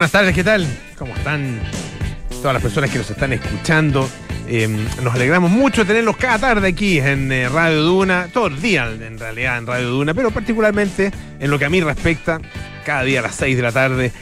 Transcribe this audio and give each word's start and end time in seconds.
Buenas 0.00 0.12
tardes, 0.12 0.32
¿qué 0.32 0.44
tal? 0.44 0.64
¿Cómo 0.96 1.12
están 1.16 1.60
todas 2.30 2.54
las 2.54 2.62
personas 2.62 2.88
que 2.88 2.98
nos 2.98 3.10
están 3.10 3.32
escuchando? 3.32 4.08
Eh, 4.46 4.68
nos 5.02 5.12
alegramos 5.12 5.50
mucho 5.50 5.80
de 5.80 5.88
tenerlos 5.88 6.16
cada 6.16 6.38
tarde 6.38 6.68
aquí 6.68 7.00
en 7.00 7.32
eh, 7.32 7.48
Radio 7.48 7.82
Duna, 7.82 8.28
todo 8.32 8.46
el 8.46 8.62
día 8.62 8.88
en 8.88 9.18
realidad 9.18 9.58
en 9.58 9.66
Radio 9.66 9.88
Duna, 9.88 10.14
pero 10.14 10.30
particularmente 10.30 11.10
en 11.40 11.50
lo 11.50 11.58
que 11.58 11.64
a 11.64 11.68
mí 11.68 11.80
respecta, 11.80 12.40
cada 12.86 13.02
día 13.02 13.18
a 13.18 13.22
las 13.24 13.34
6 13.34 13.56
de 13.56 13.62
la 13.64 13.72
tarde. 13.72 14.12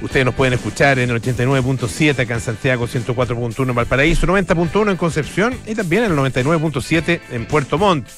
Ustedes 0.00 0.26
nos 0.26 0.34
pueden 0.34 0.54
escuchar 0.54 0.98
en 0.98 1.10
el 1.10 1.22
89.7 1.22 2.18
acá 2.18 2.34
en 2.34 2.40
Santiago, 2.40 2.88
104.1 2.88 3.68
en 3.68 3.74
Valparaíso, 3.76 4.26
90.1 4.26 4.90
en 4.90 4.96
Concepción 4.96 5.56
y 5.64 5.76
también 5.76 6.02
en 6.02 6.10
el 6.10 6.18
99.7 6.18 7.20
en 7.30 7.46
Puerto 7.46 7.78
Montt. 7.78 8.08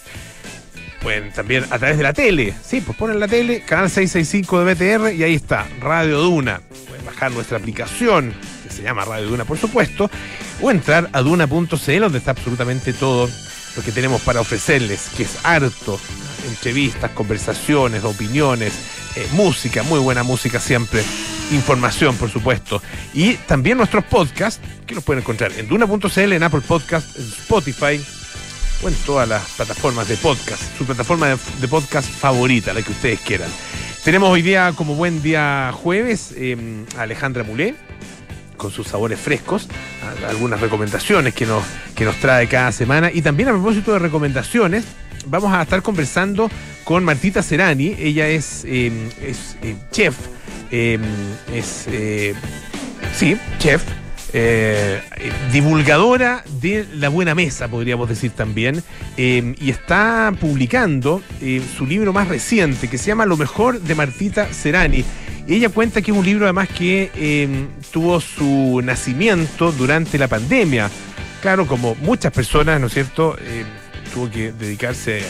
Pueden 1.02 1.32
también 1.32 1.64
a 1.70 1.78
través 1.78 1.96
de 1.96 2.02
la 2.04 2.12
tele. 2.12 2.54
Sí, 2.64 2.80
pues 2.80 2.96
ponen 2.96 3.18
la 3.18 3.26
tele, 3.26 3.62
canal 3.62 3.90
665 3.90 4.64
de 4.64 4.74
BTR 4.74 5.12
y 5.14 5.24
ahí 5.24 5.34
está, 5.34 5.66
Radio 5.80 6.20
Duna. 6.20 6.60
Pueden 6.88 7.04
bajar 7.04 7.32
nuestra 7.32 7.58
aplicación, 7.58 8.32
que 8.62 8.72
se 8.72 8.82
llama 8.82 9.04
Radio 9.04 9.28
Duna, 9.28 9.44
por 9.44 9.58
supuesto, 9.58 10.08
o 10.60 10.70
entrar 10.70 11.10
a 11.12 11.20
duna.cl, 11.22 12.00
donde 12.00 12.18
está 12.18 12.30
absolutamente 12.30 12.92
todo 12.92 13.28
lo 13.76 13.82
que 13.82 13.90
tenemos 13.90 14.22
para 14.22 14.40
ofrecerles, 14.40 15.10
que 15.16 15.24
es 15.24 15.38
harto. 15.44 15.98
Entrevistas, 16.46 17.10
conversaciones, 17.12 18.04
opiniones, 18.04 18.72
eh, 19.16 19.26
música, 19.32 19.82
muy 19.82 19.98
buena 19.98 20.22
música 20.22 20.60
siempre. 20.60 21.02
Información, 21.50 22.16
por 22.16 22.30
supuesto. 22.30 22.80
Y 23.12 23.34
también 23.34 23.76
nuestros 23.76 24.04
podcasts, 24.04 24.60
que 24.86 24.94
los 24.94 25.02
pueden 25.02 25.22
encontrar 25.22 25.52
en 25.52 25.68
duna.cl, 25.68 26.32
en 26.32 26.42
Apple 26.42 26.62
Podcast, 26.66 27.16
en 27.16 27.24
Spotify, 27.24 28.00
o 28.82 28.88
en 28.88 28.94
todas 29.06 29.28
las 29.28 29.42
plataformas 29.50 30.08
de 30.08 30.16
podcast, 30.16 30.62
su 30.76 30.84
plataforma 30.84 31.28
de, 31.28 31.68
podcast 31.68 32.10
favorita, 32.10 32.72
la 32.72 32.82
que 32.82 32.90
ustedes 32.90 33.20
quieran. 33.20 33.48
Tenemos 34.04 34.30
hoy 34.30 34.42
día, 34.42 34.72
como 34.74 34.94
buen 34.94 35.22
día 35.22 35.72
jueves, 35.72 36.34
a 36.96 37.02
Alejandra 37.02 37.44
Mulé, 37.44 37.74
con 38.56 38.70
sus 38.70 38.88
sabores 38.88 39.20
frescos, 39.20 39.68
algunas 40.28 40.60
recomendaciones 40.60 41.34
que 41.34 41.46
nos, 41.46 41.64
que 41.94 42.04
nos 42.04 42.16
trae 42.16 42.48
cada 42.48 42.72
semana. 42.72 43.10
Y 43.12 43.22
también 43.22 43.48
a 43.48 43.52
propósito 43.52 43.92
de 43.92 44.00
recomendaciones, 44.00 44.84
vamos 45.26 45.52
a 45.52 45.62
estar 45.62 45.82
conversando 45.82 46.50
con 46.84 47.04
Martita 47.04 47.42
Serani. 47.42 47.94
Ella 47.98 48.28
es, 48.28 48.64
eh, 48.64 49.10
es 49.20 49.56
eh, 49.62 49.76
chef, 49.90 50.16
eh, 50.70 50.98
es, 51.52 51.86
eh, 51.88 52.34
sí, 53.14 53.36
chef, 53.58 53.82
eh, 54.32 55.00
divulgadora 55.52 56.44
de 56.60 56.86
la 56.94 57.08
buena 57.08 57.34
mesa, 57.34 57.68
podríamos 57.68 58.08
decir 58.08 58.30
también, 58.30 58.82
eh, 59.16 59.54
y 59.60 59.70
está 59.70 60.32
publicando 60.40 61.22
eh, 61.40 61.62
su 61.76 61.86
libro 61.86 62.12
más 62.12 62.28
reciente, 62.28 62.88
que 62.88 62.98
se 62.98 63.06
llama 63.06 63.26
Lo 63.26 63.36
mejor 63.36 63.80
de 63.80 63.94
Martita 63.94 64.52
Serani. 64.52 65.04
Ella 65.48 65.68
cuenta 65.68 66.00
que 66.02 66.12
es 66.12 66.16
un 66.16 66.24
libro 66.24 66.46
además 66.46 66.68
que 66.68 67.10
eh, 67.16 67.66
tuvo 67.90 68.20
su 68.20 68.80
nacimiento 68.82 69.72
durante 69.72 70.16
la 70.16 70.28
pandemia. 70.28 70.90
Claro, 71.40 71.66
como 71.66 71.96
muchas 71.96 72.32
personas, 72.32 72.80
¿no 72.80 72.86
es 72.86 72.94
cierto? 72.94 73.36
Tuvo 74.12 74.30
que 74.30 74.52
dedicarse 74.52 75.22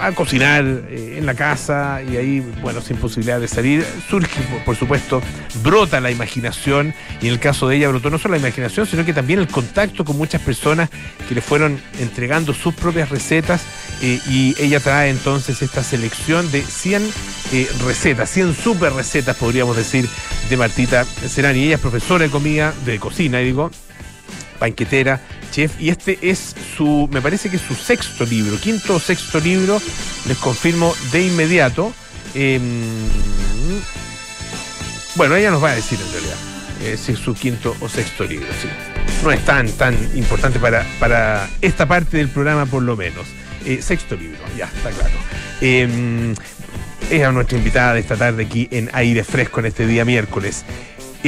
a, 0.00 0.10
cocinar 0.12 0.64
eh, 0.64 1.16
en 1.18 1.26
la 1.26 1.34
casa 1.34 2.02
y 2.02 2.16
ahí, 2.16 2.40
bueno, 2.60 2.80
sin 2.80 2.96
posibilidad 2.96 3.40
de 3.40 3.48
salir, 3.48 3.84
surge, 4.08 4.42
por, 4.42 4.64
por 4.64 4.76
supuesto, 4.76 5.22
brota 5.62 6.00
la 6.00 6.10
imaginación 6.10 6.94
y 7.20 7.28
en 7.28 7.34
el 7.34 7.38
caso 7.38 7.68
de 7.68 7.76
ella 7.76 7.88
brotó 7.88 8.10
no 8.10 8.18
solo 8.18 8.32
la 8.32 8.40
imaginación, 8.40 8.86
sino 8.86 9.04
que 9.04 9.12
también 9.12 9.38
el 9.38 9.48
contacto 9.48 10.04
con 10.04 10.16
muchas 10.16 10.42
personas 10.42 10.90
que 11.28 11.34
le 11.34 11.40
fueron 11.40 11.80
entregando 12.00 12.54
sus 12.54 12.74
propias 12.74 13.10
recetas 13.10 13.62
eh, 14.00 14.20
y 14.28 14.54
ella 14.62 14.80
trae 14.80 15.10
entonces 15.10 15.62
esta 15.62 15.82
selección 15.82 16.50
de 16.50 16.62
100 16.62 17.02
eh, 17.52 17.68
recetas, 17.84 18.30
100 18.30 18.54
super 18.54 18.92
recetas, 18.92 19.36
podríamos 19.36 19.76
decir, 19.76 20.08
de 20.48 20.56
Martita 20.56 21.04
Serani. 21.04 21.64
Ella 21.64 21.74
es 21.76 21.80
profesora 21.80 22.24
de 22.24 22.30
comida, 22.30 22.72
de 22.84 22.98
cocina, 22.98 23.38
digo, 23.38 23.70
banquetera, 24.60 25.20
chef, 25.50 25.80
y 25.80 25.90
este 25.90 26.18
es 26.22 26.54
su, 26.76 27.08
me 27.10 27.20
parece 27.20 27.50
que 27.50 27.56
es 27.56 27.62
su 27.62 27.74
sexto 27.74 28.24
libro, 28.24 28.58
quinto 28.58 28.96
o 28.96 29.00
sexto 29.00 29.40
libro, 29.40 29.80
les 30.26 30.36
confirmo 30.38 30.94
de 31.12 31.26
inmediato. 31.26 31.92
Em, 32.34 32.82
bueno, 35.16 35.36
ella 35.36 35.50
nos 35.50 35.62
va 35.62 35.70
a 35.70 35.74
decir 35.74 35.98
en 36.00 36.12
realidad 36.12 36.36
eh, 36.82 36.96
si 36.96 37.12
es 37.12 37.18
su 37.18 37.34
quinto 37.34 37.76
o 37.80 37.88
sexto 37.88 38.24
libro, 38.24 38.46
sí. 38.60 38.68
No 39.24 39.32
es 39.32 39.44
tan, 39.44 39.68
tan 39.72 39.94
importante 40.16 40.58
para, 40.58 40.86
para 41.00 41.48
esta 41.60 41.86
parte 41.86 42.18
del 42.18 42.28
programa, 42.28 42.66
por 42.66 42.82
lo 42.82 42.96
menos. 42.96 43.26
Eh, 43.64 43.82
sexto 43.82 44.14
libro, 44.14 44.38
ya, 44.56 44.66
está 44.66 44.90
claro. 44.90 45.14
Em, 45.60 46.34
es 47.10 47.32
nuestra 47.32 47.58
invitada 47.58 47.94
de 47.94 48.00
esta 48.00 48.16
tarde 48.16 48.44
aquí 48.44 48.68
en 48.70 48.90
Aire 48.92 49.24
Fresco 49.24 49.60
en 49.60 49.66
este 49.66 49.86
día 49.86 50.04
miércoles. 50.04 50.64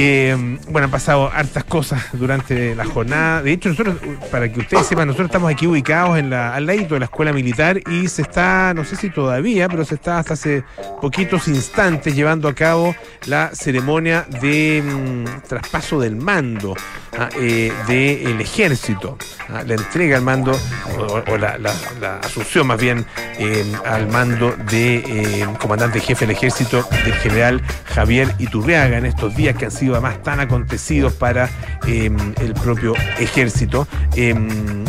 Eh, 0.03 0.35
bueno, 0.69 0.85
han 0.85 0.91
pasado 0.91 1.29
hartas 1.31 1.63
cosas 1.63 2.03
durante 2.13 2.73
la 2.73 2.85
jornada. 2.85 3.43
De 3.43 3.51
hecho, 3.51 3.69
nosotros, 3.69 3.97
para 4.31 4.51
que 4.51 4.61
ustedes 4.61 4.87
sepan, 4.87 5.05
nosotros 5.05 5.27
estamos 5.27 5.51
aquí 5.51 5.67
ubicados 5.67 6.17
en 6.17 6.31
la, 6.31 6.55
al 6.55 6.65
ladito 6.65 6.95
de 6.95 7.01
la 7.01 7.05
escuela 7.05 7.31
militar 7.31 7.79
y 7.87 8.07
se 8.07 8.23
está, 8.23 8.73
no 8.73 8.83
sé 8.83 8.95
si 8.95 9.11
todavía, 9.11 9.69
pero 9.69 9.85
se 9.85 9.93
está 9.93 10.17
hasta 10.17 10.33
hace 10.33 10.63
poquitos 10.99 11.47
instantes 11.47 12.15
llevando 12.15 12.47
a 12.47 12.55
cabo 12.55 12.95
la 13.27 13.51
ceremonia 13.53 14.25
de 14.41 14.81
mm, 14.83 15.47
traspaso 15.47 15.99
del 15.99 16.15
mando 16.15 16.73
ah, 17.19 17.29
eh, 17.39 17.71
del 17.87 18.41
ejército. 18.41 19.19
ah, 19.49 19.61
la 19.67 19.75
entrega 19.75 20.17
al 20.17 20.23
mando, 20.23 20.51
o, 20.97 21.37
la 21.37 22.19
asunción 22.23 22.65
más 22.65 22.81
bien, 22.81 23.05
eh, 23.37 23.71
al 23.85 24.07
mando 24.07 24.55
de 24.71 24.95
eh, 24.95 25.47
comandante 25.59 25.99
jefe 25.99 26.25
del 26.25 26.35
ejército, 26.35 26.87
del 27.05 27.13
general 27.13 27.61
Javier 27.85 28.33
Iturriaga, 28.39 28.97
en 28.97 29.05
estos 29.05 29.35
días 29.35 29.55
que 29.55 29.65
han 29.65 29.71
sido 29.71 29.90
además 29.93 30.21
tan 30.23 30.39
acontecidos 30.39 31.13
para 31.13 31.49
eh, 31.87 32.11
el 32.41 32.53
propio 32.55 32.93
ejército. 33.19 33.87
Eh, 34.15 34.35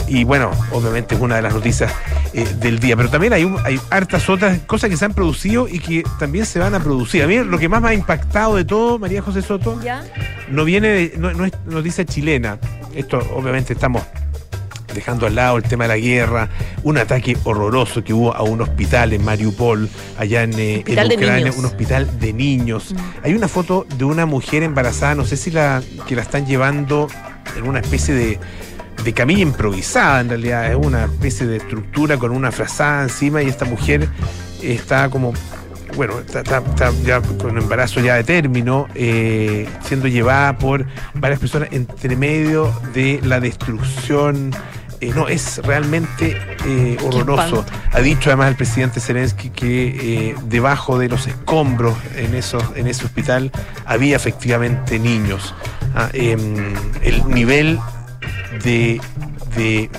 y 0.08 0.24
bueno, 0.24 0.50
obviamente 0.72 1.14
es 1.14 1.20
una 1.20 1.36
de 1.36 1.42
las 1.42 1.54
noticias 1.54 1.92
eh, 2.34 2.46
del 2.60 2.78
día. 2.78 2.96
Pero 2.96 3.08
también 3.10 3.32
hay, 3.32 3.44
un- 3.44 3.58
hay 3.64 3.80
hartas 3.90 4.28
otras 4.28 4.58
cosas 4.60 4.90
que 4.90 4.96
se 4.96 5.04
han 5.04 5.14
producido 5.14 5.68
y 5.68 5.78
que 5.78 6.02
también 6.18 6.46
se 6.46 6.58
van 6.58 6.74
a 6.74 6.80
producir. 6.80 7.22
A 7.22 7.26
mí 7.26 7.36
lo 7.38 7.58
que 7.58 7.68
más 7.68 7.80
me 7.82 7.88
ha 7.90 7.94
impactado 7.94 8.56
de 8.56 8.64
todo, 8.64 8.98
María 8.98 9.22
José 9.22 9.42
Soto, 9.42 9.80
¿Ya? 9.82 10.04
no 10.48 10.64
viene 10.64 10.88
de, 10.88 11.14
no, 11.19 11.32
no 11.32 11.44
es 11.44 11.52
noticia 11.66 12.04
chilena. 12.04 12.58
Esto 12.94 13.19
obviamente 13.34 13.72
estamos 13.72 14.02
dejando 14.94 15.26
al 15.26 15.34
lado 15.34 15.56
el 15.56 15.62
tema 15.62 15.84
de 15.84 15.88
la 15.88 15.98
guerra, 15.98 16.48
un 16.82 16.98
ataque 16.98 17.36
horroroso 17.44 18.03
que 18.04 18.12
hubo 18.12 18.34
a 18.34 18.42
un 18.42 18.60
hospital 18.60 19.12
en 19.12 19.25
Mariupol, 19.25 19.88
allá 20.19 20.42
en, 20.42 20.53
eh, 20.58 20.82
en 20.86 20.94
Ucrania, 21.25 21.53
un 21.58 21.64
hospital 21.64 22.19
de 22.20 22.32
niños. 22.32 22.92
Mm. 22.92 22.97
Hay 23.25 23.34
una 23.34 23.48
foto 23.48 23.86
de 23.97 24.04
una 24.04 24.26
mujer 24.26 24.62
embarazada, 24.62 25.14
no 25.14 25.25
sé 25.25 25.36
si 25.36 25.50
la 25.50 25.82
que 26.06 26.16
la 26.16 26.22
están 26.22 26.47
llevando 26.47 27.08
en 27.56 27.64
una 27.69 27.81
especie 27.81 28.14
de 28.14 28.38
de 29.04 29.12
camilla 29.14 29.41
improvisada 29.42 30.20
en 30.20 30.28
realidad, 30.28 30.70
es 30.70 30.76
una 30.76 31.06
especie 31.06 31.44
de 31.47 31.56
estructura 31.56 32.19
con 32.19 32.31
una 32.31 32.52
frazada 32.52 33.02
encima 33.02 33.42
y 33.42 33.48
esta 33.48 33.64
mujer 33.64 34.08
está 34.62 35.08
como 35.08 35.32
bueno, 35.97 36.20
está, 36.20 36.41
está- 36.41 36.58
está 36.58 36.91
ya 37.04 37.20
con 37.20 37.58
embarazo 37.58 38.00
ya 38.00 38.14
de 38.14 38.22
término, 38.25 38.86
eh, 38.94 39.69
siendo 39.82 40.06
llevada 40.08 40.56
por 40.56 40.86
varias 41.14 41.41
personas 41.41 41.69
entre 41.72 42.14
medio 42.16 42.72
de 42.94 43.20
la 43.25 43.41
destrucción. 43.41 44.52
Eh, 45.02 45.10
no, 45.12 45.26
es 45.26 45.60
realmente 45.64 46.40
eh, 46.64 46.96
horroroso. 47.02 47.64
Ha 47.90 47.98
dicho 47.98 48.30
además 48.30 48.50
el 48.50 48.54
presidente 48.54 49.00
Zelensky 49.00 49.50
que 49.50 49.88
eh, 50.30 50.34
debajo 50.44 50.96
de 50.96 51.08
los 51.08 51.26
escombros 51.26 51.96
en, 52.14 52.36
esos, 52.36 52.62
en 52.76 52.86
ese 52.86 53.04
hospital 53.04 53.50
había 53.84 54.14
efectivamente 54.14 55.00
niños. 55.00 55.56
Ah, 55.96 56.08
em, 56.12 56.72
el 57.02 57.26
nivel 57.26 57.80
de, 58.62 59.00
de, 59.56 59.90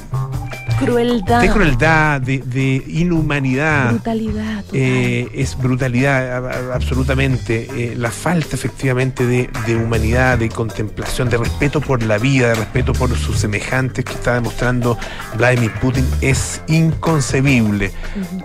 Crueldad. 0.85 1.41
de 1.41 1.49
crueldad, 1.49 2.21
de, 2.21 2.39
de 2.39 2.83
inhumanidad. 2.87 3.89
Brutalidad. 3.91 4.63
Eh, 4.73 5.27
es 5.33 5.57
brutalidad 5.57 6.45
a- 6.45 6.71
a- 6.71 6.75
absolutamente, 6.75 7.67
eh, 7.75 7.93
la 7.97 8.11
falta 8.11 8.55
efectivamente 8.55 9.25
de, 9.25 9.49
de 9.65 9.75
humanidad, 9.75 10.37
de 10.37 10.49
contemplación, 10.49 11.29
de 11.29 11.37
respeto 11.37 11.81
por 11.81 12.03
la 12.03 12.17
vida, 12.17 12.49
de 12.49 12.55
respeto 12.55 12.93
por 12.93 13.15
sus 13.17 13.37
semejantes 13.37 14.05
que 14.05 14.13
está 14.13 14.33
demostrando 14.35 14.97
Vladimir 15.37 15.71
Putin 15.81 16.05
es 16.21 16.61
inconcebible. 16.67 17.91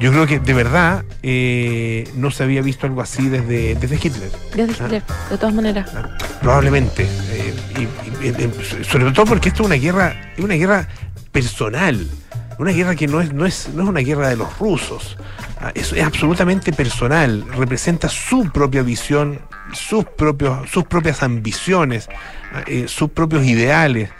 Yo 0.00 0.10
creo 0.12 0.26
que 0.26 0.38
de 0.40 0.54
verdad 0.54 1.04
eh, 1.22 2.08
no 2.16 2.30
se 2.30 2.42
había 2.44 2.62
visto 2.62 2.86
algo 2.86 3.00
así 3.00 3.28
desde, 3.28 3.74
desde 3.74 3.96
Hitler. 3.96 4.30
Desde 4.54 4.72
Hitler, 4.72 5.02
de 5.30 5.38
todas 5.38 5.54
maneras. 5.54 5.90
Probablemente. 6.40 7.06
y- 7.76 7.82
y- 7.82 8.28
y- 8.28 8.84
sobre 8.84 9.10
todo 9.12 9.26
porque 9.26 9.48
esto 9.50 9.62
es 9.62 9.66
una 9.66 9.76
guerra, 9.76 10.32
es 10.36 10.42
una 10.44 10.54
guerra 10.54 10.88
personal. 11.32 12.06
Una 12.58 12.72
guerra 12.72 12.94
que 12.96 13.06
no 13.06 13.20
es, 13.20 13.32
no 13.32 13.46
es, 13.46 13.68
no 13.74 13.82
es 13.84 13.88
una 13.88 14.00
guerra 14.00 14.28
de 14.28 14.36
los 14.36 14.58
rusos. 14.58 15.16
Ah, 15.60 15.70
Es, 15.74 15.92
es 15.92 16.04
absolutamente 16.04 16.72
personal. 16.72 17.44
Representa 17.56 18.08
su 18.08 18.50
propia 18.50 18.82
visión, 18.82 19.40
sus, 19.72 20.04
propios, 20.04 20.68
sus 20.70 20.84
propias 20.84 21.22
ambiciones, 21.22 22.08
ah, 22.52 22.62
eh, 22.66 22.86
sus 22.88 23.10
propios 23.10 23.44
ideales. 23.44 24.10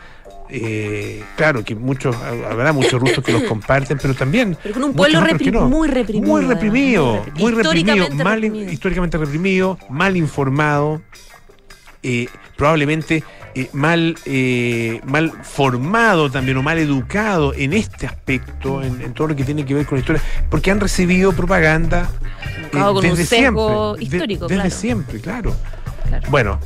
Eh, 0.51 1.23
claro 1.37 1.63
que 1.63 1.75
muchos, 1.75 2.17
habrá 2.17 2.73
muchos 2.73 2.99
rusos 3.01 3.23
que 3.23 3.33
los 3.33 3.43
comparten, 3.49 3.99
pero 4.01 4.15
también 4.15 4.57
Pero 4.63 4.75
con 4.75 4.85
un 4.85 4.95
pueblo 4.95 5.21
no. 5.21 5.69
muy 5.69 5.89
reprimido. 5.89 6.25
Muy 6.27 6.43
reprimido, 6.45 7.27
muy 7.35 7.53
reprimido, 7.53 7.57
históricamente 7.61 8.25
mal, 8.25 8.41
reprimido. 8.41 8.73
históricamente 8.73 9.19
reprimido, 9.19 9.79
mal 9.91 10.17
informado. 10.17 11.03
eh, 12.03 12.29
probablemente 12.57 13.23
eh, 13.63 13.71
mal, 13.73 14.17
eh, 14.25 15.01
mal 15.05 15.33
formado 15.43 16.31
también 16.31 16.57
o 16.57 16.63
mal 16.63 16.79
educado 16.79 17.53
en 17.55 17.73
este 17.73 18.07
aspecto, 18.07 18.83
en, 18.83 19.01
en 19.03 19.13
todo 19.15 19.29
lo 19.29 19.37
que 19.37 19.45
tiene 19.45 19.65
que 19.65 19.75
ver 19.75 19.87
con 19.87 19.97
la 19.97 20.01
historia, 20.01 20.23
porque 20.51 20.71
han 20.71 20.81
recibido 20.81 21.33
propaganda 21.33 22.09
con 22.73 22.83
un 22.97 23.01
desde 23.03 23.25
sesgo 23.27 23.97
siempre. 23.97 24.17
histórico, 24.17 24.47
desde 24.49 24.63
claro. 24.63 24.77
siempre, 24.77 25.21
claro. 25.21 25.57
Claro. 26.09 26.31
Bueno, 26.31 26.59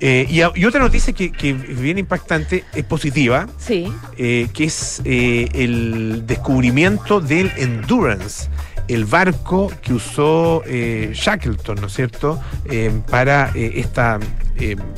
eh, 0.00 0.26
y, 0.28 0.64
otra 0.64 0.80
noticia 0.80 1.12
que, 1.12 1.30
que 1.32 1.52
viene 1.52 2.00
impactante 2.00 2.64
es 2.74 2.84
positiva, 2.84 3.46
Sí. 3.58 3.92
eh, 4.16 4.48
que 4.54 4.64
es 4.64 5.00
eh, 5.04 5.48
el 5.52 6.24
descubrimiento 6.26 7.20
del 7.20 7.50
Endurance, 7.56 8.48
el 8.88 9.04
barco 9.04 9.70
que 9.82 9.92
usó 9.92 10.62
eh, 10.66 11.10
Shackleton, 11.14 11.80
¿no 11.80 11.86
es 11.86 11.94
cierto?, 11.94 12.40
Eh, 12.68 12.90
para 13.10 13.50
eh, 13.54 13.72
esta 13.76 14.18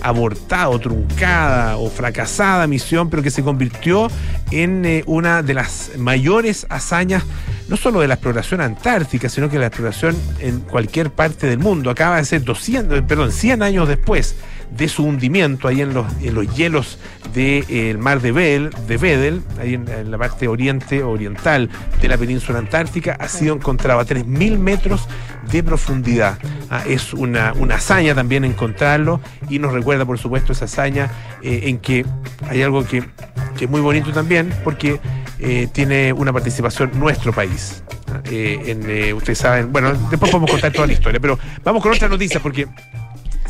abortada 0.02 0.69
o 0.69 0.79
truncada 0.79 1.76
o 1.79 1.90
fracasada 1.90 2.69
misión, 2.69 3.11
pero 3.11 3.25
que 3.25 3.31
se 3.31 3.43
convirtió 3.43 4.08
en 4.52 5.02
una 5.06 5.43
de 5.43 5.52
las 5.52 5.90
mayores 5.99 6.64
hazañas, 6.70 7.25
no 7.69 7.76
solo 7.76 8.00
de 8.00 8.06
la 8.06 8.14
exploración 8.14 8.61
antártica, 8.61 9.29
sino 9.29 9.49
que 9.49 9.55
de 9.55 9.62
la 9.62 9.67
exploración 9.67 10.17
en 10.38 10.61
cualquier 10.61 11.11
parte 11.11 11.49
del 11.49 11.58
mundo. 11.58 11.90
Acaba 11.90 12.19
de 12.19 12.25
ser 12.25 12.44
200, 12.44 13.02
perdón, 13.02 13.32
100 13.32 13.64
años 13.64 13.88
después 13.88 14.37
de 14.70 14.88
su 14.88 15.04
hundimiento 15.04 15.68
ahí 15.68 15.80
en 15.80 15.94
los, 15.94 16.06
en 16.22 16.34
los 16.34 16.54
hielos 16.54 16.98
del 17.34 17.98
mar 17.98 18.20
de 18.20 18.32
Bedel, 18.32 18.70
de 18.86 18.96
Bedel, 18.96 19.42
ahí 19.60 19.74
en, 19.74 20.10
la 20.10 20.18
parte 20.18 20.48
oriente 20.48 21.02
oriental 21.02 21.68
de 22.00 22.08
la 22.08 22.16
península 22.16 22.58
antártica, 22.58 23.16
ha 23.18 23.28
sido 23.28 23.54
encontrado 23.54 24.00
a 24.00 24.06
3.000 24.06 24.58
metros 24.58 25.08
de 25.50 25.62
profundidad. 25.62 26.38
Ah, 26.70 26.82
es 26.86 27.12
una, 27.14 27.52
una 27.54 27.76
hazaña 27.76 28.14
también 28.14 28.44
encontrarlo 28.44 29.20
y 29.48 29.58
nos 29.58 29.72
recuerda, 29.72 30.04
por 30.04 30.18
supuesto, 30.18 30.52
esa 30.52 30.66
hazaña 30.66 31.10
eh, 31.42 31.62
en 31.64 31.78
que 31.78 32.04
hay 32.48 32.62
algo 32.62 32.84
que, 32.84 33.04
que 33.56 33.64
es 33.64 33.70
muy 33.70 33.80
bonito 33.80 34.12
también, 34.12 34.52
porque 34.64 35.00
eh, 35.40 35.68
tiene 35.70 36.12
una 36.12 36.32
participación 36.32 36.90
nuestro 36.98 37.32
país. 37.32 37.82
Ah, 38.08 38.20
eh, 38.24 38.76
eh, 38.88 39.12
ustedes 39.12 39.38
saben, 39.38 39.72
bueno, 39.72 39.92
después 40.10 40.30
podemos 40.32 40.50
contar 40.50 40.72
toda 40.72 40.86
la 40.86 40.94
historia, 40.94 41.20
pero 41.20 41.38
vamos 41.62 41.82
con 41.82 41.92
otra 41.92 42.08
noticia 42.08 42.40
porque 42.40 42.66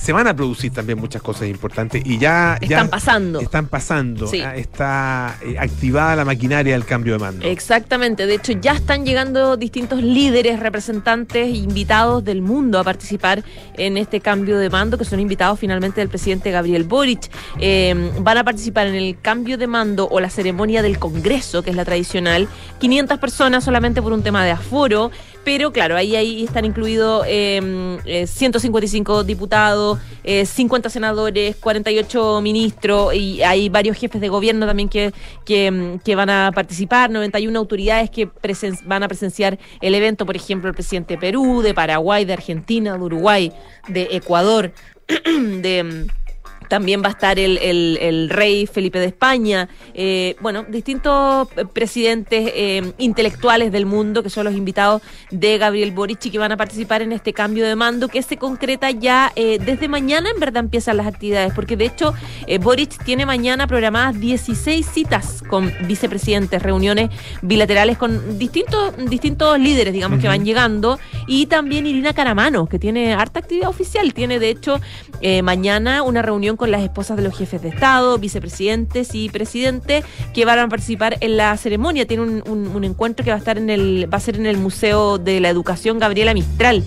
se 0.01 0.13
van 0.13 0.27
a 0.29 0.35
producir 0.35 0.73
también 0.73 0.99
muchas 0.99 1.23
cosas 1.23 1.49
importantes 1.49 2.03
y 2.05 2.19
ya, 2.19 2.59
ya 2.61 2.77
Están 2.77 2.89
pasando. 2.89 3.41
están 3.41 3.67
pasando. 3.67 4.27
Sí. 4.27 4.43
Está 4.55 5.37
eh, 5.43 5.57
activada 5.59 6.17
la 6.17 6.25
maquinaria 6.25 6.75
del 6.75 6.85
cambio 6.85 7.15
de 7.15 7.19
mando. 7.19 7.47
Exactamente, 7.47 8.27
de 8.27 8.35
hecho 8.35 8.53
ya 8.53 8.73
están 8.73 9.05
llegando 9.05 9.57
distintos 9.57 10.03
líderes, 10.03 10.61
representantes, 10.61 11.55
invitados 11.55 12.25
del 12.25 12.43
mundo 12.43 12.79
a 12.79 12.85
participar 12.85 13.43
en 13.75 13.97
este 13.97 14.21
cambio 14.21 14.59
de 14.59 14.71
mando, 14.71 14.99
que 14.99 15.05
son 15.05 15.21
invitados 15.21 15.59
finalmente 15.59 16.01
del 16.01 16.09
presidente 16.09 16.51
Gabriel 16.51 16.85
Boric. 16.85 17.31
Eh, 17.59 18.13
van 18.21 18.39
a 18.39 18.45
participar 18.45 18.87
en 18.87 18.95
el 18.95 19.19
cambio 19.21 19.59
de 19.59 19.67
mando 19.67 20.09
o 20.09 20.21
la 20.21 20.31
ceremonia 20.31 20.83
del 20.83 20.99
Congreso, 20.99 21.63
que 21.63 21.71
es 21.71 21.77
la 21.77 21.85
tradicional, 21.85 22.49
500 22.79 23.19
personas 23.19 23.65
solamente 23.65 24.01
por 24.03 24.13
un 24.13 24.23
tema 24.23 24.45
de 24.45 24.53
aforo, 24.53 25.11
pero 25.49 25.73
claro, 25.73 25.97
ahí, 25.97 26.15
ahí 26.15 26.45
están 26.45 26.67
incluidos 26.67 27.25
eh, 27.27 27.99
eh, 28.05 28.27
155 28.27 29.25
diputados, 29.25 29.99
eh, 30.23 30.45
50 30.45 30.91
senadores, 30.91 31.57
48 31.57 32.43
ministros 32.43 33.15
y 33.15 33.43
hay 33.43 33.71
varios 33.71 33.97
jefes 33.97 34.21
de 34.21 34.29
gobierno 34.29 34.67
también 34.67 34.91
que, 34.91 35.11
que, 35.47 35.71
mm, 35.71 36.01
que 36.01 36.15
van 36.17 36.29
a 36.29 36.53
participar, 36.55 37.09
91 37.09 37.59
autoridades 37.59 38.11
que 38.11 38.29
presen- 38.29 38.79
van 38.85 39.03
a 39.05 39.09
presenciar 39.09 39.59
el 39.81 39.95
evento, 39.95 40.27
por 40.27 40.37
ejemplo, 40.37 40.69
el 40.69 40.75
presidente 40.75 41.15
de 41.15 41.19
Perú, 41.19 41.63
de 41.63 41.73
Paraguay, 41.73 42.27
de 42.27 42.35
Argentina, 42.35 42.99
de 42.99 43.03
Uruguay, 43.03 43.51
de 43.89 44.07
Ecuador, 44.11 44.73
de... 45.25 46.09
también 46.69 47.03
va 47.03 47.09
a 47.09 47.11
estar 47.11 47.39
el, 47.39 47.59
el- 47.59 47.99
el 48.01 48.31
rey 48.31 48.67
Felipe 48.67 48.99
de 48.99 49.07
España, 49.07 49.69
eh, 49.95 50.37
bueno, 50.41 50.65
distintos 50.69 51.49
presidentes 51.73 52.51
eh, 52.55 52.93
intelectuales 52.99 53.73
del 53.73 53.87
mundo 53.87 54.23
que 54.23 54.31
son 54.31 54.45
los 54.45 54.55
invitados 54.55 55.03
de 55.31 55.59
Gabriel 55.59 55.93
Boric 55.93 56.27
y 56.27 56.31
que 56.31 56.39
van 56.39 56.53
a 56.53 56.57
participar 56.57 57.03
en 57.03 57.13
este 57.13 57.33
cambio 57.33 57.67
de 57.67 57.75
mando 57.77 58.09
que 58.09 58.23
se 58.23 58.37
concreta 58.37 58.91
ya 58.91 59.33
eh, 59.37 59.59
desde 59.65 59.89
mañana, 59.89 60.29
en 60.35 60.41
verdad 60.41 60.65
empiezan 60.65 60.97
las 60.97 61.07
actividades, 61.07 61.53
porque 61.55 61.77
de 61.77 61.87
hecho 61.87 62.15
eh, 62.47 62.59
Boric 62.59 63.03
tiene 63.05 63.25
mañana 63.27 63.67
programadas 63.67 64.19
16 64.21 64.87
citas 64.87 65.43
con 65.49 65.73
vicepresidentes, 65.87 66.63
reuniones 66.63 67.11
bilaterales 67.43 67.97
con 67.99 68.39
distintos, 68.39 68.95
distintos 69.09 69.59
líderes, 69.59 69.93
digamos, 69.93 70.21
que 70.21 70.29
van 70.29 70.45
llegando, 70.45 70.99
y 71.27 71.47
también 71.47 71.87
Irina 71.87 72.13
Caramano, 72.13 72.67
que 72.67 72.79
tiene 72.79 73.15
harta 73.15 73.41
actividad 73.41 73.69
oficial, 73.69 74.13
tiene 74.15 74.39
de 74.39 74.51
hecho 74.51 74.81
eh, 75.21 75.43
mañana 75.43 76.03
una 76.03 76.23
reunión 76.23 76.57
con 76.59 76.71
las 76.71 76.83
esposas 76.83 77.17
de 77.17 77.23
los 77.23 77.35
jefes 77.35 77.63
de 77.63 77.71
Estado, 77.71 78.19
vicepresidentes 78.19 79.15
y 79.15 79.31
presidente 79.31 80.05
que 80.35 80.45
van 80.45 80.59
a 80.59 80.69
participar 80.69 81.17
en 81.21 81.39
la 81.39 81.57
ceremonia. 81.57 82.07
Tiene 82.07 82.25
un, 82.25 82.85
encuentro 82.85 83.25
que 83.25 83.31
va 83.31 83.37
a 83.37 83.39
estar 83.39 83.57
en 83.57 83.71
el, 83.71 84.13
va 84.13 84.19
a 84.19 84.21
ser 84.21 84.37
en 84.37 84.47
el 84.47 84.59
Museo 84.59 85.17
de 85.17 85.41
la 85.41 85.49
Educación 85.49 85.99
Gabriela 85.99 86.35
Mistral. 86.35 86.85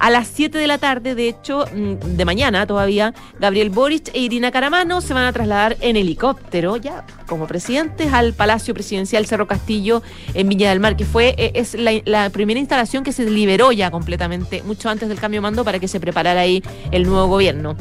A 0.00 0.08
las 0.08 0.28
7 0.28 0.56
de 0.56 0.66
la 0.66 0.78
tarde, 0.78 1.14
de 1.14 1.28
hecho, 1.28 1.66
mm, 1.66 2.16
de 2.16 2.24
mañana 2.24 2.66
todavía, 2.66 3.12
Gabriel 3.38 3.68
Boric 3.68 4.08
e 4.14 4.20
Irina 4.20 4.50
Caramano 4.50 5.02
se 5.02 5.12
van 5.12 5.24
a 5.26 5.32
trasladar 5.32 5.76
en 5.82 5.96
helicóptero, 5.96 6.78
ya 6.78 7.04
como 7.26 7.46
presidentes, 7.46 8.10
al 8.10 8.32
Palacio 8.32 8.72
Presidencial 8.72 9.26
Cerro 9.26 9.46
Castillo 9.46 10.02
en 10.32 10.48
Viña 10.48 10.70
del 10.70 10.80
Mar, 10.80 10.96
que 10.96 11.04
fue 11.04 11.34
eh, 11.36 11.52
es 11.54 11.74
la, 11.74 11.92
la 12.06 12.30
primera 12.30 12.58
instalación 12.58 13.04
que 13.04 13.12
se 13.12 13.28
liberó 13.28 13.72
ya 13.72 13.90
completamente, 13.90 14.62
mucho 14.62 14.88
antes 14.88 15.06
del 15.10 15.20
cambio 15.20 15.42
de 15.42 15.42
mando, 15.42 15.64
para 15.64 15.78
que 15.78 15.86
se 15.86 16.00
preparara 16.00 16.40
ahí 16.40 16.62
el 16.92 17.02
nuevo 17.02 17.26
gobierno. 17.26 17.76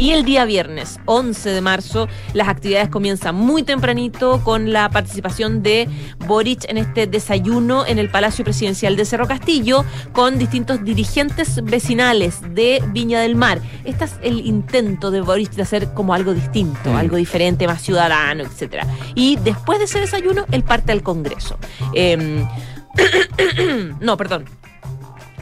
Y 0.00 0.12
el 0.12 0.24
día 0.24 0.46
viernes, 0.46 0.98
11 1.04 1.50
de 1.50 1.60
marzo, 1.60 2.08
las 2.32 2.48
actividades 2.48 2.88
comienzan 2.88 3.34
muy 3.34 3.62
tempranito 3.62 4.42
con 4.42 4.72
la 4.72 4.88
participación 4.88 5.62
de 5.62 5.90
Boric 6.26 6.64
en 6.70 6.78
este 6.78 7.06
desayuno 7.06 7.84
en 7.84 7.98
el 7.98 8.08
Palacio 8.08 8.42
Presidencial 8.42 8.96
de 8.96 9.04
Cerro 9.04 9.28
Castillo 9.28 9.84
con 10.12 10.38
distintos 10.38 10.82
dirigentes 10.82 11.62
vecinales 11.64 12.38
de 12.54 12.82
Viña 12.92 13.20
del 13.20 13.36
Mar. 13.36 13.60
Este 13.84 14.06
es 14.06 14.14
el 14.22 14.40
intento 14.46 15.10
de 15.10 15.20
Boric 15.20 15.50
de 15.50 15.60
hacer 15.60 15.92
como 15.92 16.14
algo 16.14 16.32
distinto, 16.32 16.92
Mm. 16.92 16.96
algo 16.96 17.16
diferente, 17.16 17.66
más 17.66 17.82
ciudadano, 17.82 18.42
etcétera. 18.42 18.86
Y 19.14 19.36
después 19.44 19.80
de 19.80 19.84
ese 19.84 20.00
desayuno, 20.00 20.46
él 20.50 20.62
parte 20.62 20.92
al 20.92 21.02
Congreso. 21.02 21.58
Em, 21.92 22.46
no, 24.00 24.16
perdón. 24.16 24.46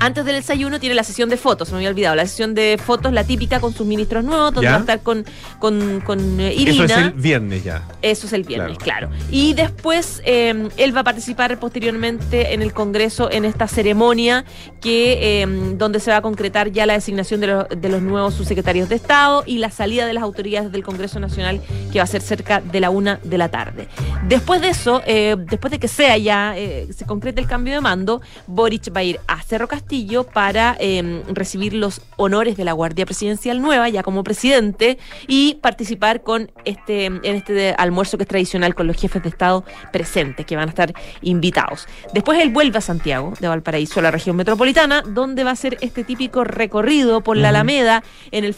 Antes 0.00 0.25
del 0.25 0.37
desayuno 0.37 0.79
tiene 0.79 0.95
la 0.95 1.03
sesión 1.03 1.29
de 1.29 1.37
fotos, 1.37 1.71
me 1.73 1.77
había 1.79 1.89
olvidado, 1.91 2.15
la 2.15 2.25
sesión 2.27 2.55
de 2.55 2.79
fotos, 2.83 3.12
la 3.12 3.25
típica 3.25 3.59
con 3.61 3.75
sus 3.75 3.85
ministros 3.87 4.23
nuevos, 4.25 4.55
donde 4.55 4.67
¿Ya? 4.67 4.71
va 4.73 4.77
a 4.77 4.81
estar 4.81 5.00
con, 5.00 5.25
con, 5.59 6.00
con 6.05 6.41
eh, 6.41 6.53
Eso 6.53 6.61
Irina. 6.62 6.85
es 6.85 6.91
el 6.99 7.11
viernes 7.12 7.64
ya. 7.64 7.83
Eso 8.00 8.26
es 8.28 8.33
el 8.33 8.45
viernes, 8.45 8.78
claro. 8.78 9.11
Y 9.31 9.55
después 9.55 10.23
eh, 10.25 10.69
él 10.76 10.97
va 10.97 11.00
a 11.00 11.05
participar 11.05 11.59
posteriormente 11.59 12.55
en 12.55 12.62
el 12.62 12.73
Congreso 12.73 13.28
en 13.33 13.45
esta 13.45 13.67
ceremonia 13.67 14.45
que 14.81 15.43
eh, 15.43 15.47
donde 15.76 15.99
se 15.99 16.12
va 16.12 16.19
a 16.19 16.23
concretar 16.23 16.71
ya 16.71 16.87
la 16.87 16.93
designación 16.93 17.40
de, 17.40 17.49
los- 17.49 17.67
de 17.69 17.88
los 17.88 18.00
nuevos 18.00 18.35
subsecretarios 18.35 18.88
de 18.88 18.95
Estado 18.95 19.43
y 19.47 19.59
la 19.59 19.71
salida 19.73 20.07
de 20.07 20.12
las 20.12 20.23
autoridades 20.23 20.71
del 20.71 20.85
Congreso 20.85 21.19
Nacional 21.19 21.61
que 21.93 21.99
va 21.99 22.05
a 22.05 22.07
ser 22.07 22.23
cerca 22.23 22.61
de 22.61 22.78
la 22.81 22.90
una 22.90 23.19
de 23.25 23.37
la 23.37 23.49
tarde. 23.49 23.88
Después 24.28 24.61
de 24.61 24.69
eso, 24.69 25.02
después 25.05 25.73
de 25.73 25.78
que 25.81 25.88
sea 25.88 26.17
ya, 26.19 26.55
se 26.95 27.05
concrete 27.05 27.40
el 27.40 27.49
cambio 27.49 27.75
de 27.75 27.81
mando, 27.81 28.21
Boric 28.47 28.95
va 28.95 29.00
a 29.00 29.05
ir 29.05 29.21
a 29.26 29.43
Cerro 29.43 29.67
Castillo 29.67 29.88
para 30.25 30.76
eh, 30.80 31.23
recibir 31.28 31.75
los 31.75 32.00
honores 32.16 32.57
de 32.57 32.64
la 32.64 32.73
Guardia 32.73 33.04
Presidencial 33.04 33.61
Nueva, 33.61 33.88
ya 33.88 34.02
como 34.02 34.23
presidente, 34.23 34.99
y 35.26 35.54
participar 35.57 36.23
con 36.23 36.50
este, 36.64 37.07
en 37.07 37.25
este 37.25 37.75
almuerzo 37.76 38.16
que 38.18 38.23
es 38.23 38.28
tradicional 38.28 38.75
con 38.75 38.87
los 38.87 38.97
jefes 38.97 39.23
de 39.23 39.28
Estado 39.28 39.64
presentes, 39.92 40.47
que 40.47 40.57
van 40.57 40.68
a 40.68 40.71
estar 40.71 40.92
invitados. 41.23 41.87
Después 42.14 42.40
él 42.40 42.50
vuelve 42.50 42.78
a 42.78 42.80
Santiago, 42.83 43.33
de 43.40 43.49
Valparaíso, 43.49 44.00
a 44.00 44.02
la 44.04 44.11
región 44.11 44.37
metropolitana, 44.37 45.02
donde 45.02 45.42
va 45.45 45.50
a 45.52 45.57
ser 45.57 45.76
este 45.80 46.04
típico 46.04 46.45
recorrido 46.45 47.21
por 47.23 47.37
la. 47.37 47.49
Alameda 47.49 48.02
en 48.30 48.45
el 48.45 48.54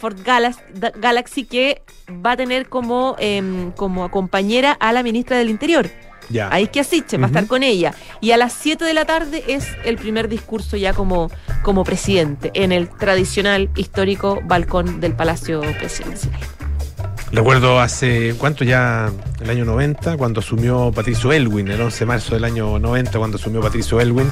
da- 0.74 0.92
Galaxy 0.96 1.44
que 1.44 1.80
va 2.10 2.32
a 2.32 2.36
tener 2.36 2.68
como, 2.68 3.14
em, 3.20 3.70
como 3.72 4.10
compañera 4.10 4.72
a 4.72 4.92
la 4.92 5.02
ministra 5.04 5.36
del 5.38 5.48
Interior. 5.48 5.88
Ya. 6.30 6.48
Ahí 6.52 6.68
que 6.68 6.80
Asiche 6.80 7.18
va 7.18 7.24
a 7.24 7.26
estar 7.26 7.46
con 7.46 7.62
ella. 7.62 7.92
Y 8.20 8.30
a 8.30 8.36
las 8.36 8.52
7 8.52 8.84
de 8.84 8.94
la 8.94 9.04
tarde 9.04 9.44
es 9.48 9.66
el 9.84 9.96
primer 9.96 10.28
discurso 10.28 10.76
ya 10.76 10.92
como, 10.92 11.30
como 11.62 11.84
presidente 11.84 12.50
en 12.54 12.72
el 12.72 12.88
tradicional 12.88 13.68
histórico 13.76 14.40
balcón 14.44 15.00
del 15.00 15.14
Palacio 15.14 15.60
Presidencial. 15.78 16.59
Recuerdo 17.32 17.78
hace, 17.78 18.34
¿cuánto 18.36 18.64
ya? 18.64 19.10
El 19.40 19.48
año 19.48 19.64
90, 19.64 20.16
cuando 20.16 20.40
asumió 20.40 20.90
Patricio 20.92 21.32
Elwin, 21.32 21.68
el 21.68 21.80
11 21.80 22.00
de 22.00 22.06
marzo 22.06 22.34
del 22.34 22.44
año 22.44 22.78
90, 22.78 23.18
cuando 23.18 23.36
asumió 23.36 23.60
Patricio 23.60 24.00
Elwin. 24.00 24.28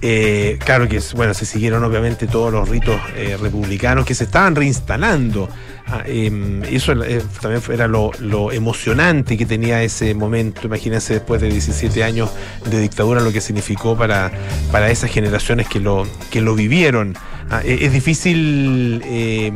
Eh, 0.00 0.58
claro 0.64 0.88
que 0.88 1.00
bueno, 1.14 1.34
se 1.34 1.44
siguieron 1.44 1.84
obviamente 1.84 2.26
todos 2.26 2.50
los 2.50 2.68
ritos 2.68 2.98
eh, 3.14 3.36
republicanos 3.40 4.06
que 4.06 4.14
se 4.14 4.24
estaban 4.24 4.56
reinstalando. 4.56 5.48
Ah, 5.86 6.02
eh, 6.06 6.62
eso 6.70 6.92
eh, 7.04 7.22
también 7.40 7.62
era 7.72 7.88
lo, 7.88 8.12
lo 8.20 8.52
emocionante 8.52 9.36
que 9.36 9.44
tenía 9.44 9.82
ese 9.82 10.14
momento. 10.14 10.62
Imagínense 10.64 11.14
después 11.14 11.40
de 11.40 11.48
17 11.48 12.04
años 12.04 12.30
de 12.64 12.80
dictadura 12.80 13.20
lo 13.20 13.32
que 13.32 13.40
significó 13.40 13.96
para, 13.96 14.30
para 14.72 14.90
esas 14.90 15.10
generaciones 15.10 15.68
que 15.68 15.80
lo, 15.80 16.06
que 16.30 16.40
lo 16.40 16.54
vivieron. 16.54 17.16
Ah, 17.50 17.62
eh, 17.64 17.78
es 17.82 17.92
difícil. 17.92 19.02
eh, 19.04 19.52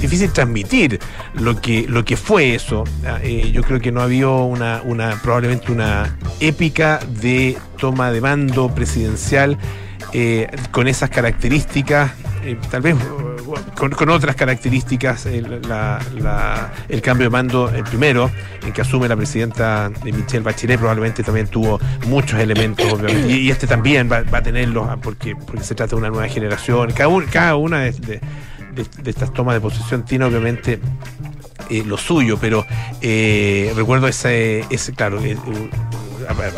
difícil 0.00 0.30
transmitir 0.30 1.00
lo 1.34 1.60
que, 1.60 1.86
lo 1.88 2.04
que 2.04 2.16
fue 2.16 2.54
eso. 2.54 2.84
Ah, 3.06 3.18
eh, 3.22 3.50
yo 3.52 3.62
creo 3.62 3.80
que 3.80 3.90
no 3.92 4.02
había 4.02 4.28
una, 4.28 4.82
probablemente 5.22 5.72
una 5.72 6.16
épica 6.40 7.00
de 7.20 7.56
toma 7.78 8.10
de 8.10 8.20
mando 8.20 8.74
presidencial 8.74 9.58
con 10.70 10.88
esas 10.88 11.10
características, 11.10 12.12
tal 12.70 12.80
vez 12.80 12.96
con, 13.74 14.08
otras 14.08 14.36
características, 14.36 15.26
el, 15.26 15.60
el, 16.88 17.02
cambio 17.02 17.26
de 17.26 17.30
mando, 17.30 17.68
el 17.70 17.84
primero, 17.84 18.30
en 18.64 18.72
que 18.72 18.80
asume 18.80 19.08
la 19.08 19.16
presidenta 19.16 19.90
Michelle 20.04 20.40
Bachelet, 20.40 20.78
probablemente 20.78 21.22
también 21.22 21.46
tuvo 21.48 21.78
muchos 22.06 22.40
elementos, 22.40 22.90
obviamente, 22.92 23.32
y, 23.32 23.50
este 23.50 23.66
también 23.66 24.10
va, 24.10 24.18
a 24.18 24.42
tenerlos, 24.42 24.88
ah, 24.88 24.96
porque, 25.00 25.36
porque 25.36 25.64
se 25.64 25.74
trata 25.74 25.90
de 25.90 25.96
una 25.96 26.10
nueva 26.10 26.28
generación. 26.28 26.92
Cada, 26.92 27.10
cada 27.26 27.56
una 27.56 27.80
de, 27.80 28.20
estas 29.04 29.32
tomas 29.32 29.54
de 29.54 29.60
posesión 29.60 30.04
tiene 30.04 30.24
obviamente 30.24 30.80
eh, 31.70 31.82
lo 31.84 31.96
suyo, 31.96 32.38
pero 32.40 32.66
eh, 33.00 33.72
recuerdo 33.76 34.08
ese, 34.08 34.64
ese 34.70 34.92
claro, 34.92 35.22
eh, 35.24 35.36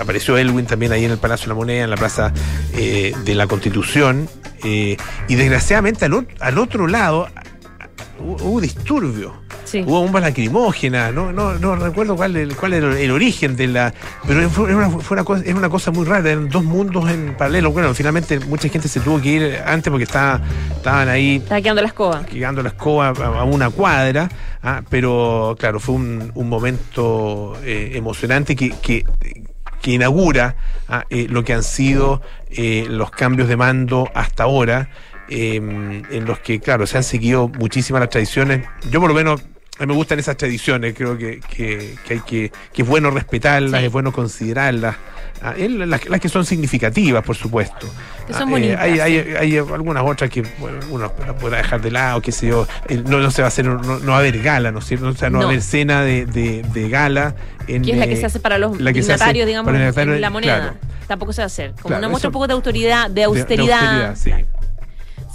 apareció 0.00 0.36
Elwin 0.36 0.66
también 0.66 0.92
ahí 0.92 1.04
en 1.04 1.12
el 1.12 1.18
Palacio 1.18 1.44
de 1.44 1.48
la 1.48 1.54
Moneda, 1.54 1.84
en 1.84 1.90
la 1.90 1.96
Plaza 1.96 2.32
de 2.72 3.34
la 3.34 3.46
Constitución, 3.46 4.28
y 4.64 5.34
desgraciadamente 5.34 6.04
al, 6.04 6.58
otro 6.58 6.86
lado 6.86 7.28
hubo, 8.20 8.60
disturbio. 8.60 9.48
Hubo 9.84 10.00
bombas 10.00 10.22
lacrimógenas, 10.22 11.12
no, 11.12 11.30
no, 11.30 11.58
no 11.58 11.76
recuerdo 11.76 12.16
cuál, 12.16 12.56
cuál 12.58 12.72
era 12.72 12.98
el 12.98 13.10
origen 13.10 13.54
de 13.54 13.66
la. 13.66 13.92
Pero 14.26 14.48
fue 14.48 14.74
una, 14.74 14.88
fue 14.88 15.14
una 15.14 15.24
cosa, 15.24 15.44
es 15.44 15.54
una 15.54 15.68
cosa 15.68 15.90
muy 15.90 16.06
rara, 16.06 16.30
eran 16.30 16.48
dos 16.48 16.64
mundos 16.64 17.10
en 17.10 17.34
paralelo. 17.36 17.70
Bueno, 17.70 17.92
finalmente 17.92 18.40
mucha 18.40 18.70
gente 18.70 18.88
se 18.88 19.00
tuvo 19.00 19.20
que 19.20 19.28
ir 19.28 19.58
antes 19.66 19.90
porque 19.90 20.04
estaba, 20.04 20.40
estaban 20.74 21.10
ahí. 21.10 21.36
Estaba 21.36 21.60
quedando 21.60 21.82
la 21.82 21.88
escoba. 21.88 22.24
Quedando 22.24 22.62
la 22.62 22.70
escoba 22.70 23.08
a, 23.08 23.44
una 23.44 23.68
cuadra, 23.68 24.30
ah, 24.62 24.80
pero 24.88 25.54
claro, 25.58 25.80
fue 25.80 25.96
un, 25.96 26.32
un 26.34 26.48
momento 26.48 27.54
eh, 27.62 27.92
emocionante 27.94 28.56
que, 28.56 28.70
que 28.70 29.04
que 29.82 29.92
inaugura 29.92 30.56
ah, 30.88 31.04
eh, 31.10 31.26
lo 31.28 31.44
que 31.44 31.52
han 31.52 31.62
sido 31.62 32.22
eh, 32.50 32.86
los 32.88 33.10
cambios 33.10 33.48
de 33.48 33.56
mando 33.56 34.10
hasta 34.14 34.44
ahora, 34.44 34.90
em, 35.28 36.02
en 36.10 36.24
los 36.24 36.38
que, 36.40 36.60
claro, 36.60 36.86
se 36.86 36.96
han 36.96 37.04
seguido 37.04 37.48
muchísimas 37.48 38.00
las 38.00 38.10
tradiciones. 38.10 38.66
Yo 38.90 39.00
por 39.00 39.08
lo 39.08 39.14
menos 39.14 39.42
a 39.78 39.82
mí 39.82 39.86
me 39.86 39.94
gustan 39.94 40.18
esas 40.18 40.36
tradiciones, 40.36 40.94
creo 40.94 41.16
que, 41.16 41.40
que, 41.40 41.94
hay 42.10 42.20
que, 42.20 42.52
que 42.72 42.82
es 42.82 42.88
bueno 42.88 43.10
respetarlas, 43.10 43.82
es 43.82 43.92
bueno 43.92 44.12
considerarlas, 44.12 44.96
ah, 45.40 45.54
las, 45.56 46.20
que 46.20 46.28
son 46.28 46.44
significativas, 46.44 47.24
por 47.24 47.36
supuesto. 47.36 47.86
Ah, 48.32 48.44
eh, 48.58 48.76
hay, 48.76 48.98
hay, 48.98 49.18
hay, 49.38 49.56
algunas 49.56 50.02
otras 50.04 50.30
que 50.30 50.42
uno 50.90 51.12
pueda 51.40 51.58
dejar 51.58 51.80
de 51.80 51.92
lado, 51.92 52.20
qué 52.20 52.32
sé 52.32 52.48
yo, 52.48 52.66
no, 53.06 53.20
no 53.20 53.30
se 53.30 53.42
va 53.42 53.46
a 53.46 53.48
hacer, 53.48 53.66
no, 53.66 53.78
va 54.06 54.16
a 54.16 54.18
haber 54.18 54.42
gala, 54.42 54.72
¿no 54.72 54.80
es 54.80 54.86
cierto? 54.86 55.06
O 55.06 55.14
sea, 55.14 55.30
no, 55.30 55.38
va 55.38 55.44
a 55.44 55.48
haber 55.48 55.62
cena 55.62 56.02
de, 56.02 56.26
de, 56.26 56.88
gala. 56.88 57.36
En, 57.68 57.82
¿Qué 57.82 57.92
es 57.92 57.98
la 57.98 58.06
que 58.06 58.16
se 58.16 58.26
hace 58.26 58.40
para 58.40 58.58
los 58.58 58.76
dignatarios, 58.78 59.46
digamos, 59.46 59.72
en 59.72 60.20
la 60.20 60.30
moneda? 60.30 60.74
Tampoco 61.06 61.32
se 61.32 61.40
va 61.40 61.44
a 61.44 61.46
hacer. 61.46 61.74
Como 61.80 61.96
una 61.96 62.08
muestra 62.08 62.28
un 62.28 62.32
poco 62.32 62.48
de 62.48 62.52
autoridad, 62.54 63.08
de 63.08 63.24
austeridad. 63.24 64.16
sí. 64.16 64.32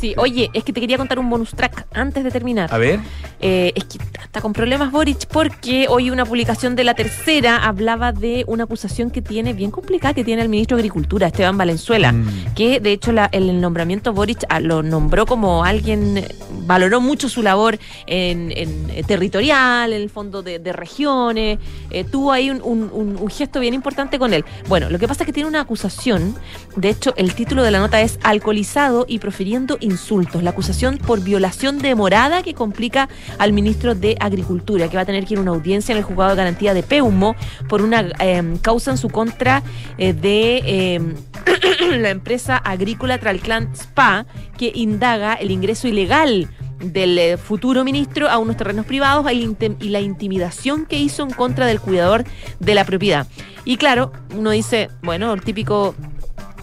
Sí, 0.04 0.14
oye, 0.18 0.50
es 0.52 0.66
que 0.66 0.74
te 0.74 0.82
quería 0.82 0.98
contar 0.98 1.18
un 1.18 1.30
bonus 1.30 1.52
track 1.52 1.88
antes 1.94 2.26
de 2.26 2.30
terminar. 2.30 2.74
A 2.74 2.78
ver. 2.78 3.00
Eh, 3.40 3.72
es 3.74 3.86
que 3.86 4.00
está 4.22 4.42
con 4.42 4.52
problemas 4.52 4.92
Boric 4.92 5.28
porque 5.28 5.86
hoy 5.88 6.10
una 6.10 6.26
publicación 6.26 6.76
de 6.76 6.84
la 6.84 6.94
tercera 6.94 7.64
hablaba 7.64 8.12
de 8.12 8.44
una 8.48 8.66
acusación 8.66 9.12
que 9.12 9.22
tiene, 9.22 9.54
bien 9.54 9.72
complicada, 9.72 10.14
que 10.14 10.26
tiene 10.26 10.42
el 10.42 10.50
ministro 10.50 10.76
de 10.76 10.82
Agricultura, 10.82 11.28
Esteban 11.28 11.58
Valenzuela, 11.58 12.12
mm. 12.12 12.54
que 12.54 12.82
de 12.82 12.92
hecho 12.92 13.14
el 13.32 13.62
nombramiento 13.62 14.12
Boric 14.12 14.44
ah, 14.50 14.60
lo 14.60 14.84
nombró 14.84 15.26
como 15.26 15.64
alguien, 15.64 16.26
valoró 16.66 17.00
mucho 17.00 17.30
su 17.30 17.42
labor 17.42 17.80
en, 18.06 18.52
eh, 18.52 19.04
territorial, 19.08 19.94
en 19.94 20.02
el 20.02 20.10
fondo 20.10 20.44
de, 20.44 20.74
regiones, 20.74 21.60
eh, 21.92 22.04
tuvo 22.04 22.34
ahí 22.34 22.50
un, 22.50 22.62
un 22.62 23.30
gesto 23.30 23.62
bien 23.62 23.74
importante 23.74 24.20
con 24.20 24.34
él. 24.34 24.44
Bueno, 24.68 24.90
lo 24.90 25.00
que 25.00 25.08
pasa 25.08 25.24
es 25.24 25.28
que 25.28 25.34
tiene 25.34 25.48
una 25.48 25.62
acusación, 25.62 26.36
de 26.76 26.90
hecho 26.90 27.14
el 27.16 27.34
título 27.36 27.64
de 27.64 27.72
la 27.72 27.80
nota 27.80 28.02
es 28.02 28.20
alcoholizado 28.24 29.06
y 29.08 29.20
profiriendo 29.20 29.78
insultos. 29.94 30.44
La 30.44 30.50
acusación 30.50 30.98
por 30.98 31.22
violación 31.22 31.80
de 31.80 31.96
morada 31.96 32.44
que 32.44 32.54
complica 32.54 33.08
al 33.38 33.54
ministro 33.54 33.96
de 33.96 34.18
Agricultura, 34.20 34.90
que 34.90 34.96
va 34.98 35.04
a 35.04 35.06
tener 35.06 35.26
que 35.26 35.36
ir 35.36 35.38
a 35.38 35.42
una 35.42 35.52
audiencia 35.52 35.94
en 35.94 36.00
el 36.00 36.04
juzgado 36.04 36.32
de 36.32 36.36
garantía 36.36 36.74
de 36.74 36.84
Peumo 36.84 37.36
por 37.70 37.82
una 37.82 38.12
em, 38.20 38.58
causa 38.58 38.92
en 38.92 38.98
su 38.98 39.10
contra 39.10 39.64
eh, 39.98 40.14
de 40.14 40.96
em, 40.96 41.16
la 42.02 42.10
empresa 42.10 42.58
agrícola 42.58 43.18
Tralclan 43.18 43.74
Spa, 43.74 44.26
que 44.58 44.72
indaga 44.76 45.36
el 45.36 45.52
ingreso 45.52 45.88
ilegal 45.88 46.50
del 46.80 47.18
eh, 47.18 47.38
futuro 47.38 47.84
ministro 47.84 48.30
a 48.30 48.38
unos 48.38 48.58
terrenos 48.58 48.86
privados 48.86 49.26
y 49.32 49.90
la 49.90 50.02
intimidación 50.02 50.86
que 50.86 50.98
hizo 50.98 51.24
en 51.24 51.30
contra 51.30 51.66
del 51.66 51.80
cuidador 51.80 52.26
de 52.60 52.76
la 52.76 52.84
propiedad. 52.84 53.28
Y 53.66 53.78
claro, 53.78 54.12
uno 54.36 54.52
dice, 54.52 54.90
bueno, 55.02 55.34
el 55.34 55.42
típico 55.42 55.96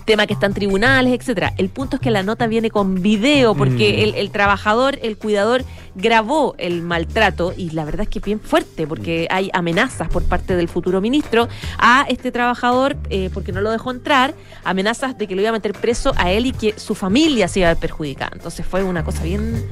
tema 0.04 0.26
que 0.26 0.32
está 0.32 0.46
en 0.46 0.54
tribunales, 0.54 1.12
etcétera. 1.12 1.52
El 1.56 1.68
punto 1.68 1.96
es 1.96 2.02
que 2.02 2.10
la 2.10 2.22
nota 2.22 2.46
viene 2.46 2.70
con 2.70 3.02
video, 3.02 3.54
porque 3.54 4.12
mm. 4.12 4.18
el, 4.18 4.30
trabajador, 4.30 4.98
el 5.02 5.16
cuidador, 5.16 5.64
grabó 5.94 6.54
el 6.58 6.82
maltrato, 6.82 7.52
y 7.56 7.70
la 7.70 7.84
verdad 7.84 8.02
es 8.02 8.08
que 8.08 8.18
es 8.18 8.24
bien 8.24 8.40
fuerte, 8.40 8.86
porque 8.86 9.28
mm. 9.30 9.34
hay 9.34 9.50
amenazas 9.52 10.08
por 10.08 10.24
parte 10.24 10.56
del 10.56 10.68
futuro 10.68 11.00
ministro 11.00 11.48
a 11.78 12.06
este 12.08 12.32
trabajador, 12.32 12.96
eh, 13.10 13.30
porque 13.32 13.52
no 13.52 13.60
lo 13.60 13.70
dejó 13.70 13.90
entrar, 13.90 14.34
amenazas 14.64 15.16
de 15.18 15.26
que 15.26 15.34
lo 15.34 15.42
iba 15.42 15.50
a 15.50 15.54
meter 15.54 15.72
preso 15.72 16.12
a 16.16 16.30
él 16.30 16.46
y 16.46 16.52
que 16.52 16.78
su 16.78 16.94
familia 16.94 17.48
se 17.48 17.60
iba 17.60 17.68
a 17.68 17.74
ver 17.74 17.80
perjudicada. 17.80 18.32
Entonces 18.34 18.66
fue 18.66 18.82
una 18.82 19.04
cosa 19.04 19.22
bien, 19.22 19.64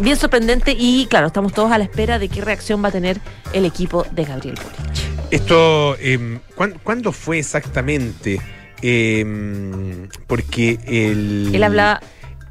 bien 0.00 0.16
sorprendente, 0.16 0.74
y 0.78 1.06
claro, 1.06 1.26
estamos 1.26 1.52
todos 1.52 1.72
a 1.72 1.78
la 1.78 1.84
espera 1.84 2.18
de 2.18 2.28
qué 2.28 2.40
reacción 2.40 2.82
va 2.82 2.88
a 2.88 2.92
tener 2.92 3.20
el 3.52 3.64
equipo 3.64 4.06
de 4.12 4.24
Gabriel 4.24 4.56
Boric. 4.56 5.04
Esto, 5.30 5.96
eh, 5.98 6.38
¿cuándo 6.84 7.10
fue 7.10 7.38
exactamente? 7.38 8.40
Eh, 8.82 10.08
porque 10.26 10.78
el. 10.86 11.54
Él 11.54 11.62
habla 11.62 12.00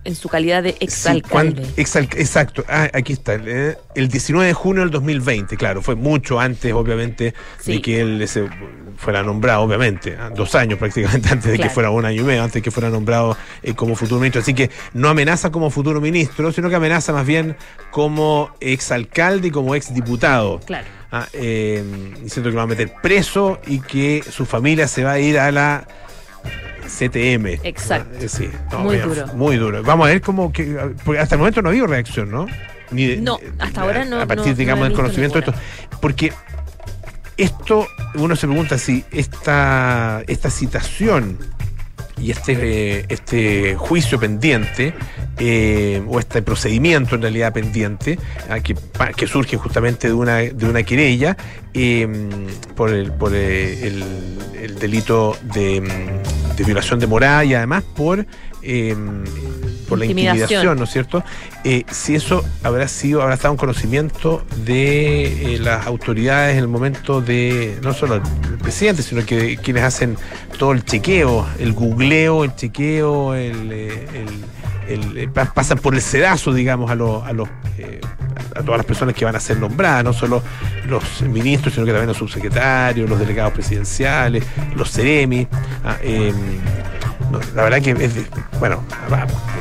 en 0.06 0.16
su 0.16 0.28
calidad 0.28 0.64
de 0.64 0.76
exalcalde. 0.80 1.66
exacto, 1.78 2.66
ah, 2.68 2.90
aquí 2.94 3.14
está. 3.14 3.36
Eh, 3.36 3.78
el 3.96 4.10
19 4.10 4.48
de 4.48 4.54
junio 4.54 4.82
del 4.82 4.92
2020, 4.92 5.56
claro, 5.56 5.82
fue 5.82 5.96
mucho 5.96 6.40
antes, 6.40 6.74
obviamente, 6.74 7.34
de 7.66 7.82
que 7.82 8.02
él 8.02 8.28
se 8.28 8.50
fuera 8.98 9.24
nombrado, 9.24 9.62
obviamente, 9.62 10.18
ah, 10.20 10.30
dos 10.30 10.56
años 10.56 10.78
prácticamente 10.78 11.30
antes 11.32 11.52
de 11.52 11.60
que 11.60 11.70
fuera 11.70 11.90
un 11.90 12.06
año 12.06 12.22
y 12.22 12.26
medio, 12.26 12.42
antes 12.42 12.56
de 12.56 12.62
que 12.62 12.72
fuera 12.72 12.90
nombrado 12.90 13.38
eh, 13.62 13.74
como 13.74 13.96
futuro 13.96 14.20
ministro. 14.20 14.42
Así 14.42 14.54
que 14.54 14.70
no 14.94 15.10
amenaza 15.10 15.52
como 15.52 15.70
futuro 15.70 16.02
ministro, 16.02 16.52
sino 16.52 16.70
que 16.70 16.76
amenaza 16.76 17.14
más 17.14 17.26
bien 17.26 17.56
como 17.92 18.52
exalcalde 18.60 19.48
y 19.48 19.52
como 19.52 19.76
exdiputado. 19.76 20.60
Claro. 20.66 20.88
Ah, 21.12 21.28
eh, 21.34 21.84
diciendo 22.24 22.50
que 22.50 22.56
va 22.58 22.64
a 22.64 22.68
meter 22.68 22.92
preso 23.02 23.60
y 23.68 23.80
que 23.80 24.24
su 24.28 24.46
familia 24.48 24.88
se 24.88 25.04
va 25.04 25.12
a 25.12 25.20
ir 25.20 25.38
a 25.38 25.52
la 25.52 25.88
CTM. 26.88 27.60
Exacto. 27.64 28.18
Ah, 28.22 28.28
sí, 28.28 28.50
muy 28.78 28.98
duro. 28.98 29.28
Muy 29.34 29.58
duro. 29.58 29.84
Vamos 29.84 30.08
a 30.08 30.10
ver 30.10 30.22
cómo 30.22 30.52
que. 30.52 30.78
Porque 31.04 31.20
hasta 31.20 31.36
el 31.36 31.40
momento 31.40 31.62
no 31.62 31.70
ha 31.70 31.72
habido 31.72 31.88
reacción, 31.88 32.30
¿no? 32.30 32.48
Ni 32.92 33.18
no, 33.18 33.40
hasta 33.60 33.82
ahora 33.82 34.06
no. 34.06 34.22
A 34.22 34.26
partir, 34.26 34.56
digamos, 34.56 34.88
del 34.88 34.96
conocimiento 34.96 35.40
de 35.40 35.46
esto. 35.48 35.54
Porque 36.00 36.32
esto, 37.38 37.88
uno 38.16 38.36
se 38.36 38.48
pregunta 38.48 38.78
si 38.78 39.04
esta, 39.12 40.24
esta 40.28 40.50
citación 40.50 41.40
y 42.22 42.32
este, 42.32 43.12
este 43.14 43.76
juicio 43.76 44.20
pendiente, 44.20 44.94
eh, 45.40 46.02
o 46.08 46.20
este 46.20 46.42
procedimiento 46.42 47.16
en 47.16 47.22
realidad 47.22 47.54
pendiente, 47.54 48.20
ah, 48.50 48.60
que, 48.60 48.76
que, 49.16 49.28
surge 49.28 49.58
justamente 49.58 50.08
de 50.08 50.14
una, 50.14 50.38
de 50.38 50.66
una 50.66 50.84
querella 50.84 51.36
eh, 51.74 52.08
por, 52.76 52.92
el, 52.92 53.12
por 53.12 53.34
el, 53.34 54.04
el 54.62 54.80
delito 54.80 55.38
de 55.54 55.82
de 56.56 56.64
violación 56.64 57.00
de 57.00 57.08
morada 57.08 57.44
y 57.46 57.54
además 57.54 57.84
por, 57.96 58.26
por 59.94 60.00
la 60.00 60.06
intimidación, 60.06 60.78
¿no 60.78 60.86
es 60.86 60.90
cierto? 60.90 61.24
Eh, 61.64 61.86
si 61.92 62.16
eso 62.16 62.44
habrá 62.64 62.88
sido, 62.88 63.22
habrá 63.22 63.36
estado 63.36 63.54
en 63.54 63.58
conocimiento 63.58 64.44
de 64.66 65.56
eh, 65.56 65.60
las 65.60 65.86
autoridades 65.86 66.54
en 66.54 66.60
el 66.60 66.68
momento 66.68 67.22
de, 67.22 67.78
no 67.84 67.94
solo 67.94 68.16
el 68.16 68.22
presidente, 68.62 69.04
sino 69.04 69.24
que 69.26 69.58
quienes 69.58 69.84
hacen 69.84 70.18
todo 70.58 70.72
el 70.72 70.84
chequeo, 70.84 71.48
el 71.60 71.74
googleo, 71.74 72.44
el 72.44 72.56
chequeo, 72.56 73.36
el, 73.36 73.72
eh, 73.72 75.30
pasan 75.54 75.78
por 75.78 75.94
el 75.94 76.02
sedazo, 76.02 76.54
digamos, 76.54 76.90
a, 76.90 76.96
los, 76.96 77.24
a, 77.24 77.32
los, 77.34 77.48
a 78.56 78.62
todas 78.64 78.78
las 78.78 78.86
personas 78.86 79.16
que 79.16 79.26
van 79.26 79.36
a 79.36 79.40
ser 79.40 79.58
nombradas, 79.58 80.04
no 80.04 80.14
solo 80.14 80.42
los 80.88 81.22
ministros, 81.22 81.74
sino 81.76 81.86
que 81.86 81.92
también 81.92 82.10
los 82.10 82.18
subsecretarios, 82.18 83.10
los 83.10 83.20
delegados 83.20 83.54
presidenciales, 83.54 84.44
los 84.76 84.92
CEREMI. 84.92 85.48
Ah, 85.86 85.98
la 87.56 87.64
verdad 87.64 87.82
que 87.82 87.92
es, 87.92 88.14
bueno, 88.60 88.84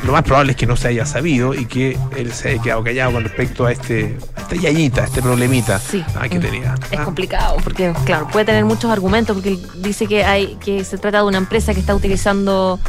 lo 0.05 0.13
más 0.13 0.23
probable 0.23 0.53
es 0.53 0.59
que 0.59 0.67
no 0.67 0.77
se 0.77 0.89
haya 0.89 1.07
sabido 1.07 1.55
y 1.55 1.67
que 1.67 1.99
él 2.17 2.33
se 2.33 2.51
haya 2.51 2.63
quedado 2.63 2.85
callado 2.85 3.13
con 3.13 3.23
respecto 3.23 3.67
a 3.67 3.73
este, 3.73 4.17
esta 4.37 4.57
yayita, 4.57 5.05
este 5.05 5.23
problemita 5.23 5.81
ah, 6.17 6.29
que 6.29 6.39
tenía. 6.39 6.75
Es 6.91 6.99
ah. 6.99 7.05
complicado 7.05 7.57
porque, 7.63 7.93
claro, 8.05 8.29
puede 8.29 8.47
tener 8.47 8.65
muchos 8.65 8.91
argumentos 8.91 9.37
porque 9.37 9.59
dice 9.77 10.07
que 10.07 10.25
hay 10.25 10.57
que 10.57 10.85
se 10.85 10.99
trata 10.99 11.19
de 11.19 11.25
una 11.25 11.39
empresa 11.39 11.75
que 11.75 11.81
está 11.81 11.95
utilizando 11.95 12.81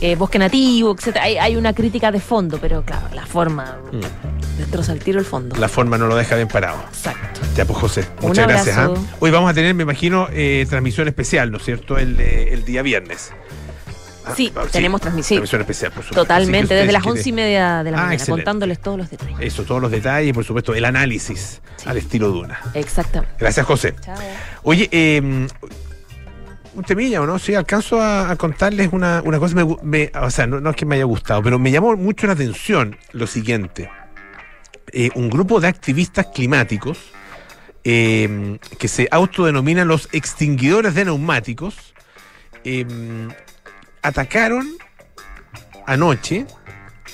eh, 0.00 0.16
bosque 0.16 0.38
nativo, 0.38 0.94
etcétera. 0.96 1.24
Hay, 1.24 1.36
hay, 1.36 1.56
una 1.56 1.74
crítica 1.74 2.10
de 2.10 2.20
fondo, 2.20 2.58
pero 2.58 2.82
claro, 2.82 3.08
la 3.14 3.26
forma 3.26 3.78
mm. 3.92 4.58
destroza 4.58 4.92
el 4.92 5.00
tiro 5.00 5.18
el 5.18 5.26
fondo. 5.26 5.56
La 5.56 5.68
forma 5.68 5.98
no 5.98 6.06
lo 6.06 6.16
deja 6.16 6.36
bien 6.36 6.48
parado. 6.48 6.78
Exacto. 6.88 7.40
Ya, 7.56 7.64
pues 7.64 7.78
José, 7.78 8.06
muchas 8.22 8.46
gracias. 8.46 8.78
¿ah? 8.78 8.90
Hoy 9.18 9.30
vamos 9.30 9.50
a 9.50 9.54
tener, 9.54 9.74
me 9.74 9.82
imagino, 9.82 10.28
eh, 10.32 10.66
transmisión 10.68 11.08
especial, 11.08 11.50
¿no 11.50 11.58
es 11.58 11.64
cierto? 11.64 11.98
El, 11.98 12.18
el 12.20 12.64
día 12.64 12.82
viernes. 12.82 13.32
Ah, 14.24 14.34
sí, 14.36 14.52
tenemos 14.70 15.00
transmisión. 15.00 15.38
Transmisión 15.38 15.60
especial, 15.62 15.92
por 15.92 16.04
supuesto. 16.04 16.22
Totalmente, 16.22 16.74
desde 16.74 16.92
las 16.92 17.06
once 17.06 17.28
y 17.28 17.32
media 17.32 17.82
de 17.82 17.90
la 17.90 18.02
ah, 18.02 18.06
mañana, 18.06 18.26
contándoles 18.26 18.80
todos 18.80 18.98
los 18.98 19.10
detalles. 19.10 19.36
Eso, 19.40 19.64
todos 19.64 19.80
los 19.80 19.90
detalles 19.90 20.34
por 20.34 20.44
supuesto 20.44 20.74
el 20.74 20.84
análisis 20.84 21.60
al 21.86 21.96
estilo 21.96 22.28
Duna. 22.28 22.60
Exactamente. 22.74 23.34
Gracias, 23.38 23.66
José. 23.66 23.94
Chao. 24.00 24.16
Oye, 24.62 24.88
eh, 24.92 25.48
un 26.74 26.84
temilla, 26.84 27.20
¿o 27.20 27.26
no? 27.26 27.38
Sí, 27.38 27.54
alcanzo 27.54 28.00
a, 28.00 28.34
contarles 28.36 28.90
una, 28.92 29.22
una 29.24 29.38
cosa, 29.38 29.56
me, 29.82 30.10
o 30.14 30.30
sea, 30.30 30.46
no, 30.46 30.70
es 30.70 30.76
que 30.76 30.86
me 30.86 30.96
haya 30.96 31.04
gustado, 31.04 31.42
pero 31.42 31.58
me 31.58 31.70
llamó 31.70 31.96
mucho 31.96 32.26
la 32.26 32.34
atención 32.34 32.96
lo 33.12 33.26
siguiente. 33.26 33.90
Eh, 34.92 35.10
un 35.14 35.30
grupo 35.30 35.60
de 35.60 35.68
activistas 35.68 36.26
climáticos 36.34 36.98
eh, 37.84 38.58
que 38.78 38.88
se 38.88 39.08
autodenominan 39.10 39.88
los 39.88 40.08
extinguidores 40.12 40.94
de 40.94 41.04
neumáticos 41.04 41.94
eh, 42.64 42.86
atacaron 44.02 44.66
anoche 45.86 46.46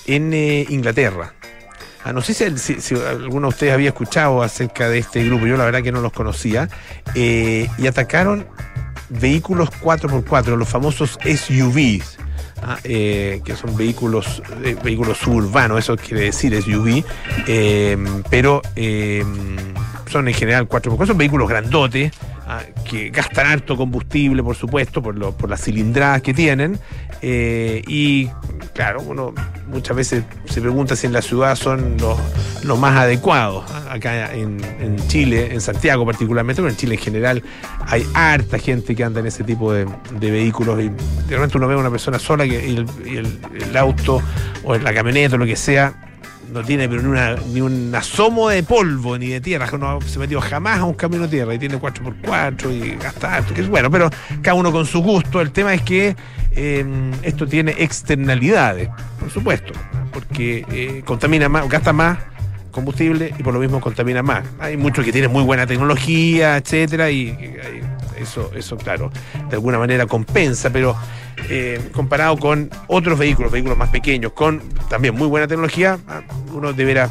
en 0.07 0.33
Inglaterra. 0.33 1.33
Ah, 2.05 2.13
no 2.13 2.21
sé 2.21 2.35
si, 2.35 2.95
alguno 2.95 3.49
de 3.49 3.55
ustedes 3.55 3.73
había 3.73 3.89
escuchado 3.89 4.43
acerca 4.43 4.89
de 4.89 4.99
este 4.99 5.25
grupo, 5.25 5.47
yo 5.47 5.57
la 5.57 5.65
verdad 5.65 5.83
que 5.83 5.91
no 5.91 6.01
los 6.01 6.13
conocía, 6.13 6.69
y 7.15 7.87
atacaron 7.87 8.47
vehículos 9.09 9.71
4x4, 9.83 10.57
los 10.57 10.69
famosos 10.69 11.19
SUVs. 11.25 12.19
Ah, 12.63 12.79
eh, 12.85 13.43
que 13.45 13.55
son 13.55 13.77
vehículos 13.77 14.43
eh, 14.65 14.77
vehículos 14.83 15.19
suburbanos, 15.19 15.79
eso 15.79 15.95
quiere 15.97 16.23
decir 16.25 16.61
SUV, 16.61 17.05
eh, 17.47 17.99
pero 18.31 18.63
son 20.11 20.27
en 20.27 20.35
general 20.35 20.67
4x4, 20.67 21.07
son 21.07 21.19
vehículos 21.19 21.49
grandotes, 21.51 22.13
que 22.89 23.11
gastan 23.11 23.47
harto 23.47 23.77
combustible, 23.77 24.43
por 24.43 24.57
supuesto, 24.57 25.03
por, 25.03 25.49
las 25.49 25.63
cilindradas 25.63 26.23
que 26.23 26.33
tienen, 26.33 26.79
y 27.23 28.29
claro, 28.75 29.03
uno 29.03 29.35
muchas 29.69 29.97
veces 29.97 30.25
se 30.45 30.61
pregunta 30.61 30.97
si 30.97 31.07
en 31.07 31.13
la 31.13 31.23
ciudad 31.23 31.57
son 31.57 31.97
los, 31.99 32.79
más 32.79 32.97
adecuados. 32.97 33.65
Acá 33.91 34.35
en, 34.35 34.59
Chile, 35.09 35.49
en 35.53 35.61
Santiago 35.61 36.05
particularmente, 36.05 36.63
pero 36.63 36.71
en 36.71 36.77
Chile 36.77 36.95
en 36.95 37.01
general 37.01 37.43
hay 37.87 38.07
harta 38.15 38.59
gente 38.59 38.95
que 38.95 39.05
anda 39.05 39.21
en 39.21 39.27
ese 39.27 39.45
tipo 39.45 39.73
de, 39.73 39.87
vehículos 40.21 40.81
y 40.81 40.89
de 40.89 41.37
repente 41.37 41.59
uno 41.59 41.69
ve 41.69 41.75
a 41.75 41.79
una 41.79 41.91
persona 41.91 42.19
sola 42.19 42.45
que, 42.45 42.69
el, 42.69 43.77
auto 43.77 44.23
o 44.65 44.77
la 44.77 44.95
camioneta 44.95 45.37
o 45.37 45.39
lo 45.39 45.47
que 45.47 45.57
sea 45.57 46.06
no 46.57 46.67
tiene 46.67 46.89
pero 46.89 47.03
ni, 47.03 47.09
una, 47.09 47.37
ni 47.53 47.61
un 47.61 47.95
asomo 47.95 48.49
de 48.49 48.63
polvo 48.63 49.19
ni 49.19 49.29
de 49.29 49.41
tierra, 49.41 49.71
no 49.79 50.01
se 50.01 50.19
metió 50.19 50.41
jamás 50.41 50.81
a 50.81 50.85
un 50.85 50.95
camino 50.95 51.23
de 51.23 51.29
tierra 51.29 51.55
y 51.55 51.59
tiene 51.59 51.79
4x4 51.79 52.73
y 52.73 52.97
gasta 52.97 53.43
que 53.55 53.61
es 53.61 53.69
bueno, 53.69 53.91
pero 53.91 54.11
cada 54.43 54.55
uno 54.55 54.73
con 54.73 54.87
su 54.87 55.01
gusto. 55.01 55.41
El 55.41 55.53
tema 55.53 55.75
es 55.75 55.83
que 55.83 56.17
Em, 56.57 57.13
esto 57.23 57.47
tiene 57.47 57.75
externalidades, 57.77 58.89
por 59.21 59.31
supuesto, 59.31 59.75
porque 60.11 60.65
eh, 60.73 61.03
contamina 61.05 61.51
más, 61.51 61.69
gasta 61.69 61.93
más 61.93 62.19
combustible 62.71 63.35
y 63.39 63.43
por 63.43 63.53
lo 63.53 63.61
mismo 63.61 63.79
contamina 63.79 64.23
más. 64.23 64.43
Hay 64.59 64.79
muchos 64.79 65.05
que 65.05 65.13
tienen 65.13 65.31
muy 65.31 65.43
buena 65.43 65.67
tecnología, 65.67 66.57
etcétera, 66.57 67.11
y, 67.11 67.37
eso, 68.19 68.51
eso, 68.55 68.77
claro, 68.77 69.11
de 69.49 69.57
alguna 69.57 69.79
manera 69.79 70.07
compensa, 70.07 70.71
pero 70.71 70.97
eh, 71.49 71.81
comparado 71.93 72.37
con 72.37 72.71
otros 72.87 73.19
vehículos, 73.19 73.53
vehículos 73.53 73.77
más 73.77 73.91
pequeños, 73.91 74.33
con 74.33 74.63
también 74.89 75.15
muy 75.15 75.29
buena 75.29 75.47
tecnología, 75.47 75.99
uno 76.53 76.73
deberá, 76.73 77.11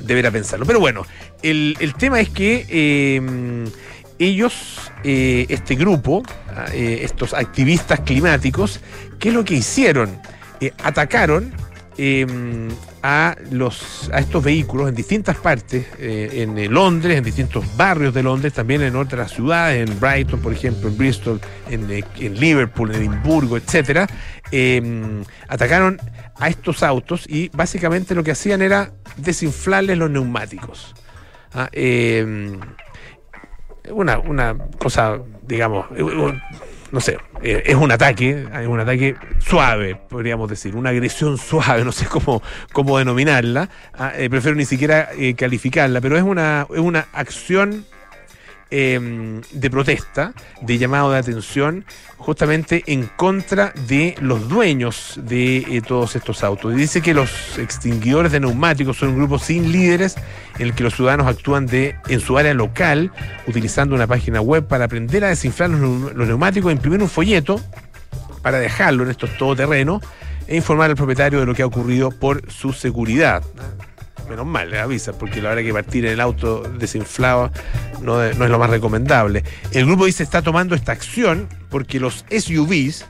deberá 0.00 0.30
pensarlo. 0.30 0.66
Pero 0.66 0.80
bueno, 0.80 1.04
el, 1.42 1.76
el 1.80 1.94
tema 1.94 2.20
es 2.20 2.30
que 2.30 3.16
em, 3.16 3.66
ellos, 4.18 4.90
eh, 5.04 5.46
este 5.48 5.74
grupo, 5.74 6.22
ah, 6.56 6.66
eh, 6.72 7.00
estos 7.02 7.34
activistas 7.34 8.00
climáticos, 8.00 8.80
¿qué 9.18 9.28
es 9.28 9.34
lo 9.34 9.44
que 9.44 9.54
hicieron? 9.54 10.20
Atacaron 10.82 11.52
em, 11.98 12.68
a, 13.06 13.36
los, 13.50 14.08
a 14.14 14.18
estos 14.18 14.42
vehículos 14.42 14.88
en 14.88 14.94
distintas 14.94 15.36
partes, 15.36 15.86
en 15.98 16.72
Londres, 16.72 17.18
en 17.18 17.22
distintos 17.22 17.76
barrios 17.76 18.14
de 18.14 18.22
Londres, 18.22 18.54
también 18.54 18.80
en 18.80 18.96
otras 18.96 19.30
ciudades, 19.30 19.86
en 19.86 20.00
Brighton, 20.00 20.40
por 20.40 20.54
ejemplo, 20.54 20.88
en 20.88 20.96
Bristol, 20.96 21.38
en, 21.68 21.86
Liverpool, 22.40 22.94
en 22.94 23.02
Edimburgo, 23.02 23.58
etc. 23.58 24.10
Em, 24.50 25.22
atacaron 25.48 26.00
a 26.38 26.48
estos 26.48 26.82
autos 26.82 27.26
y 27.28 27.50
básicamente 27.50 28.14
lo 28.14 28.24
que 28.24 28.30
hacían 28.30 28.62
era 28.62 28.94
desinflarles 29.18 29.98
los 29.98 30.08
neumáticos. 30.08 30.94
Ah, 31.52 31.68
em, 31.72 32.58
una, 33.90 34.18
una 34.18 34.56
cosa, 34.78 35.18
digamos, 35.46 35.88
eh, 35.94 36.40
no 36.92 37.00
sé, 37.00 37.18
eh, 37.42 37.62
es 37.66 37.74
un 37.74 37.90
ataque, 37.90 38.46
es 38.60 38.66
un 38.66 38.80
ataque 38.80 39.16
suave, 39.38 39.96
podríamos 39.96 40.48
decir, 40.48 40.76
una 40.76 40.90
agresión 40.90 41.38
suave, 41.38 41.84
no 41.84 41.92
sé 41.92 42.06
cómo, 42.06 42.42
cómo 42.72 42.98
denominarla, 42.98 43.68
ah, 43.94 44.12
eh, 44.16 44.28
prefiero 44.30 44.56
ni 44.56 44.64
siquiera 44.64 45.08
calificarla, 45.36 46.00
pero 46.00 46.16
es 46.16 46.22
una, 46.22 46.66
es 46.70 46.80
una 46.80 47.06
acción 47.12 47.84
Em, 48.76 49.40
de 49.52 49.70
protesta, 49.70 50.34
de 50.60 50.78
llamado 50.78 51.12
de 51.12 51.18
atención, 51.18 51.84
justamente 52.16 52.82
en 52.88 53.06
contra 53.06 53.72
de 53.86 54.16
los 54.20 54.48
dueños 54.48 55.20
de 55.22 55.58
eh, 55.58 55.80
todos 55.80 56.16
estos 56.16 56.42
autos. 56.42 56.74
Dice 56.74 57.00
que 57.00 57.14
los 57.14 57.56
extinguidores 57.56 58.32
de 58.32 58.40
neumáticos 58.40 58.96
son 58.96 59.10
un 59.10 59.16
grupo 59.18 59.38
sin 59.38 59.70
líderes 59.70 60.16
en 60.58 60.62
el 60.62 60.74
que 60.74 60.82
los 60.82 60.96
ciudadanos 60.96 61.28
actúan 61.28 61.68
en 61.70 62.18
su 62.18 62.36
área 62.36 62.52
local, 62.52 63.12
utilizando 63.46 63.94
una 63.94 64.08
página 64.08 64.40
web 64.40 64.66
para 64.66 64.86
aprender 64.86 65.24
a 65.24 65.28
desinflar 65.28 65.70
los, 65.70 66.12
los 66.12 66.26
neumáticos, 66.26 66.72
imprimir 66.72 67.00
un 67.00 67.08
folleto 67.08 67.60
para 68.42 68.58
dejarlo 68.58 69.04
en 69.04 69.10
estos 69.10 69.38
todoterrenos 69.38 70.02
e 70.48 70.56
informar 70.56 70.90
al 70.90 70.96
propietario 70.96 71.38
de 71.38 71.46
lo 71.46 71.54
que 71.54 71.62
ha 71.62 71.66
ocurrido 71.66 72.10
por 72.10 72.50
su 72.50 72.72
seguridad 72.72 73.44
menos 74.28 74.46
mal, 74.46 74.70
le 74.70 74.78
avisa, 74.78 75.12
porque 75.12 75.40
la 75.40 75.50
verdad 75.50 75.64
que 75.64 75.72
partir 75.72 76.06
en 76.06 76.12
el 76.12 76.20
auto 76.20 76.62
desinflado 76.62 77.50
no, 78.02 78.22
es 78.22 78.36
lo 78.36 78.58
más 78.58 78.70
recomendable. 78.70 79.44
El 79.72 79.86
grupo 79.86 80.06
dice 80.06 80.22
está 80.22 80.42
tomando 80.42 80.74
esta 80.74 80.92
acción 80.92 81.48
porque 81.70 82.00
los 82.00 82.24
SUVs, 82.30 83.06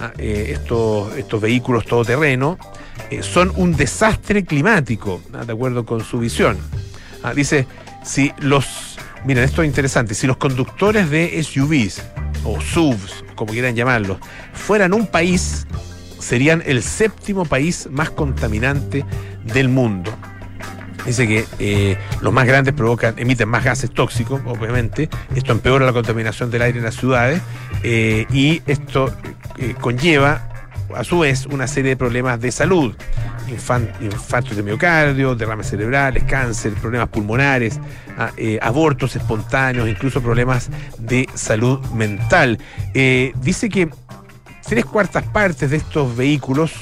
ah, 0.00 0.12
eh, 0.18 0.50
estos, 0.52 1.16
estos 1.16 1.40
vehículos 1.40 1.84
todoterreno, 1.84 2.58
eh, 3.10 3.22
son 3.22 3.52
un 3.56 3.76
desastre 3.76 4.44
climático, 4.44 5.20
ah, 5.32 5.44
de 5.44 5.52
acuerdo 5.52 5.84
con 5.84 6.04
su 6.04 6.18
visión. 6.18 6.58
Ah, 7.22 7.34
dice, 7.34 7.66
si 8.04 8.32
los, 8.38 8.96
miren, 9.24 9.44
esto 9.44 9.62
es 9.62 9.68
interesante, 9.68 10.14
si 10.14 10.26
los 10.26 10.36
conductores 10.36 11.10
de 11.10 11.42
SUVs 11.42 12.02
o 12.44 12.60
SUVs, 12.60 13.24
como 13.34 13.52
quieran 13.52 13.74
llamarlos, 13.74 14.18
fueran 14.52 14.94
un 14.94 15.06
país, 15.06 15.66
serían 16.18 16.62
el 16.66 16.82
séptimo 16.82 17.44
país 17.44 17.88
más 17.90 18.10
contaminante 18.10 19.04
del 19.44 19.68
mundo. 19.68 20.12
Dice 21.04 21.28
que 21.28 21.44
eh, 21.58 21.98
los 22.22 22.32
más 22.32 22.46
grandes 22.46 22.72
provocan, 22.72 23.14
emiten 23.18 23.48
más 23.48 23.64
gases 23.64 23.90
tóxicos, 23.90 24.40
obviamente. 24.46 25.08
Esto 25.34 25.52
empeora 25.52 25.84
la 25.84 25.92
contaminación 25.92 26.50
del 26.50 26.62
aire 26.62 26.78
en 26.78 26.84
las 26.84 26.96
ciudades 26.96 27.42
eh, 27.82 28.26
y 28.32 28.62
esto 28.66 29.14
eh, 29.58 29.74
conlleva, 29.80 30.48
a 30.94 31.04
su 31.04 31.20
vez, 31.20 31.46
una 31.46 31.66
serie 31.66 31.90
de 31.90 31.96
problemas 31.96 32.40
de 32.40 32.52
salud. 32.52 32.94
infartos 34.00 34.56
de 34.56 34.62
miocardio, 34.62 35.34
derrames 35.34 35.68
cerebrales, 35.68 36.24
cáncer, 36.24 36.72
problemas 36.74 37.08
pulmonares, 37.08 37.78
ah, 38.16 38.30
abortos 38.62 39.16
espontáneos, 39.16 39.88
incluso 39.88 40.22
problemas 40.22 40.70
de 40.98 41.28
salud 41.34 41.80
mental. 41.90 42.58
dice 42.94 43.68
que 43.68 43.90
tres 44.66 44.84
cuartas 44.86 45.24
partes 45.24 45.70
de 45.70 45.76
estos 45.76 46.16
vehículos 46.16 46.72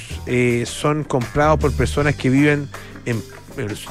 son 0.65 1.05
comprados 1.05 1.59
por 1.59 1.73
personas 1.73 2.15
que 2.15 2.31
viven 2.31 2.69
en 3.07 3.21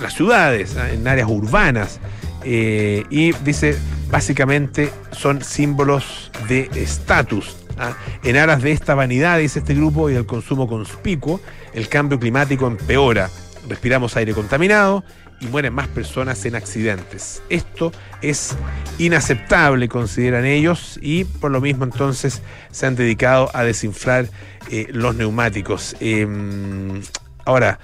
las 0.01 0.13
ciudades, 0.13 0.75
en 0.75 1.07
áreas 1.07 1.29
urbanas. 1.29 1.99
Eh, 2.43 3.03
y 3.09 3.33
dice, 3.43 3.77
básicamente 4.09 4.91
son 5.11 5.43
símbolos 5.43 6.31
de 6.47 6.69
estatus. 6.75 7.55
¿ah? 7.77 7.93
En 8.23 8.37
aras 8.37 8.61
de 8.61 8.71
esta 8.71 8.95
vanidad, 8.95 9.39
dice 9.39 9.59
este 9.59 9.75
grupo, 9.75 10.09
y 10.09 10.13
del 10.13 10.25
consumo 10.25 10.67
conspicuo, 10.67 11.39
el 11.73 11.87
cambio 11.87 12.19
climático 12.19 12.67
empeora. 12.67 13.29
Respiramos 13.69 14.15
aire 14.17 14.33
contaminado 14.33 15.03
y 15.39 15.47
mueren 15.47 15.73
más 15.73 15.87
personas 15.87 16.45
en 16.45 16.55
accidentes. 16.55 17.41
Esto 17.49 17.91
es 18.21 18.55
inaceptable, 18.97 19.87
consideran 19.87 20.45
ellos, 20.45 20.99
y 21.01 21.25
por 21.25 21.51
lo 21.51 21.61
mismo 21.61 21.83
entonces 21.83 22.41
se 22.71 22.85
han 22.85 22.95
dedicado 22.95 23.49
a 23.53 23.63
desinflar 23.63 24.27
eh, 24.69 24.87
los 24.91 25.15
neumáticos. 25.15 25.95
Em, 25.99 27.01
ahora, 27.45 27.79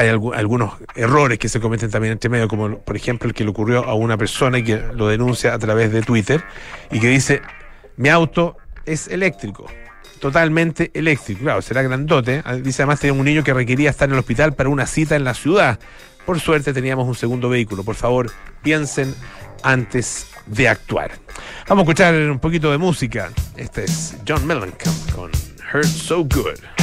hay 0.00 0.08
algunos 0.08 0.74
errores 0.94 1.38
que 1.38 1.48
se 1.48 1.60
cometen 1.60 1.90
también 1.90 2.12
entre 2.12 2.30
medio, 2.30 2.48
como 2.48 2.78
por 2.78 2.96
ejemplo 2.96 3.28
el 3.28 3.34
que 3.34 3.44
le 3.44 3.50
ocurrió 3.50 3.84
a 3.84 3.94
una 3.94 4.16
persona 4.16 4.62
que 4.62 4.82
lo 4.94 5.08
denuncia 5.08 5.52
a 5.52 5.58
través 5.58 5.92
de 5.92 6.00
Twitter 6.02 6.42
y 6.90 7.00
que 7.00 7.08
dice, 7.08 7.42
mi 7.96 8.08
auto 8.08 8.56
es 8.86 9.08
eléctrico. 9.08 9.66
totalmente 10.20 10.90
eléctrico. 10.94 11.40
Claro, 11.42 11.62
será 11.62 11.82
grandote. 11.82 12.42
Ah, 12.44 12.54
Dice 12.54 12.82
además 12.82 13.00
tenía 13.00 13.12
un 13.18 13.24
niño 13.24 13.42
que 13.44 13.52
requería 13.54 13.90
estar 13.90 14.08
en 14.08 14.14
el 14.14 14.18
hospital 14.20 14.54
para 14.54 14.68
una 14.68 14.86
cita 14.86 15.16
en 15.16 15.24
la 15.24 15.34
ciudad. 15.34 15.78
Por 16.26 16.40
suerte 16.40 16.72
teníamos 16.72 17.06
un 17.08 17.14
segundo 17.14 17.48
vehículo. 17.48 17.84
Por 17.84 17.94
favor, 17.94 18.30
piensen 18.62 19.14
antes 19.62 20.26
de 20.46 20.68
actuar. 20.68 21.12
Vamos 21.68 21.82
a 21.82 21.84
escuchar 21.84 22.14
un 22.14 22.38
poquito 22.38 22.70
de 22.70 22.78
música. 22.78 23.30
Este 23.56 23.84
es 23.84 24.16
John 24.26 24.46
Mellencamp 24.46 25.12
con 25.14 25.30
Hurt 25.72 25.84
So 25.84 26.18
Good. 26.24 26.79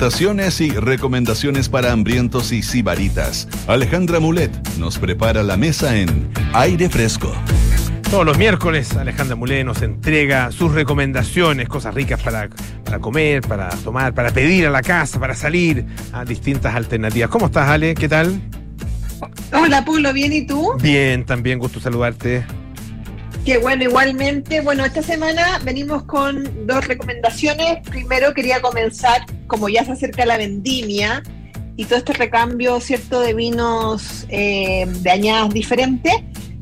Tentaciones 0.00 0.62
y 0.62 0.70
recomendaciones 0.70 1.68
para 1.68 1.92
hambrientos 1.92 2.52
y 2.52 2.62
sibaritas. 2.62 3.46
Alejandra 3.66 4.18
Mulet 4.18 4.50
nos 4.78 4.98
prepara 4.98 5.42
la 5.42 5.58
mesa 5.58 5.94
en 5.94 6.30
Aire 6.54 6.88
Fresco. 6.88 7.30
Todos 8.10 8.24
los 8.24 8.38
miércoles 8.38 8.96
Alejandra 8.96 9.36
Mulé 9.36 9.62
nos 9.62 9.82
entrega 9.82 10.52
sus 10.52 10.72
recomendaciones, 10.72 11.68
cosas 11.68 11.94
ricas 11.94 12.18
para, 12.22 12.48
para 12.82 12.98
comer, 12.98 13.42
para 13.42 13.68
tomar, 13.68 14.14
para 14.14 14.30
pedir 14.30 14.66
a 14.66 14.70
la 14.70 14.80
casa, 14.80 15.20
para 15.20 15.34
salir 15.34 15.84
a 16.14 16.24
distintas 16.24 16.74
alternativas. 16.74 17.28
¿Cómo 17.28 17.46
estás, 17.46 17.68
Ale? 17.68 17.94
¿Qué 17.94 18.08
tal? 18.08 18.40
Hola, 19.52 19.84
Pulo, 19.84 20.14
¿bien 20.14 20.32
y 20.32 20.46
tú? 20.46 20.78
Bien, 20.80 21.26
también 21.26 21.58
gusto 21.58 21.78
saludarte. 21.78 22.46
Qué 23.44 23.56
bueno, 23.56 23.84
igualmente. 23.84 24.60
Bueno, 24.60 24.84
esta 24.84 25.02
semana 25.02 25.58
venimos 25.64 26.04
con 26.04 26.66
dos 26.66 26.86
recomendaciones. 26.86 27.78
Primero 27.88 28.34
quería 28.34 28.60
comenzar, 28.60 29.22
como 29.46 29.68
ya 29.68 29.84
se 29.84 29.92
acerca 29.92 30.26
la 30.26 30.36
vendimia 30.36 31.22
y 31.76 31.86
todo 31.86 31.98
este 31.98 32.12
recambio, 32.12 32.78
¿cierto?, 32.80 33.20
de 33.20 33.32
vinos 33.32 34.26
eh, 34.28 34.86
de 34.86 35.10
añadas 35.10 35.54
diferentes, 35.54 36.12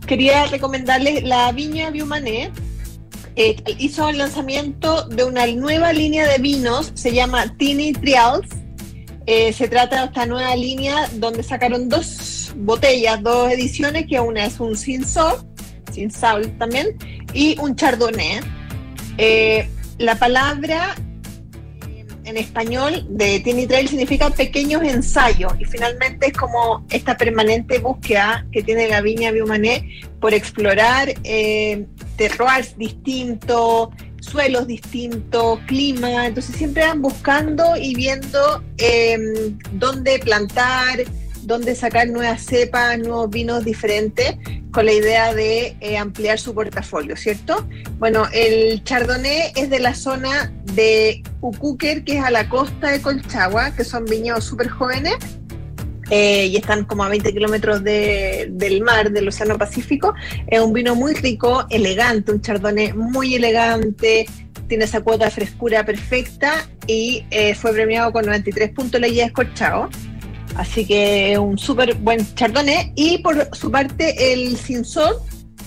quería 0.06 0.46
recomendarles 0.46 1.24
la 1.24 1.50
Viña 1.50 1.90
Biumané. 1.90 2.52
Eh, 3.34 3.56
hizo 3.78 4.08
el 4.08 4.18
lanzamiento 4.18 5.08
de 5.08 5.24
una 5.24 5.46
nueva 5.48 5.92
línea 5.92 6.28
de 6.28 6.38
vinos, 6.38 6.92
se 6.94 7.12
llama 7.12 7.56
Tini 7.56 7.92
Trials. 7.92 8.48
Eh, 9.26 9.52
se 9.52 9.66
trata 9.66 10.00
de 10.00 10.06
esta 10.06 10.26
nueva 10.26 10.54
línea 10.54 11.10
donde 11.14 11.42
sacaron 11.42 11.88
dos 11.88 12.52
botellas, 12.56 13.20
dos 13.20 13.50
ediciones, 13.50 14.06
que 14.06 14.20
una 14.20 14.46
es 14.46 14.60
un 14.60 14.76
Sin 14.76 15.04
Salt, 15.04 15.44
Sin 15.98 16.58
también, 16.58 16.96
y 17.32 17.58
un 17.58 17.74
Chardonnay. 17.74 18.40
Eh, 19.16 19.68
la 19.98 20.14
palabra 20.16 20.94
eh, 21.88 22.06
en 22.24 22.36
español 22.36 23.04
de 23.10 23.40
Tiny 23.40 23.66
Trail 23.66 23.88
significa 23.88 24.30
pequeños 24.30 24.82
ensayos 24.84 25.52
y 25.58 25.64
finalmente 25.64 26.28
es 26.28 26.32
como 26.34 26.86
esta 26.90 27.16
permanente 27.16 27.80
búsqueda 27.80 28.46
que 28.52 28.62
tiene 28.62 28.88
la 28.88 29.00
viña 29.00 29.32
Biumané 29.32 30.02
por 30.20 30.34
explorar 30.34 31.12
eh, 31.24 31.84
terroirs 32.16 32.78
distintos, 32.78 33.88
suelos 34.20 34.68
distintos, 34.68 35.58
clima, 35.66 36.26
entonces 36.26 36.54
siempre 36.54 36.86
van 36.86 37.02
buscando 37.02 37.76
y 37.76 37.94
viendo 37.96 38.62
eh, 38.76 39.18
dónde 39.72 40.20
plantar, 40.20 41.00
dónde 41.48 41.74
sacar 41.74 42.08
nuevas 42.08 42.42
cepas, 42.44 42.98
nuevos 42.98 43.30
vinos 43.30 43.64
diferentes, 43.64 44.36
con 44.70 44.84
la 44.86 44.92
idea 44.92 45.34
de 45.34 45.76
eh, 45.80 45.96
ampliar 45.96 46.38
su 46.38 46.54
portafolio, 46.54 47.16
¿cierto? 47.16 47.66
Bueno, 47.98 48.26
el 48.32 48.84
Chardonnay 48.84 49.52
es 49.56 49.70
de 49.70 49.80
la 49.80 49.94
zona 49.94 50.52
de 50.74 51.22
Ucúquer, 51.40 52.04
que 52.04 52.18
es 52.18 52.24
a 52.24 52.30
la 52.30 52.48
costa 52.48 52.90
de 52.90 53.00
Colchagua, 53.00 53.74
que 53.74 53.82
son 53.82 54.04
viñedos 54.04 54.44
súper 54.44 54.68
jóvenes, 54.68 55.16
eh, 56.10 56.46
y 56.46 56.56
están 56.56 56.84
como 56.84 57.02
a 57.04 57.08
20 57.08 57.32
kilómetros 57.32 57.82
de- 57.82 58.48
del 58.52 58.82
mar, 58.82 59.10
del 59.10 59.28
Océano 59.28 59.58
Pacífico. 59.58 60.14
Es 60.46 60.60
un 60.60 60.72
vino 60.72 60.94
muy 60.94 61.14
rico, 61.14 61.66
elegante, 61.70 62.30
un 62.32 62.40
chardonnay 62.42 62.92
muy 62.92 63.34
elegante, 63.34 64.26
tiene 64.68 64.84
esa 64.84 65.00
cuota 65.00 65.24
de 65.26 65.30
frescura 65.30 65.84
perfecta 65.84 66.68
y 66.86 67.24
eh, 67.30 67.54
fue 67.54 67.72
premiado 67.72 68.12
con 68.12 68.26
93 68.26 68.70
puntos 68.70 69.00
la 69.00 69.08
guía 69.08 69.24
escorchado. 69.26 69.88
Así 70.58 70.84
que 70.84 71.38
un 71.38 71.56
súper 71.56 71.94
buen 71.94 72.34
chardonnay. 72.34 72.92
Y 72.96 73.18
por 73.18 73.48
su 73.56 73.70
parte, 73.70 74.32
el 74.32 74.56
Cinzón, 74.56 75.14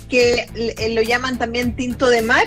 que 0.10 0.46
eh, 0.54 0.94
lo 0.94 1.02
llaman 1.02 1.38
también 1.38 1.78
tinto 1.78 2.10
de 2.10 2.22
mar, 2.22 2.44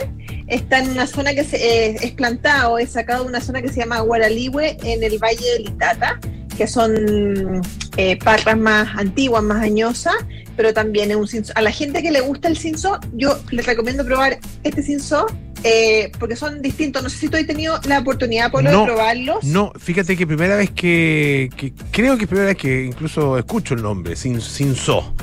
está 0.46 0.80
en 0.80 0.90
una 0.90 1.06
zona 1.06 1.34
que 1.34 1.42
se, 1.42 1.56
eh, 1.56 1.96
es 2.02 2.12
plantado, 2.12 2.78
es 2.78 2.90
sacado 2.90 3.22
de 3.22 3.30
una 3.30 3.40
zona 3.40 3.62
que 3.62 3.70
se 3.70 3.80
llama 3.80 4.00
Guaralihue 4.00 4.76
en 4.82 5.02
el 5.02 5.18
Valle 5.18 5.52
del 5.54 5.68
Itata, 5.68 6.20
que 6.54 6.66
son 6.66 7.62
eh, 7.96 8.16
parras 8.22 8.56
más 8.58 8.96
antiguas, 8.96 9.42
más 9.42 9.62
añosas, 9.62 10.14
pero 10.56 10.72
también 10.72 11.10
es 11.10 11.16
un 11.16 11.26
cinzo. 11.28 11.52
A 11.56 11.62
la 11.62 11.70
gente 11.72 12.02
que 12.02 12.10
le 12.10 12.20
gusta 12.20 12.48
el 12.48 12.56
cinzo, 12.56 12.98
yo 13.12 13.38
les 13.50 13.66
recomiendo 13.66 14.04
probar 14.04 14.38
este 14.62 14.82
cinzo 14.82 15.26
eh, 15.64 16.12
porque 16.18 16.36
son 16.36 16.60
distintos. 16.62 17.02
No 17.02 17.08
sé 17.08 17.16
si 17.18 17.28
tú 17.28 17.36
has 17.36 17.46
tenido 17.46 17.80
la 17.86 17.98
oportunidad, 18.00 18.50
Polo, 18.50 18.70
No, 18.70 18.80
de 18.80 18.86
probarlos. 18.86 19.44
No, 19.44 19.72
fíjate 19.78 20.16
que 20.16 20.26
primera 20.26 20.56
vez 20.56 20.70
que, 20.70 21.50
que- 21.56 21.72
creo 21.90 22.16
que 22.18 22.26
primera 22.26 22.48
vez 22.48 22.56
que 22.56 22.84
incluso 22.84 23.38
escucho 23.38 23.74
el 23.74 23.82
nombre, 23.82 24.14
sin, 24.16 24.40
sin 24.40 24.74
so. 24.76 25.14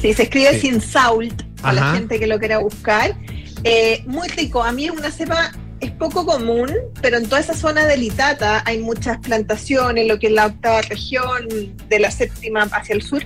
Sí, 0.00 0.14
se 0.14 0.22
escribe 0.24 0.54
Sí. 0.54 0.60
sin 0.70 0.80
salt, 0.80 1.42
para 1.60 1.74
la 1.74 1.92
gente 1.94 2.18
que 2.18 2.26
lo 2.26 2.38
quiera 2.38 2.58
buscar. 2.58 3.14
Eh, 3.64 4.02
muy 4.06 4.26
rico. 4.28 4.62
A 4.62 4.72
mí 4.72 4.86
es 4.86 4.90
una 4.92 5.10
cepa, 5.10 5.52
es 5.80 5.90
poco 5.92 6.26
común, 6.26 6.70
pero 7.00 7.16
en 7.16 7.24
toda 7.24 7.40
esa 7.40 7.54
zona 7.54 7.86
del 7.86 8.02
Itata 8.02 8.62
hay 8.66 8.78
muchas 8.78 9.18
plantaciones, 9.18 10.06
lo 10.06 10.18
que 10.18 10.28
es 10.28 10.32
la 10.32 10.46
octava 10.46 10.82
región, 10.82 11.48
de 11.88 11.98
la 11.98 12.10
séptima 12.10 12.62
hacia 12.62 12.94
el 12.94 13.02
sur. 13.02 13.22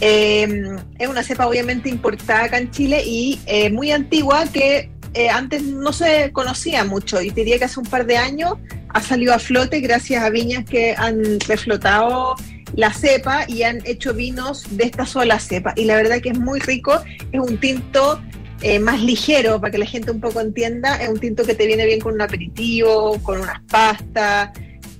Eh, 0.00 0.76
es 0.98 1.08
una 1.08 1.22
cepa 1.22 1.46
obviamente 1.46 1.88
importada 1.88 2.44
acá 2.44 2.58
en 2.58 2.70
Chile 2.70 3.02
y 3.04 3.40
eh, 3.46 3.70
muy 3.70 3.92
antigua 3.92 4.44
que 4.52 4.90
eh, 5.14 5.30
antes 5.30 5.62
no 5.62 5.92
se 5.94 6.30
conocía 6.32 6.84
mucho 6.84 7.22
y 7.22 7.30
diría 7.30 7.58
que 7.58 7.64
hace 7.64 7.80
un 7.80 7.86
par 7.86 8.04
de 8.04 8.18
años 8.18 8.54
ha 8.90 9.00
salido 9.00 9.32
a 9.32 9.38
flote 9.38 9.80
gracias 9.80 10.22
a 10.22 10.28
viñas 10.28 10.66
que 10.66 10.94
han 10.96 11.40
reflotado 11.40 12.36
la 12.74 12.92
cepa 12.92 13.46
y 13.48 13.62
han 13.62 13.80
hecho 13.86 14.12
vinos 14.12 14.64
de 14.70 14.84
esta 14.84 15.06
sola 15.06 15.38
cepa. 15.38 15.72
Y 15.76 15.84
la 15.84 15.96
verdad 15.96 16.20
que 16.20 16.30
es 16.30 16.38
muy 16.38 16.60
rico, 16.60 17.02
es 17.32 17.40
un 17.40 17.58
tinto 17.58 18.20
eh, 18.62 18.78
más 18.78 19.02
ligero, 19.02 19.60
para 19.60 19.70
que 19.70 19.78
la 19.78 19.86
gente 19.86 20.10
un 20.10 20.20
poco 20.20 20.40
entienda, 20.40 20.96
es 20.96 21.08
un 21.08 21.18
tinto 21.18 21.44
que 21.44 21.54
te 21.54 21.66
viene 21.66 21.84
bien 21.86 22.00
con 22.00 22.14
un 22.14 22.22
aperitivo, 22.22 23.18
con 23.22 23.40
unas 23.40 23.60
pastas, 23.70 24.50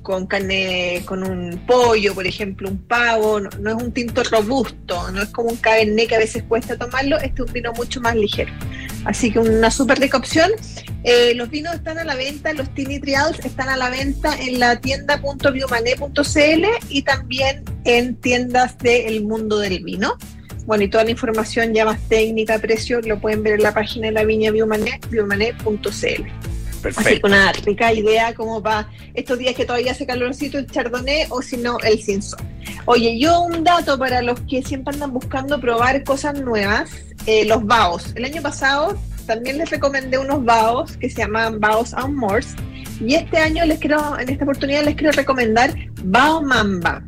con 0.06 0.26
carne, 0.26 1.02
con 1.04 1.24
un 1.24 1.64
pollo, 1.66 2.14
por 2.14 2.26
ejemplo, 2.28 2.68
un 2.68 2.78
pavo, 2.78 3.40
no, 3.40 3.70
es 3.70 3.82
un 3.82 3.90
tinto 3.92 4.22
robusto, 4.22 5.10
no 5.10 5.20
es 5.22 5.30
como 5.30 5.48
un 5.48 5.56
cabernet 5.56 6.08
que 6.08 6.14
a 6.14 6.20
veces 6.20 6.44
cuesta 6.44 6.76
tomarlo, 6.76 7.16
este 7.16 7.42
es 7.42 7.48
un 7.48 7.52
vino 7.52 7.72
mucho 7.72 8.00
más 8.00 8.14
ligero. 8.14 8.52
Así 9.04 9.32
que 9.32 9.40
una 9.40 9.68
súper 9.70 9.98
rica 9.98 10.16
opción. 10.16 10.50
Eh, 11.02 11.34
los 11.34 11.50
vinos 11.50 11.74
están 11.74 11.98
a 11.98 12.04
la 12.04 12.14
venta, 12.14 12.52
los 12.52 12.72
Tini 12.74 13.00
Trials 13.00 13.38
están 13.44 13.68
a 13.68 13.76
la 13.76 13.90
venta 13.90 14.36
en 14.40 14.60
la 14.60 14.80
tienda.biomané.cl 14.80 16.64
y 16.88 17.02
también 17.02 17.64
en 17.84 18.14
tiendas 18.16 18.78
del 18.78 19.24
mundo 19.24 19.58
del 19.58 19.82
vino. 19.82 20.16
Bueno, 20.66 20.84
y 20.84 20.88
toda 20.88 21.04
la 21.04 21.10
información 21.10 21.72
ya 21.72 21.84
más 21.84 22.00
técnica, 22.08 22.58
precio, 22.58 23.00
lo 23.00 23.18
pueden 23.20 23.42
ver 23.42 23.54
en 23.54 23.62
la 23.62 23.72
página 23.72 24.08
de 24.08 24.12
la 24.12 24.24
viña 24.24 24.50
Biomané, 24.50 25.00
biomané.cl. 25.08 25.86
Así 25.86 26.82
Perfecto. 26.82 27.20
que 27.22 27.26
una 27.26 27.52
rica 27.52 27.92
idea 27.92 28.34
como 28.34 28.62
para 28.62 28.88
estos 29.14 29.38
días 29.38 29.54
que 29.54 29.64
todavía 29.64 29.92
hace 29.92 30.06
calorcito 30.06 30.58
el 30.58 30.66
chardonnay 30.66 31.26
o 31.30 31.40
si 31.42 31.56
no 31.56 31.78
el 31.80 32.00
cinzón. 32.00 32.40
Oye, 32.84 33.18
yo 33.18 33.42
un 33.42 33.64
dato 33.64 33.98
para 33.98 34.22
los 34.22 34.38
que 34.40 34.62
siempre 34.62 34.94
andan 34.94 35.12
buscando 35.12 35.60
probar 35.60 36.04
cosas 36.04 36.40
nuevas, 36.40 36.90
eh, 37.26 37.44
los 37.44 37.64
baos. 37.64 38.12
El 38.14 38.24
año 38.24 38.42
pasado 38.42 38.96
también 39.26 39.58
les 39.58 39.70
recomendé 39.70 40.18
unos 40.18 40.44
baos 40.44 40.96
que 40.96 41.10
se 41.10 41.18
llaman 41.18 41.58
baos 41.58 41.94
and 41.94 42.14
Mors 42.14 42.54
y 43.00 43.14
este 43.14 43.38
año 43.38 43.64
les 43.64 43.78
quiero, 43.78 44.18
en 44.18 44.28
esta 44.28 44.44
oportunidad 44.44 44.84
les 44.84 44.94
quiero 44.94 45.12
recomendar 45.12 45.74
bao 46.04 46.42
mamba. 46.42 47.02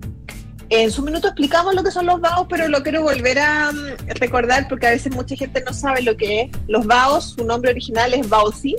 En 0.70 0.90
su 0.90 1.02
minuto 1.02 1.28
explicamos 1.28 1.74
lo 1.74 1.82
que 1.82 1.90
son 1.90 2.04
los 2.04 2.20
baos, 2.20 2.46
pero 2.48 2.68
lo 2.68 2.82
quiero 2.82 3.02
volver 3.02 3.38
a 3.38 3.72
mm, 3.72 4.08
recordar 4.20 4.68
porque 4.68 4.86
a 4.86 4.90
veces 4.90 5.14
mucha 5.14 5.34
gente 5.34 5.62
no 5.64 5.72
sabe 5.72 6.02
lo 6.02 6.16
que 6.16 6.42
es. 6.42 6.50
Los 6.66 6.86
baos, 6.86 7.34
su 7.36 7.44
nombre 7.44 7.70
original 7.70 8.12
es 8.12 8.28
baozi, 8.28 8.76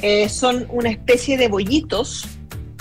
eh, 0.00 0.28
son 0.28 0.66
una 0.70 0.90
especie 0.90 1.36
de 1.36 1.48
bollitos, 1.48 2.26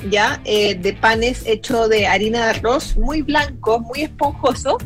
ya, 0.10 0.42
eh, 0.46 0.76
de 0.76 0.94
panes 0.94 1.42
hechos 1.46 1.90
de 1.90 2.08
harina 2.08 2.46
de 2.46 2.52
arroz, 2.52 2.96
muy 2.96 3.22
blancos, 3.22 3.82
muy 3.82 4.04
esponjosos, 4.04 4.78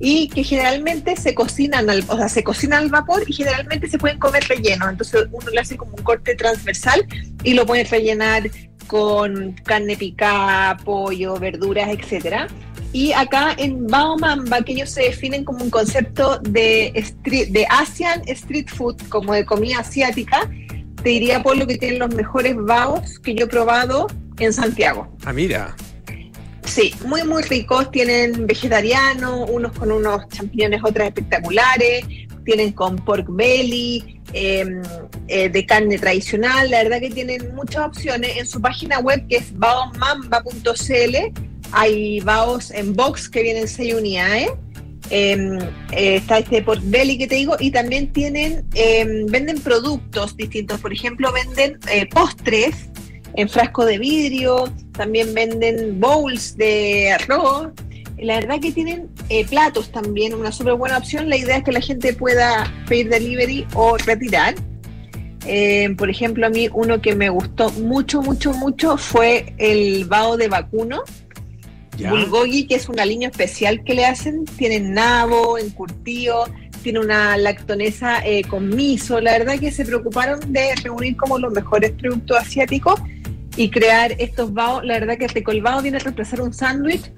y 0.00 0.28
que 0.28 0.42
generalmente 0.42 1.16
se 1.16 1.34
cocinan 1.34 1.88
al, 1.88 2.04
o 2.08 2.16
sea, 2.16 2.28
se 2.28 2.42
cocinan 2.42 2.84
al 2.84 2.90
vapor 2.90 3.22
y 3.28 3.32
generalmente 3.32 3.88
se 3.88 3.98
pueden 3.98 4.18
comer 4.18 4.44
rellenos. 4.48 4.88
Entonces 4.88 5.26
uno 5.30 5.50
le 5.50 5.60
hace 5.60 5.76
como 5.76 5.94
un 5.96 6.02
corte 6.02 6.34
transversal 6.34 7.06
y 7.44 7.54
lo 7.54 7.64
puede 7.64 7.84
rellenar 7.84 8.50
con 8.88 9.52
carne 9.64 9.96
picada, 9.96 10.76
pollo, 10.78 11.38
verduras, 11.38 11.88
etcétera. 11.90 12.48
Y 12.94 13.12
acá 13.12 13.56
en 13.58 13.88
Baomamba, 13.88 14.62
que 14.62 14.72
ellos 14.72 14.88
se 14.88 15.02
definen 15.02 15.44
como 15.44 15.64
un 15.64 15.70
concepto 15.70 16.38
de, 16.38 16.92
street, 16.94 17.48
de 17.48 17.66
Asian 17.68 18.22
Street 18.28 18.68
Food, 18.68 19.02
como 19.08 19.32
de 19.32 19.44
comida 19.44 19.80
asiática, 19.80 20.48
te 21.02 21.08
diría, 21.08 21.42
Polo, 21.42 21.66
que 21.66 21.76
tienen 21.76 21.98
los 21.98 22.14
mejores 22.14 22.54
baos 22.56 23.18
que 23.18 23.34
yo 23.34 23.46
he 23.46 23.48
probado 23.48 24.06
en 24.38 24.52
Santiago. 24.52 25.12
Ah, 25.24 25.32
mira. 25.32 25.74
Sí, 26.64 26.94
muy, 27.04 27.24
muy 27.24 27.42
ricos. 27.42 27.90
Tienen 27.90 28.46
vegetariano, 28.46 29.44
unos 29.46 29.72
con 29.72 29.90
unos 29.90 30.28
champiñones, 30.28 30.80
otras 30.84 31.08
espectaculares. 31.08 32.06
Tienen 32.44 32.70
con 32.70 32.94
pork 32.94 33.26
belly, 33.28 34.20
eh, 34.32 34.80
eh, 35.26 35.48
de 35.48 35.66
carne 35.66 35.98
tradicional. 35.98 36.70
La 36.70 36.84
verdad 36.84 37.00
que 37.00 37.10
tienen 37.10 37.56
muchas 37.56 37.88
opciones. 37.88 38.36
En 38.36 38.46
su 38.46 38.60
página 38.60 39.00
web, 39.00 39.26
que 39.26 39.38
es 39.38 39.58
baomamba.cl, 39.58 41.53
hay 41.74 42.20
baos 42.20 42.70
en 42.70 42.94
box 42.94 43.28
que 43.28 43.42
vienen 43.42 43.68
6 43.68 43.94
unidades. 43.94 44.50
Eh, 45.10 45.36
eh, 45.92 46.16
está 46.16 46.38
este 46.38 46.62
pork 46.62 46.80
belly 46.84 47.18
que 47.18 47.26
te 47.26 47.34
digo 47.34 47.56
y 47.60 47.70
también 47.70 48.10
tienen 48.10 48.64
eh, 48.74 49.24
venden 49.28 49.60
productos 49.60 50.36
distintos. 50.36 50.80
Por 50.80 50.92
ejemplo 50.92 51.30
venden 51.32 51.78
eh, 51.90 52.06
postres 52.06 52.88
en 53.36 53.48
frasco 53.48 53.84
de 53.84 53.98
vidrio 53.98 54.72
también 54.92 55.34
venden 55.34 56.00
bowls 56.00 56.56
de 56.56 57.12
arroz. 57.12 57.68
La 58.18 58.36
verdad 58.36 58.60
que 58.60 58.70
tienen 58.70 59.10
eh, 59.28 59.44
platos 59.44 59.90
también 59.90 60.34
una 60.34 60.52
súper 60.52 60.74
buena 60.74 60.98
opción. 60.98 61.28
La 61.28 61.36
idea 61.36 61.58
es 61.58 61.64
que 61.64 61.72
la 61.72 61.80
gente 61.80 62.12
pueda 62.12 62.72
pedir 62.88 63.08
delivery 63.08 63.66
o 63.74 63.96
retirar. 63.96 64.54
Eh, 65.46 65.94
por 65.98 66.08
ejemplo 66.08 66.46
a 66.46 66.48
mí 66.48 66.70
uno 66.72 67.02
que 67.02 67.14
me 67.14 67.28
gustó 67.28 67.70
mucho 67.72 68.22
mucho 68.22 68.54
mucho 68.54 68.96
fue 68.96 69.52
el 69.58 70.06
bao 70.06 70.38
de 70.38 70.48
vacuno 70.48 71.02
Ya. 71.96 72.10
bulgogi, 72.10 72.66
que 72.66 72.74
es 72.74 72.88
un 72.88 72.98
aliño 72.98 73.28
especial 73.28 73.84
que 73.84 73.94
le 73.94 74.04
hacen, 74.04 74.44
tiene 74.44 74.80
nabo, 74.80 75.58
encurtido, 75.58 76.46
tiene 76.82 77.00
una 77.00 77.36
lactonesa 77.36 78.24
eh, 78.24 78.42
con 78.44 78.68
miso. 78.68 79.20
La 79.20 79.32
verdad 79.32 79.58
que 79.58 79.70
se 79.72 79.84
preocuparon 79.84 80.52
de 80.52 80.74
reunir 80.82 81.16
como 81.16 81.38
los 81.38 81.52
mejores 81.52 81.92
productos 81.92 82.36
asiáticos 82.38 83.00
y 83.56 83.70
crear 83.70 84.12
estos 84.18 84.52
baos. 84.52 84.84
La 84.84 85.00
verdad 85.00 85.16
que 85.18 85.24
este 85.24 85.42
colbao 85.42 85.82
viene 85.82 85.96
a 85.96 86.00
reemplazar 86.00 86.40
un 86.40 86.52
sándwich, 86.52 87.10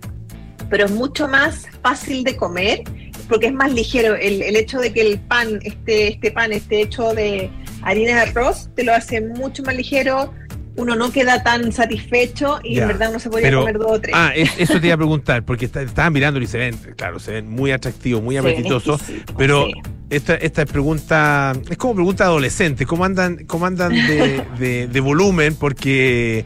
pero 0.71 0.87
es 0.87 0.91
mucho 0.93 1.27
más 1.27 1.67
fácil 1.83 2.23
de 2.25 2.37
comer 2.37 2.83
porque 3.29 3.47
es 3.47 3.53
más 3.53 3.73
ligero. 3.73 4.15
El, 4.15 4.43
el 4.43 4.57
hecho 4.57 4.79
de 4.79 4.93
que 4.93 5.01
el 5.01 5.19
pan, 5.19 5.59
este, 5.63 6.09
este 6.09 6.31
pan 6.31 6.53
esté 6.53 6.83
hecho 6.83 7.13
de 7.15 7.51
harina 7.83 8.15
de 8.15 8.31
arroz, 8.31 8.69
te 8.75 8.85
lo 8.85 8.95
hace 8.95 9.21
mucho 9.21 9.63
más 9.63 9.77
ligero. 9.77 10.33
Uno 10.77 10.95
no 10.95 11.11
queda 11.11 11.43
tan 11.43 11.73
satisfecho 11.73 12.59
y 12.63 12.77
Ya, 12.77 12.83
en 12.83 12.89
verdad 12.89 13.11
uno 13.11 13.19
se 13.19 13.31
podría 13.31 13.49
pero- 13.49 13.61
comer 13.61 13.79
dos 13.79 13.93
o 13.93 14.01
tres. 14.01 14.15
Ah, 14.17 14.33
es- 14.35 14.51
eso 14.59 14.79
te 14.81 14.87
iba 14.87 14.95
a 14.95 14.99
preguntar, 14.99 15.43
porque 15.45 15.65
está- 15.65 15.83
estaba 15.83 16.11
mirando 16.11 16.41
y 16.41 16.47
se 16.47 16.59
ven, 16.59 16.77
claro, 16.97 17.19
se 17.19 17.33
ven 17.33 17.49
muy 17.51 17.71
atractivos, 17.73 18.23
muy 18.23 18.37
apetitosos, 18.37 19.01
pero 19.39 19.67
sí. 19.67 19.73
esta, 20.11 20.35
esta 20.35 20.63
es 20.63 20.71
pregunta, 20.71 21.53
es 21.71 21.77
como 21.79 21.95
pregunta 21.95 22.25
adolescente, 22.25 22.85
¿cómo 22.87 23.05
andan, 23.05 23.45
cómo 23.47 23.67
andan 23.67 23.93
de, 23.93 24.45
de- 24.59 24.87
de 24.89 25.01
volumen? 25.01 25.55
Porque 25.55 26.45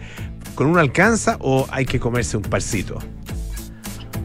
con 0.55 0.67
uno 0.69 0.79
alcanza 0.81 1.37
o 1.41 1.67
hay 1.71 1.85
que 1.87 1.99
comerse 1.99 2.37
un 2.37 2.43
parcito. 2.45 2.99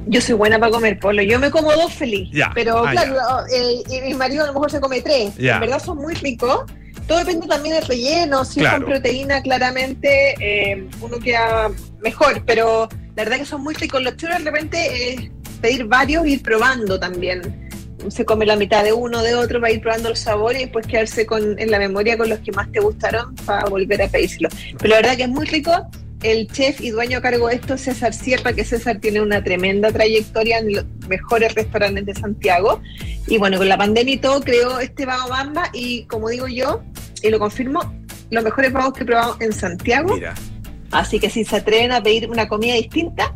Yo 0.08 0.22
soy 0.22 0.36
buena 0.36 0.60
para 0.60 0.72
comer 0.72 1.00
polo. 1.00 1.24
Yo 1.24 1.39
me 1.39 1.50
como 1.50 1.72
dos 1.74 1.91
feliz. 1.94 2.30
Pero 2.54 2.86
ah, 2.86 2.91
claro, 2.91 3.15
eh, 3.52 3.82
y 3.89 4.02
mi 4.02 4.13
marido 4.13 4.44
a 4.44 4.48
lo 4.48 4.54
mejor 4.54 4.70
se 4.70 4.80
come 4.80 5.02
tres. 5.02 5.34
En 5.38 5.60
verdad 5.60 5.82
son 5.84 5.98
muy 5.98 6.13
ricos. 6.13 6.62
Todo 7.08 7.20
depende 7.20 7.48
también 7.48 7.76
del 7.76 7.86
relleno, 7.86 8.44
si 8.46 8.60
Claro. 8.60 8.78
es 8.78 8.84
con 8.84 8.91
proteína, 8.94 9.41
claramente 9.41 10.36
eh, 10.39 10.88
uno 11.02 11.20
queda 11.20 11.72
mejor, 12.02 12.44
pero 12.46 12.89
la 13.15 13.24
verdad 13.24 13.38
que 13.38 13.46
son 13.46 13.62
muy 13.62 13.76
ricos. 13.76 14.02
Los 14.02 14.18
churros 14.18 14.39
de 14.39 14.52
repente 14.52 15.13
es 15.13 15.30
pedir 15.62 15.86
varios 15.86 16.26
y 16.26 16.34
ir 16.34 16.41
probando 16.41 17.00
también. 17.00 17.70
Se 18.10 18.26
come 18.26 18.46
la 18.46 18.56
mitad 18.56 18.84
de 18.84 18.94
uno, 18.94 19.24
de 19.24 19.34
otro, 19.36 19.60
para 19.62 19.72
ir 19.74 19.82
probando 19.82 20.10
los 20.10 20.20
sabores 20.20 20.62
y 20.62 20.65
después 20.65 20.86
quedarse 20.86 21.26
con, 21.26 21.58
en 21.60 21.72
la 21.72 21.80
memoria 21.80 22.18
con 22.18 22.30
los 22.30 22.39
que 22.39 22.52
más 22.52 22.72
te 22.72 22.80
gustaron 22.80 23.34
para 23.46 23.65
volver 23.65 24.02
a 24.02 24.08
pedírselo. 24.08 24.50
Pero 24.78 24.89
la 24.89 24.96
verdad 24.98 25.15
que 25.18 25.24
es 25.24 25.30
muy 25.30 25.46
rico. 25.46 25.72
El 26.25 26.47
chef 26.47 26.81
y 26.81 26.89
dueño 26.89 27.19
a 27.19 27.21
cargo 27.21 27.49
de 27.49 27.55
esto, 27.55 27.77
César 27.77 28.11
Sierra, 28.11 28.51
que 28.51 28.65
César 28.65 28.97
tiene 28.99 29.21
una 29.21 29.43
tremenda 29.43 29.91
trayectoria 29.91 30.57
en 30.57 30.73
los 30.73 30.85
mejores 31.07 31.53
restaurantes 31.53 32.03
de 32.03 32.15
Santiago. 32.15 32.81
Y 33.27 33.38
bueno, 33.38 33.59
con 33.59 33.69
la 33.69 33.77
pandemia 33.77 34.15
y 34.15 34.17
todo, 34.17 34.41
creó 34.41 34.79
este 34.79 35.05
Bao 35.05 35.29
Bamba 35.29 35.69
y 35.71 36.05
como 36.05 36.29
digo 36.29 36.47
yo, 36.47 36.81
y 37.21 37.29
lo 37.29 37.38
confirmo, 37.38 37.93
los 38.31 38.43
mejores 38.43 38.71
pavos 38.71 38.93
que 38.93 39.03
he 39.03 39.05
probado 39.05 39.38
en 39.39 39.53
Santiago. 39.53 40.15
Mira. 40.15 40.33
Así 40.89 41.19
que 41.19 41.29
si 41.29 41.45
se 41.45 41.57
atreven 41.57 41.91
a 41.91 42.01
pedir 42.01 42.27
una 42.27 42.47
comida 42.47 42.73
distinta, 42.73 43.31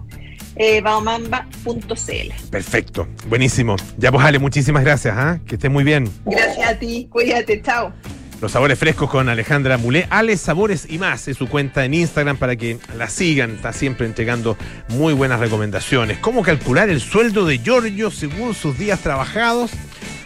eh, 0.56 0.82
baomamba.cl. 0.82 2.50
Perfecto. 2.50 3.08
Buenísimo. 3.28 3.76
Ya 4.00 4.12
pues 4.12 4.26
Ale, 4.26 4.40
muchísimas 4.40 4.84
gracias, 4.84 5.16
¿ah? 5.16 5.40
Que 5.46 5.56
estés 5.56 5.70
muy 5.70 5.84
bien. 5.84 6.10
Gracias 6.26 6.68
a 6.68 6.80
ti, 6.80 7.08
cuídate, 7.12 7.62
chao. 7.62 7.94
Los 8.42 8.54
sabores 8.54 8.80
frescos 8.80 9.10
con 9.10 9.28
Alejandra 9.28 9.78
Mulé. 9.78 10.08
Ale 10.10 10.38
Sabores 10.38 10.88
y 10.90 10.98
más 10.98 11.28
es 11.28 11.36
su 11.36 11.50
cuenta 11.50 11.84
en 11.84 11.94
Instagram 11.94 12.38
para 12.38 12.56
que 12.56 12.80
la 12.96 13.10
sigan. 13.10 13.52
Está 13.52 13.74
siempre 13.74 14.06
entregando 14.06 14.58
muy 14.88 15.14
buenas 15.14 15.42
recomendaciones. 15.42 16.20
¿Cómo 16.20 16.42
calcular 16.42 16.90
el 16.90 17.02
sueldo 17.02 17.46
de 17.46 17.58
Giorgio 17.60 18.12
según 18.12 18.56
sus 18.56 18.78
días 18.78 19.02
trabajados? 19.02 19.72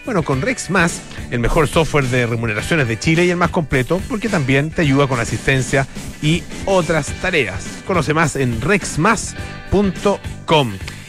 Bueno, 0.05 0.21
con 0.21 0.41
Rex 0.41 0.69
Más, 0.69 1.01
el 1.31 1.39
mejor 1.39 1.67
software 1.67 2.05
de 2.05 2.27
remuneraciones 2.27 2.87
de 2.87 2.99
Chile 2.99 3.25
y 3.25 3.31
el 3.31 3.37
más 3.37 3.49
completo, 3.49 3.99
porque 4.09 4.29
también 4.29 4.69
te 4.69 4.83
ayuda 4.83 5.07
con 5.07 5.19
asistencia 5.19 5.87
y 6.21 6.43
otras 6.65 7.07
tareas. 7.21 7.65
Conoce 7.87 8.13
más 8.13 8.35
en 8.35 8.61
rexmas.com. 8.61 9.13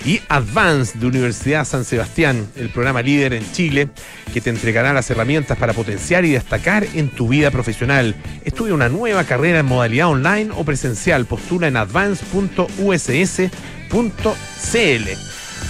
Y 0.04 0.20
Advance 0.28 0.98
de 0.98 1.06
Universidad 1.06 1.64
San 1.64 1.84
Sebastián, 1.84 2.46
el 2.56 2.68
programa 2.68 3.00
líder 3.00 3.32
en 3.32 3.50
Chile, 3.52 3.88
que 4.32 4.40
te 4.42 4.50
entregará 4.50 4.92
las 4.92 5.08
herramientas 5.10 5.56
para 5.56 5.72
potenciar 5.72 6.26
y 6.26 6.32
destacar 6.32 6.86
en 6.94 7.08
tu 7.08 7.28
vida 7.28 7.50
profesional. 7.50 8.14
Estudia 8.44 8.74
una 8.74 8.90
nueva 8.90 9.24
carrera 9.24 9.60
en 9.60 9.66
modalidad 9.66 10.08
online 10.08 10.50
o 10.54 10.62
presencial. 10.64 11.24
Postula 11.24 11.68
en 11.68 11.78
advance.uss.cl. 11.78 12.68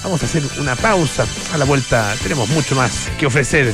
Vamos 0.02 0.22
a 0.22 0.26
hacer 0.26 0.42
una 0.58 0.74
pausa. 0.74 1.26
A 1.52 1.58
la 1.58 1.64
vuelta 1.64 2.12
tenemos 2.22 2.48
mucho 2.48 2.74
más 2.74 3.08
que 3.18 3.26
ofrecer 3.26 3.72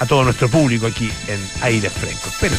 a 0.00 0.06
todo 0.06 0.24
nuestro 0.24 0.48
público 0.48 0.86
aquí 0.86 1.10
en 1.26 1.40
Aire 1.62 1.90
Fresco. 1.90 2.28
Esperen 2.30 2.58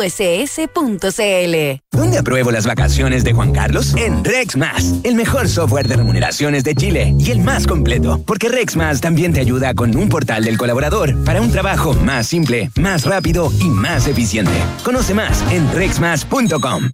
¿Dónde 1.92 2.18
apruebo 2.18 2.50
las 2.50 2.66
vacaciones 2.66 3.24
de 3.24 3.32
Juan 3.32 3.52
Carlos? 3.52 3.94
En 3.96 4.24
RexMas, 4.24 4.94
el 5.02 5.14
mejor 5.14 5.48
software 5.48 5.88
de 5.88 5.96
remuneraciones 5.96 6.64
de 6.64 6.74
Chile 6.74 7.14
y 7.18 7.30
el 7.30 7.40
más 7.40 7.66
completo, 7.66 8.22
porque 8.26 8.48
RexMas 8.48 9.00
también 9.00 9.32
te 9.32 9.40
ayuda 9.40 9.74
con 9.74 9.96
un 9.96 10.08
portal 10.08 10.44
del 10.44 10.56
colaborador 10.58 11.16
para 11.24 11.40
un 11.40 11.50
trabajo 11.50 11.94
más 11.94 12.26
simple, 12.26 12.70
más 12.76 13.04
rápido 13.04 13.50
y 13.61 13.68
más 13.68 14.06
eficiente. 14.06 14.52
Conoce 14.84 15.14
más 15.14 15.42
en 15.50 15.70
rexmas.com. 15.72 16.90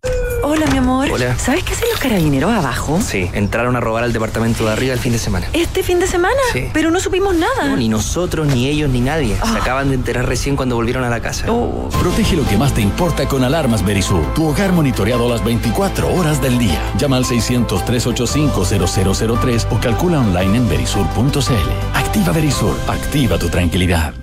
Hola, 0.47 0.67
mi 0.67 0.77
amor. 0.77 1.09
Hola. 1.11 1.39
¿Sabes 1.39 1.65
qué 1.65 1.73
hacen 1.73 1.89
los 1.91 1.99
carabineros 1.99 2.53
abajo? 2.53 3.01
Sí, 3.01 3.31
entraron 3.33 3.77
a 3.77 3.81
robar 3.81 4.05
al 4.05 4.13
departamento 4.13 4.67
de 4.67 4.73
arriba 4.73 4.93
el 4.93 4.99
fin 4.99 5.13
de 5.13 5.19
semana. 5.19 5.49
¿Este 5.55 5.83
fin 5.83 5.99
de 6.01 6.07
semana? 6.07 6.37
Sí. 6.53 6.69
Pero 6.73 6.91
no 6.91 7.01
supimos 7.01 7.35
nada. 7.35 7.65
No, 7.67 7.77
ni 7.79 7.89
nosotros, 7.89 8.47
ni 8.49 8.69
ellos, 8.69 8.91
ni 8.91 9.01
nadie. 9.01 9.37
Se 9.37 9.57
acaban 9.59 9.89
de 9.89 9.95
enterar 9.95 10.29
recién 10.29 10.55
cuando 10.55 10.77
volvieron 10.77 11.03
a 11.03 11.09
la 11.09 11.21
casa. 11.21 11.44
Oh, 11.49 11.89
Protege 12.01 12.37
lo 12.37 12.47
que 12.47 12.57
más 12.57 12.73
te 12.75 12.81
importa 12.81 13.27
con 13.27 13.43
alarmas 13.45 13.85
Berisur. 13.85 14.25
Tu 14.35 14.47
hogar 14.47 14.73
monitoreado 14.73 15.29
las 15.29 15.45
24 15.45 16.15
horas 16.15 16.41
del 16.41 16.57
día. 16.59 16.81
Llama 16.99 17.17
al 17.17 17.25
600-385-0003 17.25 19.67
o 19.71 19.81
calcula 19.81 20.21
online 20.21 20.59
en 20.59 20.69
berisur.cl. 20.69 21.95
Activa 21.95 22.33
Berisur. 22.33 22.77
Activa 22.89 23.39
tu 23.39 23.49
tranquilidad. 23.49 24.15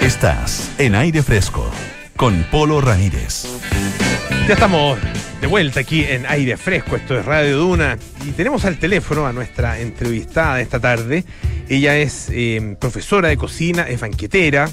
Estás 0.00 0.70
en 0.78 0.94
aire 0.94 1.22
fresco 1.22 1.70
con 2.16 2.44
Polo 2.50 2.80
Ramírez. 2.80 3.44
Ya 4.48 4.54
estamos 4.54 4.98
de 5.40 5.46
vuelta 5.46 5.80
aquí 5.80 6.04
en 6.04 6.24
aire 6.26 6.56
fresco, 6.56 6.96
esto 6.96 7.16
es 7.18 7.24
Radio 7.24 7.58
Duna 7.58 7.98
y 8.24 8.30
tenemos 8.30 8.64
al 8.64 8.78
teléfono 8.78 9.26
a 9.26 9.32
nuestra 9.32 9.80
entrevistada 9.80 10.60
esta 10.60 10.78
tarde. 10.80 11.24
Ella 11.68 11.96
es 11.96 12.28
eh, 12.30 12.76
profesora 12.80 13.28
de 13.28 13.36
cocina, 13.36 13.88
es 13.88 14.00
banquetera, 14.00 14.68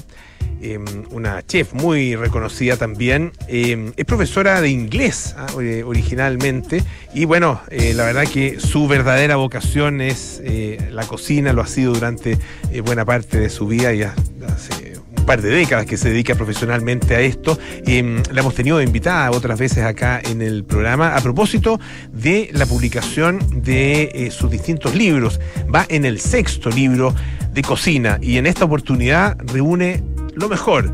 eh, 0.60 0.78
una 1.10 1.42
chef 1.46 1.72
muy 1.72 2.16
reconocida 2.16 2.76
también. 2.76 3.32
eh, 3.48 3.92
es 3.96 4.04
profesora 4.04 4.60
de 4.60 4.68
inglés 4.70 5.34
ah, 5.38 5.46
originalmente 5.84 6.82
y 7.14 7.24
bueno, 7.24 7.60
eh, 7.70 7.92
la 7.94 8.04
verdad 8.04 8.24
que 8.26 8.60
su 8.60 8.86
verdadera 8.88 9.36
vocación 9.36 10.00
es 10.00 10.40
eh, 10.44 10.88
la 10.92 11.04
cocina, 11.06 11.52
lo 11.52 11.62
ha 11.62 11.66
sido 11.66 11.92
durante 11.92 12.38
eh, 12.72 12.80
buena 12.80 13.04
parte 13.04 13.38
de 13.38 13.48
su 13.50 13.66
vida 13.66 13.92
y 13.94 14.02
ha- 14.02 14.14
hace 14.46 14.98
un 15.16 15.26
par 15.26 15.42
de 15.42 15.50
décadas 15.50 15.86
que 15.86 15.96
se 15.96 16.08
dedica 16.10 16.34
profesionalmente 16.34 17.14
a 17.14 17.20
esto. 17.20 17.58
Eh, 17.86 18.22
la 18.32 18.40
hemos 18.40 18.54
tenido 18.54 18.80
invitada 18.82 19.30
otras 19.30 19.58
veces 19.58 19.84
acá 19.84 20.20
en 20.24 20.40
el 20.42 20.64
programa 20.64 21.14
a 21.14 21.20
propósito 21.20 21.78
de 22.12 22.50
la 22.52 22.66
publicación 22.66 23.38
de 23.62 24.30
sus 24.32 24.50
distintos 24.50 24.94
libros. 24.94 25.38
Va 25.72 25.86
en 25.88 26.04
el 26.04 26.20
sexto 26.20 26.70
libro 26.70 27.14
de 27.52 27.62
cocina 27.62 28.18
y 28.22 28.38
en 28.38 28.46
esta 28.46 28.64
oportunidad 28.64 29.36
reúne 29.52 30.02
lo 30.40 30.48
mejor 30.48 30.90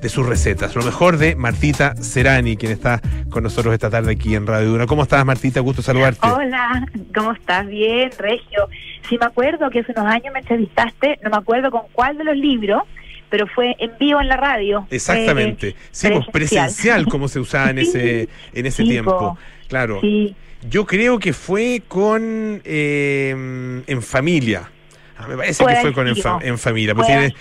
de 0.00 0.08
sus 0.08 0.26
recetas, 0.26 0.74
lo 0.74 0.82
mejor 0.82 1.16
de 1.18 1.36
Martita 1.36 1.94
Serani, 1.96 2.56
quien 2.56 2.72
está 2.72 3.00
con 3.30 3.42
nosotros 3.42 3.74
esta 3.74 3.90
tarde 3.90 4.12
aquí 4.12 4.34
en 4.34 4.46
Radio 4.46 4.70
Duna. 4.70 4.86
¿Cómo 4.86 5.02
estás, 5.02 5.24
Martita? 5.24 5.60
Gusto 5.60 5.82
saludarte. 5.82 6.26
Hola, 6.26 6.86
¿cómo 7.14 7.32
estás? 7.32 7.66
Bien, 7.66 8.10
Regio. 8.18 8.68
Sí 9.08 9.16
me 9.18 9.26
acuerdo 9.26 9.68
que 9.70 9.80
hace 9.80 9.92
unos 9.96 10.06
años 10.06 10.32
me 10.32 10.40
entrevistaste, 10.40 11.18
no 11.22 11.30
me 11.30 11.36
acuerdo 11.36 11.70
con 11.70 11.82
cuál 11.92 12.16
de 12.18 12.24
los 12.24 12.36
libros, 12.36 12.82
pero 13.30 13.46
fue 13.46 13.74
en 13.78 13.92
vivo 13.98 14.20
en 14.20 14.28
la 14.28 14.36
radio. 14.36 14.86
Exactamente. 14.90 15.68
Eh, 15.70 15.76
sí, 15.90 16.08
pues, 16.10 16.26
presencial, 16.32 17.06
como 17.06 17.28
se 17.28 17.38
usaba 17.40 17.70
en 17.70 17.78
ese, 17.80 18.28
en 18.54 18.66
ese 18.66 18.82
Sí, 18.82 18.88
tiempo. 18.88 19.18
po. 19.18 19.38
Claro. 19.68 20.00
Sí, 20.00 20.34
Yo 20.70 20.86
creo 20.86 21.18
que 21.18 21.32
fue 21.32 21.82
con 21.88 22.60
eh, 22.64 23.82
En 23.86 24.02
Familia. 24.02 24.70
Ah, 25.18 25.26
me 25.28 25.36
parece 25.36 25.64
que 25.64 25.76
fue 25.76 25.92
con 25.94 26.06
en, 26.08 26.58
Familia. 26.58 26.94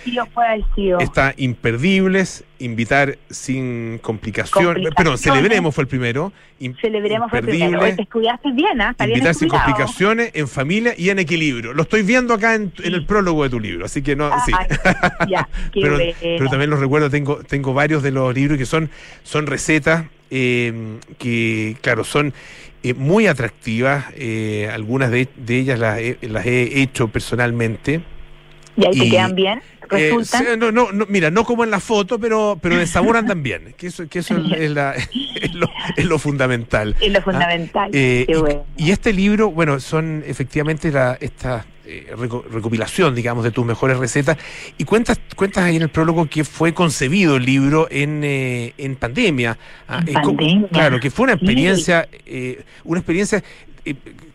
sido, 0.04 0.26
puede 0.28 0.48
haber 0.48 0.66
sido. 0.76 1.00
está 1.00 1.34
Imperdibles, 1.38 2.44
Invitar 2.58 3.18
sin 3.30 3.98
complicación. 4.02 4.64
Complicaciones. 4.64 4.96
Perdón, 4.96 5.18
Celebremos 5.18 5.76
fue 5.76 5.82
el 5.84 5.88
primero. 5.90 6.32
Im- 6.62 6.80
Celebremos 6.80 7.30
fue 7.30 7.40
el 7.40 7.46
primero. 7.46 7.86
Estudiaste 7.86 8.52
bien, 8.54 8.80
¿ah? 8.80 8.96
Invitar 9.06 9.36
sin 9.36 9.50
complicaciones, 9.50 10.32
En 10.34 10.48
Familia 10.48 10.94
y 10.98 11.10
En 11.10 11.20
Equilibrio. 11.20 11.74
Lo 11.74 11.84
estoy 11.84 12.04
viendo 12.04 12.34
acá 12.34 12.56
en, 12.56 12.72
en 12.82 12.94
el 12.94 13.06
prólogo 13.06 13.44
de 13.44 13.50
tu 13.50 13.60
libro. 13.60 13.86
Así 13.86 14.02
que 14.02 14.16
no, 14.16 14.32
sí. 14.46 14.54
Ah, 14.54 15.26
ya, 15.28 15.50
pero 15.74 16.50
también 16.50 16.70
los 16.70 16.80
recuerdo, 16.80 17.10
tengo, 17.10 17.38
tengo 17.44 17.74
varios 17.74 18.02
de 18.04 18.12
los 18.12 18.34
libros 18.34 18.58
que 18.58 18.66
son, 18.66 18.90
son 19.24 19.48
recetas 19.48 20.06
eh, 20.32 20.98
que, 21.18 21.76
claro, 21.82 22.06
son 22.06 22.34
eh, 22.90 22.94
muy 22.94 23.28
atractivas. 23.28 24.06
eh, 24.16 24.70
algunas 24.74 25.12
de, 25.12 25.28
de 25.36 25.58
ellas 25.60 25.80
las 25.80 26.00
he, 26.00 26.18
las 26.22 26.46
he 26.46 26.82
hecho 26.82 27.08
personalmente. 27.10 28.02
¿Y 28.78 28.86
ahí 28.86 28.92
te 29.00 29.06
y- 29.06 29.10
quedan 29.10 29.36
bien? 29.36 29.60
Eh, 29.92 30.12
¿Resultan? 30.18 30.42
sí, 30.44 30.48
no, 30.58 30.72
no, 30.72 30.92
no, 30.92 31.06
mira, 31.08 31.30
no 31.30 31.46
como 31.46 31.64
en 31.64 31.70
la 31.70 31.80
foto, 31.80 32.18
pero, 32.20 32.58
pero 32.60 32.76
de 32.78 32.88
sabor 32.88 33.18
andan 33.18 33.44
bien. 33.44 33.74
Que 33.78 33.88
eso, 33.88 34.08
que 34.10 34.20
eso 34.20 34.36
es, 34.58 34.72
la- 34.72 34.96
es 35.36 35.54
lo, 35.54 35.70
es 35.96 36.06
lo 36.06 36.18
fundamental. 36.20 36.96
es 37.00 37.12
lo 37.12 37.22
fundamental. 37.22 37.92
Eh, 37.94 38.26
Qué 38.28 38.34
y, 38.34 38.40
bueno. 38.40 38.66
y 38.78 38.92
este 38.92 39.14
libro, 39.14 39.52
bueno, 39.52 39.80
son 39.80 40.24
efectivamente 40.26 40.92
la, 40.92 41.18
esta 41.22 41.66
eh, 41.86 42.08
reco- 42.16 42.44
recopilación, 42.50 43.16
digamos, 43.16 43.44
de 43.44 43.52
tus 43.52 43.66
mejores 43.66 43.98
recetas. 43.98 44.38
Y 44.78 44.84
cuentas, 44.84 45.20
cuentas 45.36 45.64
ahí 45.64 45.76
en 45.76 45.84
el 45.84 45.90
prólogo 45.90 46.26
que 46.28 46.44
fue 46.44 46.74
concebido 46.74 47.36
el 47.38 47.46
libro 47.46 47.88
en, 47.90 48.24
eh, 48.24 48.74
en 48.78 48.96
pandemia. 48.96 49.58
Ah, 49.88 50.02
pandemia, 50.14 50.68
Claro, 50.70 51.00
que 51.00 51.12
fue 51.12 51.24
una 51.26 51.34
experiencia, 51.34 52.08
eh, 52.26 52.64
una 52.84 53.00
experiencia 53.00 53.44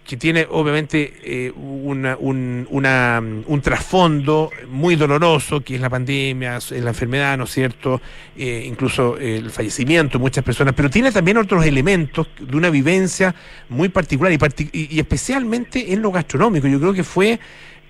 que 0.06 0.16
tiene 0.16 0.46
obviamente 0.50 1.12
eh, 1.22 1.52
una- 1.56 2.16
un, 2.18 2.66
una, 2.70 3.20
mm, 3.20 3.44
un 3.46 3.60
trasfondo 3.60 4.50
muy 4.68 4.96
doloroso, 4.96 5.60
que 5.60 5.76
es 5.76 5.80
la 5.80 5.88
pandemia, 5.90 6.58
la 6.70 6.88
enfermedad, 6.90 7.38
¿no 7.38 7.44
es 7.44 7.50
cierto? 7.50 8.00
Eh, 8.36 8.64
incluso 8.66 9.16
eh, 9.18 9.36
el 9.36 9.50
fallecimiento 9.50 10.18
de 10.18 10.22
muchas 10.22 10.42
personas, 10.44 10.74
pero 10.74 10.90
tiene 10.90 11.12
también 11.12 11.36
otros 11.36 11.64
elementos 11.64 12.28
de 12.40 12.56
una 12.56 12.70
vivencia 12.70 13.34
muy 13.68 13.88
particular 13.88 14.32
y, 14.32 14.38
parti- 14.38 14.68
y- 14.72 14.94
y 14.96 14.98
especialmente 15.00 15.92
en 15.92 16.02
lo 16.02 16.10
gastronómico. 16.10 16.66
Yo 16.66 16.80
creo 16.80 16.92
que 16.92 17.04
fue 17.04 17.38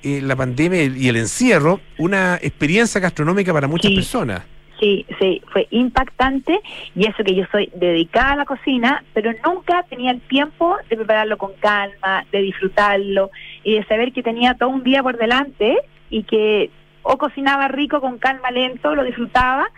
eh, 0.03 0.21
la 0.23 0.35
pandemia 0.37 0.83
y 0.85 1.09
el 1.09 1.17
encierro 1.17 1.81
una 1.99 2.37
experiencia 2.43 3.01
gastronómica 3.01 3.53
para 3.53 3.67
muchas 3.69 3.91
Sí. 3.91 3.97
personas. 3.97 4.43
Sí, 4.81 5.05
sí, 5.21 5.43
fue 5.53 5.69
impactante 5.71 6.59
y 6.97 7.07
eso 7.07 7.23
que 7.23 7.35
yo 7.35 7.45
soy 7.53 7.71
dedicada 7.75 8.33
a 8.33 8.37
la 8.37 8.45
cocina, 8.47 9.05
pero 9.13 9.31
nunca 9.45 9.83
tenía 9.91 10.11
el 10.11 10.23
tiempo 10.23 10.75
de 10.89 10.97
prepararlo 10.97 11.37
con 11.37 11.53
calma, 11.61 12.25
de 12.33 12.41
disfrutarlo 12.41 13.31
y 13.63 13.75
de 13.75 13.85
saber 13.85 14.11
que 14.13 14.23
tenía 14.23 14.55
todo 14.55 14.71
un 14.71 14.83
día 14.83 15.03
por 15.03 15.19
delante 15.19 15.77
y 16.09 16.23
que 16.23 16.71
o 17.03 17.19
cocinaba 17.19 17.69
rico 17.69 18.01
con 18.01 18.19
calma 18.19 18.51
lento, 18.51 18.95
lo 18.95 19.05
disfrutaba 19.05 19.69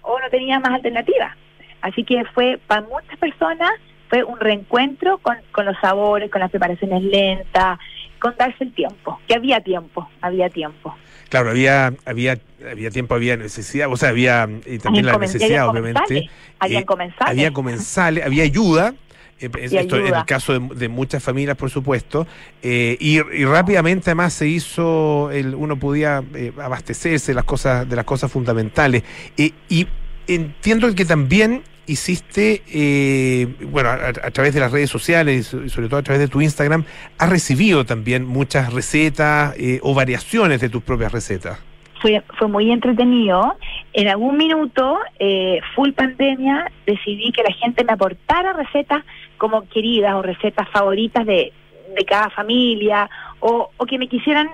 o 0.00 0.20
no 0.20 0.30
tenía 0.30 0.60
más 0.60 0.74
alternativa. 0.74 1.36
Así 1.80 2.04
que 2.04 2.24
fue 2.26 2.60
para 2.64 2.82
muchas 2.82 3.18
personas 3.18 3.72
fue 4.08 4.22
un 4.22 4.38
reencuentro 4.38 5.18
con, 5.18 5.38
con 5.50 5.66
los 5.66 5.76
sabores, 5.80 6.30
con 6.30 6.40
las 6.40 6.50
preparaciones 6.50 7.02
lentas, 7.02 7.80
con 8.20 8.36
darse 8.36 8.62
el 8.62 8.72
tiempo, 8.72 9.18
que 9.26 9.34
había 9.34 9.60
tiempo, 9.60 10.08
había 10.20 10.48
tiempo. 10.50 10.94
Claro, 11.32 11.48
había, 11.48 11.94
había, 12.04 12.38
había 12.70 12.90
tiempo, 12.90 13.14
había 13.14 13.38
necesidad, 13.38 13.90
o 13.90 13.96
sea, 13.96 14.10
había 14.10 14.46
eh, 14.66 14.78
también 14.82 15.06
la 15.06 15.16
necesidad, 15.16 15.66
obviamente. 15.66 16.28
Eh, 16.60 16.84
comensales. 16.84 17.30
Había 17.30 17.52
comensales, 17.54 18.22
había 18.26 18.42
ayuda. 18.44 18.94
eh, 19.40 19.48
Y 19.70 19.76
esto 19.78 19.96
en 19.96 20.02
ayuda. 20.02 20.18
el 20.20 20.24
caso 20.26 20.52
de, 20.52 20.74
de 20.76 20.88
muchas 20.90 21.22
familias, 21.22 21.56
por 21.56 21.70
supuesto, 21.70 22.26
eh, 22.62 22.98
y, 23.00 23.14
y 23.34 23.44
rápidamente 23.46 24.10
además 24.10 24.34
se 24.34 24.46
hizo, 24.46 25.30
el, 25.32 25.54
uno 25.54 25.78
podía 25.78 26.22
eh, 26.34 26.52
abastecerse 26.60 27.32
de 27.32 27.36
las 27.36 27.44
cosas, 27.44 27.88
de 27.88 27.96
las 27.96 28.04
cosas 28.04 28.30
fundamentales. 28.30 29.02
Eh, 29.38 29.52
y 29.70 29.88
entiendo 30.26 30.94
que 30.94 31.06
también 31.06 31.62
hiciste, 31.86 32.62
eh, 32.72 33.46
bueno, 33.62 33.90
a, 33.90 34.08
a 34.08 34.30
través 34.30 34.54
de 34.54 34.60
las 34.60 34.70
redes 34.72 34.90
sociales 34.90 35.40
y 35.40 35.42
so- 35.42 35.64
y 35.64 35.68
sobre 35.68 35.88
todo 35.88 36.00
a 36.00 36.02
través 36.02 36.20
de 36.20 36.28
tu 36.28 36.40
Instagram, 36.40 36.84
has 37.18 37.28
recibido 37.30 37.84
también 37.84 38.24
muchas 38.24 38.72
recetas 38.72 39.54
eh, 39.58 39.80
o 39.82 39.94
variaciones 39.94 40.60
de 40.60 40.68
tus 40.68 40.82
propias 40.82 41.12
recetas. 41.12 41.58
fue, 42.00 42.20
fue 42.38 42.48
muy 42.48 42.70
entretenido. 42.72 43.56
En 43.92 44.08
algún 44.08 44.36
minuto, 44.36 44.98
eh, 45.20 45.60
full 45.74 45.90
pandemia, 45.92 46.70
decidí 46.86 47.30
que 47.30 47.42
la 47.42 47.52
gente 47.52 47.84
me 47.84 47.92
aportara 47.92 48.52
recetas 48.54 49.04
como 49.38 49.68
queridas 49.68 50.14
o 50.14 50.22
recetas 50.22 50.68
favoritas 50.70 51.24
de, 51.26 51.52
de 51.96 52.04
cada 52.04 52.28
familia 52.30 53.08
o, 53.40 53.70
o 53.76 53.86
que 53.86 53.98
me 53.98 54.08
quisieran 54.08 54.48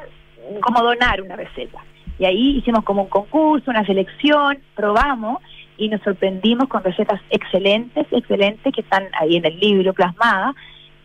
como 0.61 0.83
donar 0.83 1.22
una 1.22 1.37
receta. 1.37 1.79
Y 2.19 2.25
ahí 2.25 2.57
hicimos 2.59 2.85
como 2.85 3.03
un 3.03 3.09
concurso, 3.09 3.71
una 3.71 3.85
selección, 3.87 4.59
probamos 4.75 5.39
y 5.77 5.89
nos 5.89 6.01
sorprendimos 6.03 6.69
con 6.69 6.83
recetas 6.83 7.21
excelentes, 7.31 8.07
excelentes 8.11 8.73
que 8.75 8.81
están 8.81 9.05
ahí 9.21 9.37
en 9.37 9.45
el 9.45 9.59
libro 9.61 9.93
plasmadas 9.93 10.55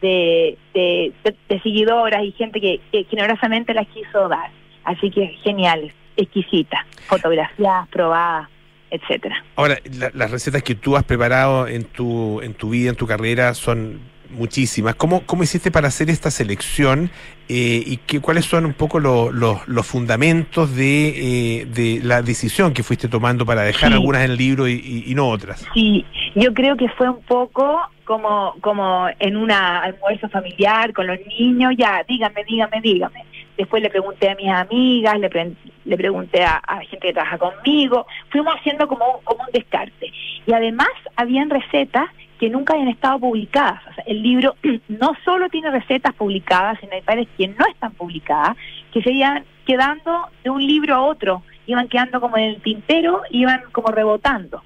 de, 0.01 0.57
de, 0.73 1.13
seguidoras 1.61 2.23
y 2.23 2.31
gente 2.31 2.59
que, 2.59 2.81
que 2.91 3.03
generosamente 3.05 3.73
las 3.73 3.87
quiso 3.87 4.27
dar. 4.27 4.49
Así 4.83 5.09
que 5.11 5.27
geniales, 5.43 5.93
exquisitas, 6.17 6.81
fotografiadas, 7.07 7.87
probadas, 7.89 8.49
etcétera. 8.91 9.43
Ahora, 9.55 9.77
la- 9.97 10.11
las 10.13 10.31
recetas 10.31 10.61
que 10.63 10.75
tú 10.75 10.97
has 10.97 11.03
preparado 11.03 11.67
en 11.67 11.83
tu, 11.85 12.41
en 12.41 12.53
tu 12.53 12.71
vida, 12.71 12.89
en 12.89 12.95
tu 12.95 13.07
carrera, 13.07 13.53
son 13.53 13.99
muchísimas. 14.33 14.95
¿Cómo, 14.95 15.21
cómo 15.25 15.43
hiciste 15.43 15.71
para 15.71 15.87
hacer 15.87 16.09
esta 16.09 16.29
selección 16.31 17.09
eh, 17.49 17.83
y 17.85 17.97
qué, 18.05 18.19
cuáles 18.21 18.45
son 18.45 18.65
un 18.65 18.73
poco 18.73 18.99
lo- 18.99 19.31
lo- 19.31 19.61
los 19.67 19.85
fundamentos 19.85 20.75
de, 20.75 21.61
eh, 21.61 21.65
de 21.65 21.99
la 22.03 22.21
decisión 22.21 22.73
que 22.73 22.83
fuiste 22.83 23.07
tomando 23.07 23.45
para 23.45 23.61
dejar 23.63 23.89
Sí. 23.89 23.95
algunas 23.95 24.23
en 24.23 24.31
el 24.31 24.37
libro 24.37 24.67
y, 24.67 24.73
y- 24.73 25.11
y 25.11 25.15
no 25.15 25.27
otras? 25.29 25.65
Sí, 25.73 26.05
yo 26.35 26.53
creo 26.53 26.75
que 26.77 26.87
fue 26.89 27.09
un 27.09 27.21
poco 27.23 27.79
como, 28.05 28.55
como 28.61 29.07
en 29.19 29.35
un 29.37 29.51
almuerzo 29.51 30.27
familiar 30.29 30.91
con 30.93 31.07
los 31.07 31.17
niños, 31.39 31.73
ya, 31.77 32.03
dígame, 32.07 32.43
dígame, 32.45 32.81
dígame. 32.81 33.25
Después 33.57 33.83
le 33.83 33.89
pregunté 33.89 34.29
a 34.31 34.35
mis 34.35 34.49
amigas, 34.49 35.19
le, 35.19 35.29
pre- 35.29 35.53
le 35.85 35.97
pregunté 35.97 36.43
a, 36.43 36.55
a 36.57 36.79
gente 36.81 37.07
que 37.07 37.13
trabaja 37.13 37.37
conmigo, 37.37 38.07
fuimos 38.31 38.55
haciendo 38.55 38.87
como, 38.87 39.05
un- 39.17 39.23
como 39.23 39.43
un 39.43 39.51
descarte. 39.53 40.11
Y 40.45 40.53
además 40.53 40.89
habían 41.15 41.49
recetas 41.49 42.05
que 42.43 42.49
nunca 42.49 42.73
habían 42.73 42.89
estado 42.89 43.19
publicadas. 43.19 43.79
O 43.89 43.93
sea, 43.93 44.03
el 44.05 44.21
libro 44.21 44.55
no 44.89 45.13
solo 45.23 45.47
tiene 45.47 45.71
recetas 45.71 46.13
publicadas, 46.13 46.77
sino 46.81 46.91
hay 46.91 46.99
varias 46.99 47.29
que 47.37 47.47
no 47.47 47.65
están 47.71 47.93
publicadas, 47.93 48.57
que 48.91 49.01
se 49.01 49.13
iban 49.13 49.45
quedando 49.65 50.27
de 50.43 50.49
un 50.49 50.61
libro 50.61 50.93
a 50.93 51.03
otro, 51.03 51.41
iban 51.67 51.87
quedando 51.87 52.19
como 52.19 52.37
en 52.37 52.49
el 52.49 52.61
tintero, 52.61 53.21
iban 53.29 53.61
como 53.71 53.87
rebotando 53.87 54.61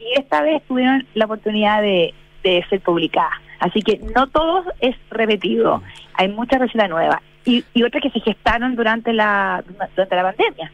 y 0.00 0.18
esta 0.18 0.42
vez 0.42 0.60
tuvieron 0.66 1.06
la 1.14 1.26
oportunidad 1.26 1.82
de, 1.82 2.12
ser 2.42 2.80
publicadas. 2.80 3.38
Así 3.60 3.80
que 3.80 4.00
no 4.12 4.26
todo 4.26 4.64
es 4.80 4.96
repetido, 5.10 5.84
hay 6.14 6.26
muchas 6.30 6.58
recetas 6.58 6.90
nuevas 6.90 7.20
y, 7.44 7.62
otras 7.84 8.02
que 8.02 8.10
se 8.10 8.18
gestaron 8.18 8.74
durante 8.74 9.12
la 9.12 9.62
durante 9.68 10.16
la 10.16 10.22
pandemia. 10.22 10.72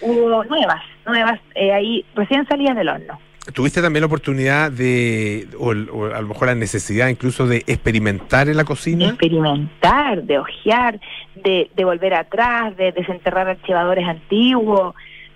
Hubo 0.00 0.42
nuevas, 0.42 0.82
nuevas 1.06 1.38
eh, 1.54 1.72
ahí 1.72 2.04
recién 2.16 2.48
salidas 2.48 2.74
del 2.74 2.88
horno. 2.88 3.20
¿Tuviste 3.52 3.82
también 3.82 4.00
la 4.00 4.06
oportunidad 4.06 4.72
de, 4.72 5.48
o, 5.58 5.68
o 5.70 6.06
a 6.06 6.20
lo 6.20 6.28
mejor 6.28 6.48
la 6.48 6.54
necesidad 6.54 7.08
incluso 7.08 7.46
de 7.46 7.58
experimentar 7.66 8.48
en 8.48 8.56
la 8.56 8.64
cocina? 8.64 9.08
experimentar, 9.08 10.22
de 10.22 10.38
ojear, 10.38 10.98
de, 11.34 11.70
de 11.76 11.84
volver 11.84 12.14
atrás, 12.14 12.74
de 12.76 12.92
desenterrar 12.92 13.46
archivadores 13.48 14.08
antiguos, 14.08 14.94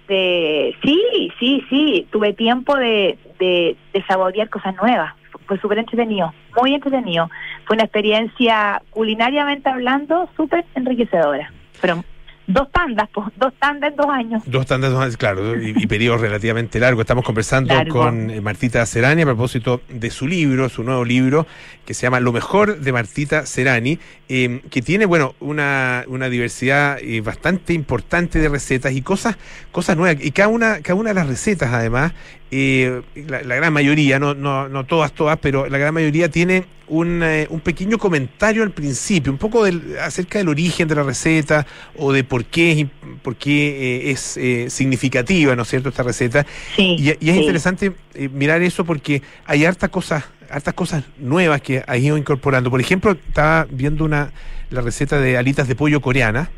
de 0.08 0.74
sí, 0.82 1.30
sí, 1.38 1.62
sí, 1.68 2.08
tuve 2.10 2.32
tiempo 2.32 2.76
de, 2.76 3.18
de, 3.38 3.76
de 3.92 4.04
saborear 4.06 4.48
cosas 4.48 4.74
nuevas. 4.76 5.12
Fue 5.46 5.58
súper 5.60 5.78
entretenido, 5.78 6.32
muy 6.60 6.74
entretenido. 6.74 7.28
Fue 7.66 7.74
una 7.74 7.84
experiencia 7.84 8.82
culinariamente 8.90 9.68
hablando 9.68 10.28
súper 10.34 10.64
enriquecedora. 10.74 11.52
Pero 11.80 12.02
dos 12.48 12.72
tandas, 12.72 13.08
pues, 13.12 13.28
dos 13.36 13.52
tandas 13.60 13.90
en 13.90 13.96
dos 13.96 14.06
años. 14.08 14.42
Dos 14.46 14.66
tandas, 14.66 14.90
dos 14.90 15.02
años, 15.02 15.16
claro, 15.18 15.62
y, 15.62 15.74
y 15.76 15.86
periodos 15.86 16.22
relativamente 16.22 16.80
largos. 16.80 17.02
Estamos 17.02 17.24
conversando 17.24 17.74
Largo. 17.74 18.00
con 18.00 18.30
eh, 18.30 18.40
Martita 18.40 18.84
Serani 18.86 19.22
a 19.22 19.26
propósito 19.26 19.82
de 19.88 20.10
su 20.10 20.26
libro, 20.26 20.68
su 20.70 20.82
nuevo 20.82 21.04
libro, 21.04 21.46
que 21.84 21.92
se 21.92 22.02
llama 22.02 22.20
Lo 22.20 22.32
mejor 22.32 22.80
de 22.80 22.90
Martita 22.90 23.44
Serani, 23.44 23.98
eh, 24.30 24.62
que 24.70 24.80
tiene, 24.80 25.04
bueno, 25.04 25.34
una, 25.40 26.04
una 26.08 26.30
diversidad 26.30 26.98
eh, 27.00 27.20
bastante 27.20 27.74
importante 27.74 28.38
de 28.38 28.48
recetas 28.48 28.92
y 28.92 29.02
cosas, 29.02 29.36
cosas 29.70 29.96
nuevas. 29.98 30.24
Y 30.24 30.30
cada 30.30 30.48
una, 30.48 30.80
cada 30.80 30.94
una 30.98 31.10
de 31.10 31.14
las 31.14 31.28
recetas, 31.28 31.70
además, 31.72 32.14
eh, 32.50 33.02
la, 33.28 33.42
la 33.42 33.56
gran 33.56 33.72
mayoría, 33.72 34.18
no, 34.18 34.34
no, 34.34 34.68
no 34.68 34.84
todas, 34.84 35.12
todas, 35.12 35.38
pero 35.38 35.68
la 35.68 35.78
gran 35.78 35.92
mayoría 35.94 36.28
tiene 36.30 36.64
un, 36.88 37.22
eh, 37.22 37.46
un 37.50 37.60
pequeño 37.60 37.98
comentario 37.98 38.62
al 38.62 38.70
principio, 38.70 39.30
un 39.30 39.38
poco 39.38 39.64
del, 39.64 39.96
acerca 40.00 40.38
del 40.38 40.48
origen 40.48 40.88
de 40.88 40.94
la 40.94 41.02
receta 41.02 41.66
o 41.96 42.12
de 42.12 42.24
por 42.24 42.46
qué, 42.46 42.88
por 43.22 43.36
qué 43.36 44.06
eh, 44.06 44.10
es 44.10 44.36
eh, 44.38 44.70
significativa, 44.70 45.54
¿no 45.54 45.62
es 45.62 45.68
cierto?, 45.68 45.90
esta 45.90 46.02
receta. 46.02 46.46
Sí, 46.76 46.96
Y, 46.98 47.08
y 47.08 47.28
es 47.28 47.34
sí. 47.36 47.40
interesante 47.40 47.92
eh, 48.14 48.28
mirar 48.32 48.62
eso 48.62 48.84
porque 48.86 49.20
hay 49.44 49.66
hartas 49.66 49.90
cosas, 49.90 50.24
hartas 50.50 50.72
cosas 50.74 51.04
nuevas 51.18 51.60
que 51.60 51.84
has 51.86 51.98
ido 51.98 52.16
incorporando. 52.16 52.70
Por 52.70 52.80
ejemplo, 52.80 53.12
estaba 53.12 53.66
viendo 53.70 54.04
una 54.04 54.32
la 54.70 54.80
receta 54.82 55.18
de 55.20 55.36
alitas 55.36 55.68
de 55.68 55.74
pollo 55.74 56.00
coreana, 56.00 56.50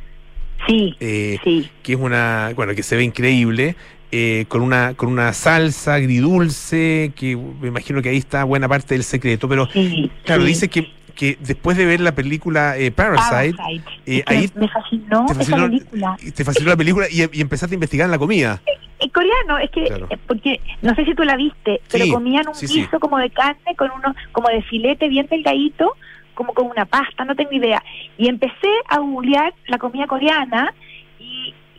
Sí, 0.67 0.95
eh, 1.01 1.39
sí. 1.43 1.71
que 1.83 1.95
es 1.95 1.99
una, 1.99 2.53
bueno, 2.55 2.75
que 2.75 2.83
se 2.83 2.95
ve 2.95 3.03
increíble, 3.03 3.77
eh, 4.13 4.45
con 4.49 4.63
una 4.63 4.95
con 4.95 5.09
una 5.09 5.33
salsa 5.33 5.95
agridulce, 5.95 7.13
que 7.15 7.37
me 7.37 7.69
imagino 7.69 8.03
que 8.03 8.09
ahí 8.11 8.17
está 8.17 8.45
buena 8.45 8.69
parte 8.69 8.95
del 8.95 9.05
secreto, 9.05 9.49
pero 9.49 9.69
Sí, 9.73 10.11
claro, 10.25 10.43
sí. 10.43 10.49
dice 10.49 10.69
que, 10.69 10.91
que 11.15 11.37
después 11.41 11.77
de 11.77 11.85
ver 11.85 12.01
la 12.01 12.15
película 12.15 12.77
eh, 12.79 12.91
Parasite, 12.91 13.55
Parasite. 13.57 13.85
eh, 14.07 14.23
ahí 14.27 14.51
me 14.55 14.69
fascinó, 14.69 15.27
te 15.27 15.33
esa 15.33 15.41
fascinó, 15.41 15.67
película. 15.67 16.17
te 16.35 16.45
fascinó 16.45 16.69
la 16.71 16.77
película 16.77 17.07
y, 17.11 17.21
y 17.33 17.41
empezaste 17.41 17.75
a 17.75 17.77
investigar 17.77 18.07
en 18.07 18.11
la 18.13 18.19
comida. 18.19 18.61
En 18.99 19.09
coreano, 19.11 19.59
es 19.59 19.71
que, 19.71 19.85
Claro. 19.85 20.07
eh, 20.11 20.19
porque 20.27 20.61
no 20.83 20.95
sé 20.95 21.05
si 21.05 21.15
tú 21.15 21.23
la 21.25 21.37
viste, 21.37 21.81
pero 21.91 22.05
Sí, 22.05 22.11
comían 22.13 22.47
un 22.49 22.55
guiso 22.69 23.01
como 23.01 23.17
de 23.19 23.31
carne 23.31 23.75
con 23.77 23.91
uno, 23.97 24.15
como 24.33 24.49
de 24.49 24.61
filete 24.63 25.09
bien 25.09 25.27
delgadito, 25.31 25.95
como 26.35 26.53
con 26.53 26.67
una 26.67 26.85
pasta, 26.85 27.25
no 27.25 27.35
tengo 27.35 27.53
idea. 27.53 27.83
Y 28.19 28.29
empecé 28.29 28.69
a 28.89 28.99
googlear 28.99 29.55
la 29.69 29.79
comida 29.79 30.07
coreana 30.07 30.75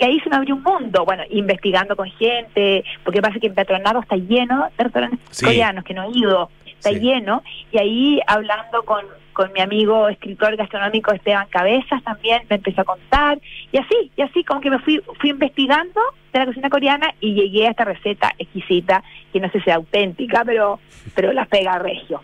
y, 0.02 0.04
ahí 0.06 0.20
se 0.20 0.30
me 0.30 0.36
abrió 0.36 0.56
un 0.56 0.64
mundo. 0.64 1.06
Bueno, 1.06 1.24
investigando 1.30 1.96
con 1.96 2.10
gente, 2.12 2.84
porque 3.04 3.22
pasa 3.22 3.40
que 3.40 3.48
en 3.48 3.56
Petronado 3.56 4.00
está 4.02 4.16
lleno 4.16 4.68
de 4.78 4.84
restaurantes 4.84 5.20
Sí. 5.30 5.46
coreanos 5.46 5.84
que 5.84 5.94
no 5.94 6.04
he 6.04 6.18
ido, 6.18 6.50
está 6.66 6.90
Sí. 6.90 7.00
lleno. 7.00 7.44
Y 7.72 7.78
ahí 7.78 8.20
hablando 8.28 8.84
con, 8.84 9.06
con 9.34 9.52
mi 9.54 9.62
amigo 9.62 10.10
escritor 10.10 10.56
gastronómico 10.58 11.12
Esteban 11.14 11.48
Cabezas 11.50 12.04
también 12.04 12.44
me 12.50 12.58
empezó 12.58 12.82
a 12.82 12.86
contar. 12.86 13.40
Y 13.72 13.78
así, 13.78 14.12
y 14.16 14.22
así 14.22 14.44
como 14.44 14.60
que 14.62 14.70
me 14.70 14.80
fui, 14.80 15.02
fui 15.20 15.30
investigando 15.30 16.02
de 16.34 16.40
la 16.40 16.46
cocina 16.46 16.70
coreana 16.70 17.14
y 17.20 17.34
llegué 17.34 17.68
a 17.68 17.72
esta 17.72 17.86
receta 17.86 18.34
exquisita, 18.38 19.04
que 19.32 19.40
no 19.40 19.50
sé 19.52 19.62
si 19.62 19.70
es 19.70 19.76
auténtica, 19.76 20.44
pero, 20.46 20.80
pero 21.16 21.32
la 21.34 21.46
pega 21.46 21.78
regio. 21.80 22.22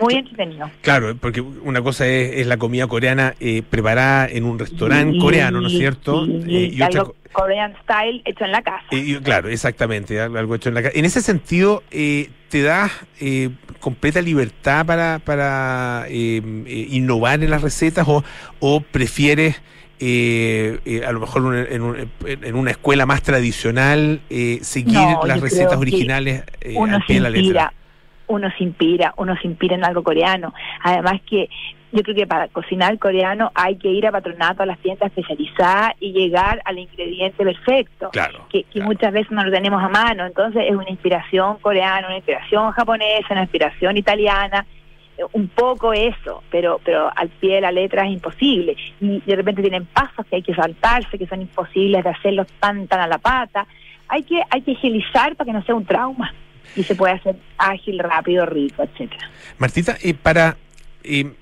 Muy 0.00 0.14
entretenido. 0.14 0.70
Claro, 0.82 1.14
porque 1.16 1.40
una 1.40 1.82
cosa 1.82 2.06
es, 2.06 2.36
es 2.40 2.46
la 2.46 2.56
comida 2.56 2.86
coreana 2.86 3.34
eh, 3.40 3.62
preparada 3.68 4.26
en 4.28 4.44
un 4.44 4.58
restaurante 4.58 5.16
Y- 5.16 5.20
coreano, 5.20 5.60
¿no 5.60 5.68
es 5.68 5.74
cierto? 5.76 6.24
Eh, 6.26 6.70
y 6.72 6.82
otra 6.82 6.86
algo 7.00 7.12
co- 7.12 7.16
Korean 7.32 7.74
style 7.82 8.22
hecho 8.24 8.44
en 8.44 8.52
la 8.52 8.62
casa. 8.62 8.84
claro, 9.22 9.48
exactamente, 9.48 10.20
algo 10.20 10.54
hecho 10.54 10.68
en 10.68 10.74
la 10.76 10.82
casa. 10.82 10.96
En 10.98 11.04
ese 11.04 11.20
sentido, 11.20 11.82
eh, 11.90 12.28
¿te 12.48 12.62
das 12.62 12.92
eh, 13.20 13.50
completa 13.80 14.20
libertad 14.22 14.86
para, 14.86 15.18
para 15.18 16.04
eh, 16.08 16.40
eh, 16.66 16.86
innovar 16.90 17.42
en 17.42 17.50
las 17.50 17.62
recetas 17.62 18.06
o, 18.08 18.22
o 18.60 18.80
prefieres... 18.80 19.60
eh, 20.00 20.78
eh, 20.84 21.04
a 21.06 21.12
lo 21.12 21.20
mejor 21.20 21.42
un- 21.42 21.56
en, 21.56 21.82
un- 21.82 22.10
en 22.26 22.54
una 22.56 22.70
escuela 22.72 23.06
más 23.06 23.22
tradicional 23.22 24.20
eh, 24.28 24.58
seguir 24.62 24.94
No, 24.94 25.24
las 25.26 25.40
recetas 25.40 25.78
originales 25.78 26.42
al 26.90 27.02
pie 27.06 27.16
de 27.16 27.20
la 27.20 27.30
letra. 27.30 27.72
Uno 28.26 28.50
se 28.56 28.64
inspira, 28.64 29.14
uno 29.16 29.36
se 29.36 29.46
inspira 29.48 29.74
en 29.76 29.84
algo 29.84 30.02
coreano. 30.02 30.52
Además 30.82 31.20
que 31.28 31.48
yo 31.92 32.02
creo 32.02 32.16
que 32.16 32.26
para 32.26 32.48
cocinar 32.48 32.98
coreano 32.98 33.52
hay 33.54 33.76
que 33.76 33.88
ir 33.88 34.04
a 34.06 34.10
patronato 34.12 34.62
a 34.64 34.66
las 34.66 34.78
tiendas 34.78 35.06
especializadas 35.08 35.92
y 36.00 36.12
llegar 36.12 36.60
al 36.64 36.78
ingrediente 36.78 37.44
perfecto, 37.44 38.10
Claro. 38.10 38.46
que, 38.50 38.64
que 38.64 38.80
muchas 38.80 39.12
veces 39.12 39.30
no 39.30 39.44
lo 39.44 39.50
tenemos 39.52 39.80
a 39.82 39.88
mano. 39.88 40.26
Entonces 40.26 40.64
es 40.68 40.74
una 40.74 40.90
inspiración 40.90 41.58
coreana, 41.58 42.08
una 42.08 42.16
inspiración 42.16 42.72
japonesa, 42.72 43.28
una 43.30 43.42
inspiración 43.42 43.96
italiana, 43.96 44.66
eh, 45.16 45.22
un 45.34 45.46
poco 45.46 45.92
eso, 45.92 46.42
pero 46.50 46.80
pero 46.84 47.12
al 47.14 47.28
pie 47.28 47.56
de 47.56 47.60
la 47.60 47.70
letra 47.70 48.04
es 48.06 48.12
imposible. 48.12 48.76
Y 49.00 49.20
de 49.20 49.36
repente 49.36 49.62
tienen 49.62 49.86
pasos 49.86 50.26
que 50.26 50.36
hay 50.36 50.42
que 50.42 50.54
saltarse, 50.54 51.16
que 51.16 51.28
son 51.28 51.42
imposibles 51.42 52.02
de 52.02 52.10
hacerlos 52.10 52.48
tan 52.58 52.88
tan 52.88 53.00
a 53.00 53.06
la 53.06 53.18
pata. 53.18 53.68
Hay 54.08 54.24
que 54.24 54.42
hay 54.50 54.62
que 54.62 54.72
agilizar 54.72 55.36
para 55.36 55.46
que 55.46 55.52
no 55.56 55.62
sea 55.62 55.76
un 55.76 55.84
trauma 55.86 56.34
y 56.76 56.84
se 56.84 56.94
puede 56.94 57.14
hacer 57.14 57.36
ágil, 57.58 57.98
rápido, 57.98 58.46
rico, 58.46 58.82
etcétera. 58.82 59.30
Martita, 59.58 59.96
eh, 60.02 60.14
para 60.14 60.56
todas 61.02 61.32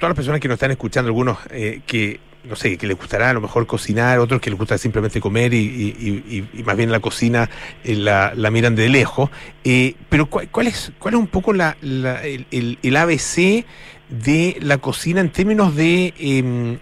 las 0.00 0.14
personas 0.14 0.40
que 0.40 0.48
nos 0.48 0.54
están 0.56 0.70
escuchando, 0.70 1.08
algunos 1.08 1.38
eh, 1.50 1.80
que, 1.86 2.20
no 2.44 2.54
sé, 2.56 2.76
que 2.78 2.86
les 2.86 2.96
gustará 2.96 3.30
a 3.30 3.32
lo 3.32 3.40
mejor 3.40 3.66
cocinar, 3.66 4.18
otros 4.18 4.40
que 4.40 4.50
les 4.50 4.58
gusta 4.58 4.78
simplemente 4.78 5.20
comer 5.20 5.52
y, 5.54 5.58
y- 5.58 6.24
y- 6.54 6.60
y 6.60 6.62
más 6.62 6.76
bien 6.76 6.90
la 6.92 7.00
cocina 7.00 7.50
eh, 7.84 7.94
la, 7.96 8.32
la 8.36 8.50
miran 8.50 8.74
de 8.76 8.88
lejos, 8.88 9.30
eh, 9.64 9.94
pero 10.08 10.26
¿cuál, 10.26 10.48
cuál 10.50 10.66
es, 10.68 10.92
¿cuál 10.98 11.14
es 11.14 11.20
un 11.20 11.26
poco 11.26 11.52
la, 11.52 11.76
la- 11.80 12.22
el, 12.24 12.46
el- 12.50 12.78
el 12.82 12.96
ABC 12.96 13.64
de 14.08 14.56
la 14.60 14.78
cocina 14.78 15.20
en 15.20 15.30
términos 15.30 15.74
de, 15.74 16.12
em, 16.18 16.78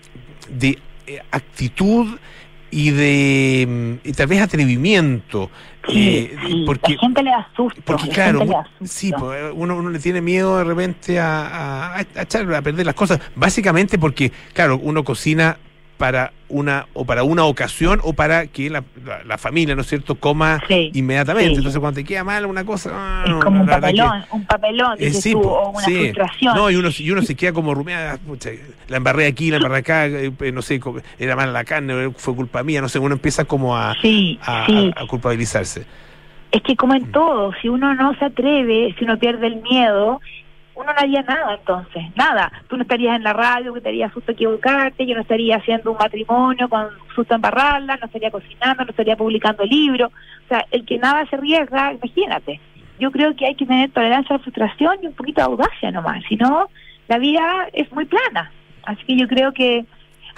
de 0.51 0.78
eh, 1.07 1.20
actitud 1.31 2.18
y 2.71 2.91
de 2.91 3.62
em, 3.62 3.99
y 4.05 4.12
tal 4.12 4.27
vez 4.29 4.41
atrevimiento? 4.43 5.51
Sí, 5.89 6.31
Eh, 6.33 6.37
sí, 6.47 6.62
porque 6.66 6.95
la 6.95 6.99
gente 7.01 7.23
le 7.23 7.31
da 7.31 7.49
susto. 7.57 7.81
porque 7.85 8.07
la 8.09 8.12
claro, 8.14 8.39
gente 8.41 8.55
le 8.81 8.87
sí, 8.89 9.12
pues, 9.18 9.53
uno, 9.55 9.77
uno 9.77 9.91
le 9.91 9.99
tiene 9.99 10.21
miedo 10.21 10.59
de 10.59 10.64
repente 10.64 11.18
a, 11.18 11.95
a, 11.95 11.99
a 11.99 12.23
echar 12.23 12.53
a 12.55 12.62
perder 12.62 12.87
las 12.87 12.95
cosas, 12.95 13.21
básicamente 13.35 13.99
porque, 13.99 14.31
claro, 14.53 14.79
uno 14.83 15.03
cocina 15.05 15.59
para 16.01 16.32
una 16.48 16.86
o 16.94 17.05
para 17.05 17.24
una 17.24 17.44
ocasión 17.44 18.01
o 18.03 18.14
para 18.14 18.46
que 18.46 18.70
la, 18.70 18.82
la- 19.05 19.22
la 19.22 19.36
familia, 19.36 19.74
¿no 19.74 19.82
es 19.82 19.86
cierto?, 19.88 20.14
coma 20.14 20.59
Sí, 20.66 20.90
inmediatamente. 20.94 21.51
sí. 21.51 21.57
Entonces, 21.59 21.78
cuando 21.78 22.01
te 22.01 22.05
queda 22.05 22.24
mal 22.24 22.46
una 22.46 22.64
cosa, 22.64 22.90
ah, 22.94 23.24
es 23.26 23.44
como 23.44 23.61
un 23.61 23.66
que- 23.66 23.72
papelón, 23.72 24.24
un 24.32 24.44
papelón, 24.46 24.96
eh, 24.98 25.11
sí, 25.12 25.32
tú, 25.32 25.42
po, 25.42 25.48
o 25.51 25.70
una 25.72 25.84
frustración. 25.84 26.55
No, 26.57 26.70
y 26.70 26.76
uno, 26.76 26.88
y 26.98 27.11
uno 27.11 27.20
se 27.20 27.34
queda 27.34 27.53
como 27.53 27.74
rumiada, 27.74 28.16
pucha, 28.16 28.48
la 28.88 28.96
embarré 28.96 29.26
aquí, 29.26 29.51
la 29.51 29.59
embarré 29.59 29.76
acá, 29.76 30.07
eh, 30.07 30.32
eh, 30.40 30.53
no 30.53 30.62
sé, 30.62 30.80
era 31.18 31.36
mala 31.36 31.53
la 31.53 31.64
carne, 31.64 32.07
eh, 32.07 32.11
fue 32.16 32.34
culpa 32.34 32.62
mía, 32.62 32.80
no 32.80 32.88
sé, 32.88 32.98
uno 32.98 33.14
empieza 33.14 33.44
como 33.44 33.76
a, 33.76 33.90
a- 33.90 33.94
a- 34.46 34.66
a 35.03 35.07
culpabilizarse. 35.07 35.84
Es 36.51 36.62
que 36.62 36.74
como 36.76 36.94
Mm. 36.94 36.96
en 36.96 37.12
todo, 37.12 37.53
si 37.61 37.68
uno 37.68 37.94
no 37.94 38.14
se 38.14 38.24
atreve, 38.24 38.94
si 38.98 39.05
uno 39.05 39.18
pierde 39.18 39.48
el 39.48 39.57
miedo, 39.57 40.20
uno 40.81 40.93
no 40.93 40.99
haría 40.99 41.22
nada 41.22 41.55
entonces, 41.55 42.05
nada. 42.16 42.51
Tú 42.68 42.76
no 42.76 42.83
estarías 42.83 43.16
en 43.16 43.22
la 43.22 43.33
radio, 43.33 43.74
que 43.74 43.81
te 43.81 43.91
haría 43.91 44.11
susto 44.11 44.33
equivocarte, 44.33 45.07
yo 45.07 45.14
no 45.14 45.20
estaría 45.20 45.57
haciendo 45.57 45.93
un 45.93 45.99
matrimonio 45.99 46.68
con 46.68 46.89
susto 47.14 47.35
embarrarla, 47.35 47.97
no 47.97 48.07
estaría 48.07 48.31
cocinando, 48.31 48.85
no 48.85 48.91
estaría 48.91 49.16
publicando 49.16 49.64
libros. 49.64 50.11
O 50.45 50.49
sea, 50.49 50.64
el 50.70 50.87
que 50.87 50.99
nada 50.99 51.26
se 51.26 51.37
arriesga, 51.37 51.93
imagínate. 51.93 52.61
Yo 52.99 53.11
creo 53.11 53.35
que 53.37 53.47
hay 53.47 53.55
que 53.55 53.66
tener 53.66 53.91
tolerancia 53.91 54.35
a 54.35 54.39
la 54.39 54.43
frustración 54.43 54.99
y 55.03 55.07
un 55.07 55.14
poquito 55.14 55.41
de 55.41 55.47
audacia 55.47 55.91
nomás, 55.91 56.22
si 56.28 56.37
no, 56.37 56.68
la 57.09 57.18
vida 57.18 57.68
es 57.72 57.91
muy 57.93 58.07
plana. 58.07 58.51
Así 58.85 59.05
que 59.05 59.16
yo 59.16 59.28
creo 59.28 59.53
que 59.53 59.85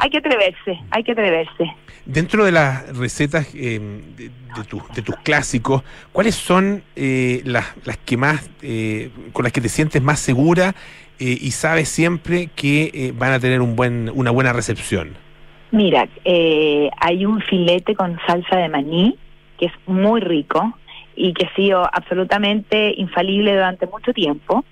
hay 0.03 0.11
que 0.11 0.18
atreverse, 0.18 0.80
hay 0.90 1.05
que 1.05 1.12
atreverse. 1.12 1.64
Dentro 2.05 2.44
de 2.44 2.50
las 2.50 2.98
recetas 2.98 3.55
eh, 3.55 3.78
de, 4.16 4.24
de 4.30 4.64
tu- 4.68 4.82
de 4.94 5.03
tus 5.03 5.14
clásicos, 5.18 5.84
¿cuáles 6.11 6.34
son 6.34 6.82
eh, 6.96 7.40
las, 7.44 7.72
las 7.86 7.98
que 7.98 8.16
más, 8.16 8.50
eh, 8.62 9.11
con 9.32 9.44
las 9.44 9.53
que 9.53 9.61
te 9.61 9.68
sientes 9.68 10.03
más 10.03 10.18
segura 10.18 10.74
eh, 11.20 11.38
y 11.40 11.53
sabes 11.53 11.88
siempre 11.88 12.48
que 12.57 12.90
eh, 12.92 13.12
van 13.16 13.32
a 13.32 13.38
tener 13.38 13.61
un 13.61 13.76
buen, 13.76 14.11
una 14.12 14.32
buena 14.32 14.53
recepción? 14.53 15.14
Mira, 15.70 16.09
eh, 16.24 16.90
hay 16.98 17.24
un 17.24 17.40
filete 17.40 17.94
con 17.94 18.18
salsa 18.26 18.57
de 18.57 18.68
maní 18.68 19.16
que 19.59 19.66
es 19.66 19.72
muy 19.86 20.20
rico 20.20 20.76
y 21.14 21.32
que 21.34 21.46
ha 21.46 21.55
sido 21.55 21.88
absolutamente 21.94 22.92
infalible 22.96 23.53
durante 23.53 23.86
mucho 23.86 24.12
tiempo. 24.12 24.64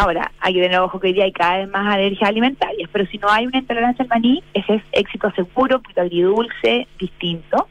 Ahora, 0.00 0.30
hay 0.38 0.54
que 0.54 0.60
tener 0.60 0.78
ojo 0.78 1.00
que 1.00 1.08
hoy 1.08 1.12
día 1.12 1.24
hay 1.24 1.32
cada 1.32 1.56
vez 1.56 1.68
más 1.70 1.92
alergias 1.92 2.30
alimentarias, 2.30 2.88
pero 2.92 3.04
si 3.06 3.18
no 3.18 3.28
hay 3.28 3.48
una 3.48 3.58
intolerancia 3.58 4.04
al 4.04 4.08
maní, 4.08 4.44
ese 4.54 4.76
es 4.76 4.82
éxito 4.92 5.28
seguro, 5.32 5.80
poquito 5.80 6.02
agridulce, 6.02 6.86
distinto. 7.00 7.66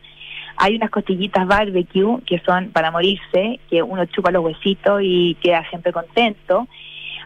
Hay 0.58 0.76
unas 0.76 0.90
costillitas 0.90 1.48
barbecue 1.48 2.20
que 2.26 2.40
son 2.40 2.72
para 2.72 2.92
morirse, 2.92 3.62
que 3.70 3.82
uno 3.82 4.06
chupa 4.08 4.32
los 4.32 4.44
huesitos 4.44 5.00
y 5.02 5.36
queda 5.36 5.64
siempre 5.70 5.94
contento. 5.94 6.68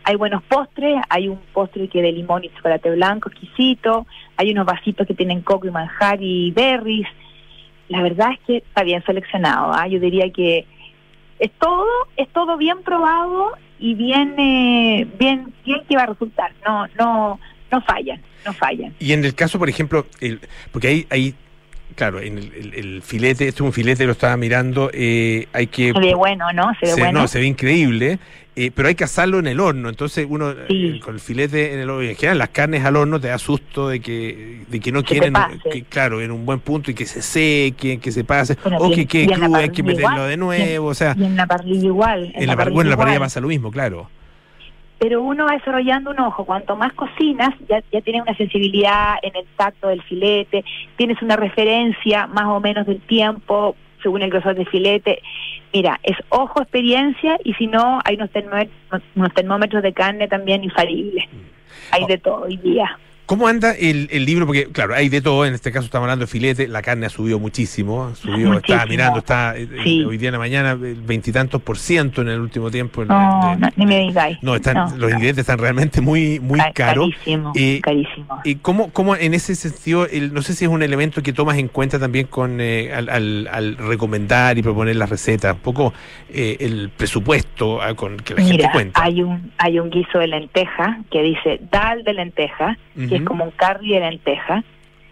Hay 0.04 0.18
buenos 0.18 0.44
postres, 0.44 1.02
hay 1.10 1.30
un 1.30 1.40
postre 1.52 1.88
que 1.88 2.04
de 2.04 2.12
limón 2.12 2.44
y 2.44 2.50
chocolate 2.50 2.92
blanco 2.92 3.30
exquisito, 3.30 4.06
hay 4.38 4.52
unos 4.52 4.68
vasitos 4.68 5.08
que 5.08 5.16
tienen 5.16 5.42
coco 5.42 5.66
y 5.66 5.72
manjar 5.72 6.22
y 6.22 6.52
berries. 6.52 7.08
La 7.88 8.04
verdad 8.04 8.34
es 8.34 8.40
que 8.46 8.58
está 8.58 8.84
bien 8.84 9.04
seleccionado, 9.04 9.74
¿ah? 9.74 9.88
yo 9.88 10.00
diría 10.00 10.30
que 10.30 10.68
es 11.40 11.52
todo, 11.54 11.88
es 12.18 12.30
todo 12.30 12.56
bien 12.56 12.84
probado 12.84 13.54
y 13.82 13.96
bien, 13.96 14.36
eh, 14.38 15.08
bien, 15.20 15.54
bien 15.66 15.82
que 15.90 15.96
va 15.96 16.04
a 16.04 16.06
resultar. 16.06 16.54
No, 16.66 16.88
no, 16.98 17.40
no 17.72 17.82
fallan, 17.82 18.22
no 18.46 18.54
fallan. 18.54 18.94
Y 19.00 19.12
en 19.12 19.26
el 19.26 19.34
caso, 19.34 19.58
por 19.58 19.68
ejemplo, 19.70 20.06
porque 20.72 20.88
hay, 20.88 21.08
hay 21.10 21.36
claro, 22.02 22.20
en 22.20 22.40
el, 22.40 22.52
el- 22.56 22.74
el 22.74 23.02
filete, 23.04 23.48
este 23.48 23.58
es 23.60 23.62
un 23.62 23.72
filete, 23.74 24.08
lo 24.08 24.14
estaba 24.14 24.36
mirando, 24.38 24.90
eh, 24.92 25.46
hay 25.54 25.68
que... 25.68 25.92
Se 25.94 26.00
ve 26.00 26.16
bueno, 26.16 26.52
¿no? 26.52 26.72
Se 26.80 26.88
ve 26.88 26.92
se- 26.94 27.00
bueno. 27.00 27.20
No, 27.22 27.28
se 27.28 27.40
ve 27.40 27.46
increíble, 27.46 28.18
eh, 28.56 28.72
pero 28.74 28.88
hay 28.88 28.96
que 28.96 29.04
asarlo 29.04 29.38
en 29.38 29.46
el 29.46 29.60
horno. 29.60 29.88
Entonces 29.88 30.26
uno 30.28 30.52
Sí. 30.68 30.94
eh, 30.96 31.00
con 31.00 31.14
el 31.14 31.20
filete 31.20 31.76
en 31.76 31.80
el 31.82 31.90
horno, 31.92 32.02
en 32.10 32.16
general 32.16 32.40
las 32.40 32.50
carnes 32.50 32.84
al 32.86 32.96
horno 32.96 33.20
te 33.22 33.28
da 33.28 33.38
susto 33.38 33.88
de 33.88 34.00
que, 34.00 34.62
de 34.68 34.80
que 34.80 34.92
no 34.92 35.04
Que 35.04 35.10
quieren, 35.20 35.34
que, 35.72 35.84
claro, 35.84 36.22
en 36.22 36.32
un 36.32 36.44
buen 36.44 36.60
punto 36.60 36.90
y 36.90 36.96
que 36.96 37.06
se 37.06 37.22
seque, 37.22 38.00
que 38.00 38.12
se 38.12 38.24
pase, 38.24 38.58
Bueno, 38.64 38.80
o 38.80 38.90
que 38.92 39.06
quede 39.06 39.28
crudo, 39.28 39.56
hay 39.58 39.70
que 39.70 39.84
meterlo 39.84 40.10
igual, 40.14 40.30
de 40.30 40.38
nuevo, 40.38 40.88
o 40.88 40.96
sea, 40.96 41.14
Y 41.16 41.24
en 41.26 41.36
la 41.36 41.46
parrilla 41.46 41.86
igual. 41.86 42.32
en 42.36 42.48
la, 42.48 42.56
bueno, 42.56 42.82
en 42.82 42.90
la 42.90 42.98
parrilla 42.98 43.20
pasa 43.20 43.40
lo 43.42 43.48
mismo, 43.48 43.70
claro. 43.70 44.10
Pero 45.02 45.24
uno 45.24 45.46
va 45.46 45.54
desarrollando 45.54 46.12
un 46.12 46.20
ojo. 46.20 46.46
Cuanto 46.46 46.76
más 46.76 46.94
cocinas, 46.94 47.50
ya, 47.68 47.82
ya 47.92 48.02
tienes 48.02 48.22
una 48.22 48.38
sensibilidad 48.38 49.16
en 49.24 49.36
el 49.36 49.48
tacto 49.56 49.88
del 49.88 50.04
filete, 50.04 50.64
tienes 50.96 51.20
una 51.24 51.36
referencia 51.36 52.28
más 52.28 52.46
o 52.46 52.60
menos 52.60 52.86
del 52.86 53.02
tiempo 53.02 53.76
según 54.04 54.22
el 54.22 54.30
grosor 54.30 54.54
del 54.54 54.68
filete. 54.68 55.20
Mira, 55.74 56.00
es 56.04 56.18
ojo, 56.30 56.62
experiencia, 56.62 57.40
y 57.44 57.56
si 57.56 57.66
no, 57.66 58.00
hay 58.06 58.14
unos 58.14 58.30
termómetros, 58.30 59.02
unos 59.16 59.34
termómetros 59.34 59.82
de 59.82 59.92
carne 59.92 60.28
también 60.28 60.64
infalibles. 60.64 61.26
Hay 61.90 62.06
de 62.06 62.20
todo 62.20 62.44
hoy 62.44 62.58
día. 62.58 63.00
¿Cómo 63.32 63.48
anda 63.48 63.72
el, 63.72 64.10
el 64.12 64.26
libro? 64.26 64.46
Porque, 64.46 64.66
claro, 64.74 64.94
hay 64.94 65.08
de 65.08 65.22
todo. 65.22 65.46
En 65.46 65.54
este 65.54 65.72
caso 65.72 65.86
estamos 65.86 66.04
hablando 66.04 66.26
de 66.26 66.30
filete. 66.30 66.68
La 66.68 66.82
carne 66.82 67.06
ha 67.06 67.10
subido 67.10 67.40
muchísimo. 67.40 68.10
Muchísimo. 68.10 68.56
estaba 68.56 68.86
mirando, 68.88 69.20
está 69.20 69.56
eh, 69.58 69.70
eh, 69.86 70.04
hoy 70.06 70.18
día 70.18 70.28
en 70.28 70.34
la 70.34 70.40
mañana 70.40 70.72
el 70.72 70.96
veintitantos 71.02 71.62
por 71.62 71.78
ciento 71.78 72.22
en 72.24 72.28
el 72.28 72.42
último 72.42 72.70
tiempo. 72.70 73.06
No, 73.06 73.56
ni 73.78 73.86
me 73.86 74.00
digáis. 74.00 74.38
no, 74.42 74.54
están, 74.54 74.74
No. 74.76 74.98
los 74.98 75.12
ingredientes 75.12 75.44
están 75.44 75.60
realmente 75.60 76.02
muy, 76.02 76.42
muy 76.42 76.60
Ca- 76.60 76.74
caros. 76.74 77.10
Carísimo, 77.12 77.54
Eh, 77.56 77.80
carísimo. 77.82 78.42
¿Y 78.44 78.56
cómo, 78.56 78.92
cómo 78.92 79.16
en 79.16 79.34
ese 79.34 79.56
sentido, 79.56 80.08
el- 80.08 80.34
no 80.34 80.42
sé 80.42 80.54
si 80.54 80.66
es 80.66 80.70
un 80.70 80.84
elemento 80.84 81.24
que 81.24 81.32
tomas 81.32 81.58
en 81.58 81.70
cuenta 81.70 82.00
también 82.00 82.28
con 82.28 82.60
eh, 82.60 82.92
al, 82.94 83.08
al- 83.08 83.48
al 83.50 83.78
recomendar 83.78 84.58
y 84.58 84.62
proponer 84.62 84.98
las 84.98 85.10
recetas, 85.10 85.56
un 85.56 85.62
poco 85.62 85.94
el 86.34 86.90
presupuesto 86.98 87.82
ah, 87.82 87.94
con 87.94 88.18
que 88.18 88.34
la 88.36 88.42
gente 88.44 88.68
cuenta? 88.74 89.02
hay 89.02 89.22
un 89.22 89.54
hay 89.58 89.80
un 89.80 89.90
guiso 89.90 90.20
de 90.20 90.28
lenteja 90.28 91.00
que 91.10 91.22
dice 91.22 91.62
dal 91.72 92.04
de 92.04 92.14
lenteja, 92.14 92.78
que 93.08 93.21
como 93.26 93.46
un 93.46 93.52
curry 93.52 93.94
de 93.94 94.00
lenteja. 94.00 94.64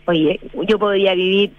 Oye, 0.06 0.40
yo 0.68 0.80
podría 0.80 1.14
vivir 1.14 1.52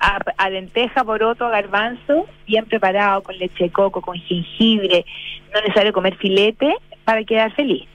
a, 0.00 0.18
a 0.36 0.50
lenteja, 0.50 1.04
poroto, 1.04 1.48
garbanzo, 1.48 2.26
bien 2.46 2.66
preparado 2.66 3.22
con 3.22 3.38
leche 3.38 3.64
de 3.64 3.70
coco, 3.70 4.00
con 4.00 4.16
jengibre, 4.16 5.04
no 5.54 5.60
necesario 5.60 5.92
comer 5.92 6.16
filete 6.16 6.74
para 7.04 7.24
quedar 7.24 7.52
feliz. 7.52 7.86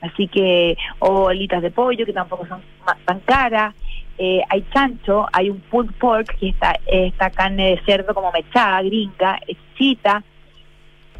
Así 0.00 0.28
que, 0.28 0.76
o 0.98 1.28
alitas 1.28 1.62
de 1.62 1.70
pollo 1.70 2.04
que 2.04 2.12
tampoco 2.12 2.46
son 2.46 2.60
tan 3.06 3.20
caras. 3.20 3.74
Eh, 4.18 4.42
hay 4.48 4.64
chancho, 4.72 5.26
hay 5.32 5.50
un 5.50 5.60
pulled 5.60 5.92
pork, 5.92 6.36
que 6.38 6.50
está 6.50 6.78
esta 6.86 7.30
carne 7.30 7.70
de 7.70 7.80
cerdo 7.84 8.14
como 8.14 8.30
mechada, 8.30 8.82
gringa, 8.82 9.40
exquisita. 9.46 10.22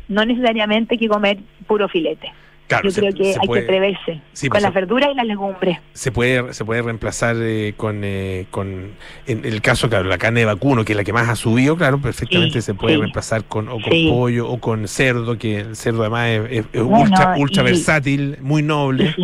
No 0.09 0.25
necesariamente 0.27 0.95
hay 0.95 0.99
que 0.99 1.09
comer 1.09 1.39
puro 1.67 1.89
filete. 1.89 2.31
Claro, 2.67 2.85
Yo 2.85 2.91
se- 2.93 3.01
creo 3.03 3.13
que 3.13 3.35
hay 3.39 3.47
puede- 3.47 3.61
que 3.63 3.67
preverse 3.67 4.21
sí, 4.33 4.49
con 4.49 4.55
pues 4.55 4.63
las 4.63 4.73
verduras 4.73 5.11
y 5.13 5.15
las 5.15 5.27
legumbres. 5.27 5.79
se 5.93 6.11
puede 6.11 6.55
se 6.55 6.65
puede 6.65 6.81
reemplazar 6.81 7.37
eh, 7.39 7.75
con 7.77 8.01
eh, 8.05 8.47
con 8.51 8.93
en 9.27 9.45
el 9.45 9.61
caso 9.61 9.91
claro 9.91 10.09
la 10.09 10.17
carne 10.17 10.41
de 10.41 10.47
vacuno 10.47 10.83
que 10.83 10.93
es 10.93 10.97
la 10.97 11.05
que 11.05 11.13
más 11.13 11.29
ha 11.29 11.37
subido 11.37 11.77
claro 11.77 11.99
perfectamente 12.01 12.63
Sí, 12.63 12.63
se 12.63 12.75
puede 12.75 12.95
sí. 12.95 13.01
reemplazar 13.01 13.45
con 13.45 13.69
o 13.69 13.73
con 13.81 13.93
pollo 14.09 14.49
o 14.49 14.59
con 14.61 14.89
cerdo 14.89 15.37
que 15.37 15.59
el 15.61 15.77
cerdo 15.77 16.01
además 16.03 16.29
es, 16.31 16.41
es- 16.51 16.67
es 16.73 16.83
Bueno, 16.83 17.01
ultra 17.05 17.35
ultra 17.37 17.63
y- 17.63 17.67
versátil 17.67 18.39
muy 18.41 18.63
noble 18.63 19.15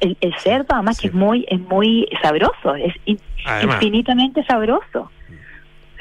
el, 0.00 0.16
el 0.20 0.34
cerdo 0.38 0.66
además 0.70 1.00
que 1.00 1.08
es 1.08 1.14
muy 1.14 1.44
es 1.48 1.58
muy 1.58 2.06
sabroso, 2.22 2.76
es 2.76 2.94
in- 3.06 3.18
infinitamente 3.64 4.44
sabroso. 4.44 5.10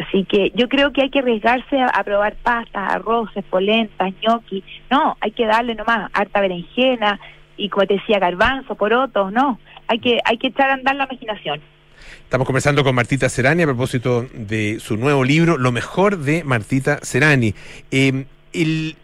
Así 0.07 0.23
que 0.25 0.51
yo 0.55 0.69
creo 0.69 0.93
que 0.93 1.01
hay 1.01 1.09
que 1.09 1.19
arriesgarse 1.19 1.79
a, 1.81 2.03
probar 2.03 2.35
pastas, 2.41 2.93
arroces, 2.93 3.43
polentas, 3.49 4.13
ñoqui. 4.25 4.63
No, 4.89 5.17
hay 5.19 5.31
que 5.31 5.45
darle 5.45 5.75
nomás 5.75 6.09
harta 6.13 6.39
berenjena 6.39 7.19
y 7.57 7.69
como 7.69 7.85
te 7.87 7.95
decía 7.95 8.19
garbanzo, 8.19 8.75
porotos, 8.75 9.31
no. 9.33 9.59
Hay 9.87 9.99
que 9.99 10.19
hay 10.25 10.37
que 10.37 10.47
echar 10.47 10.69
a 10.69 10.73
andar 10.75 10.95
la 10.95 11.05
imaginación. 11.05 11.59
Estamos 12.23 12.45
conversando 12.45 12.83
con 12.83 12.93
Martita 12.95 13.27
Serani 13.27 13.63
a 13.63 13.65
propósito 13.65 14.27
de 14.33 14.79
su 14.79 14.95
nuevo 14.97 15.23
libro, 15.23 15.57
Lo 15.57 15.71
mejor 15.71 16.17
de 16.19 16.43
Martita 16.43 16.99
Serani. 17.01 17.53
Eh, 17.91 18.25
el- 18.53 18.95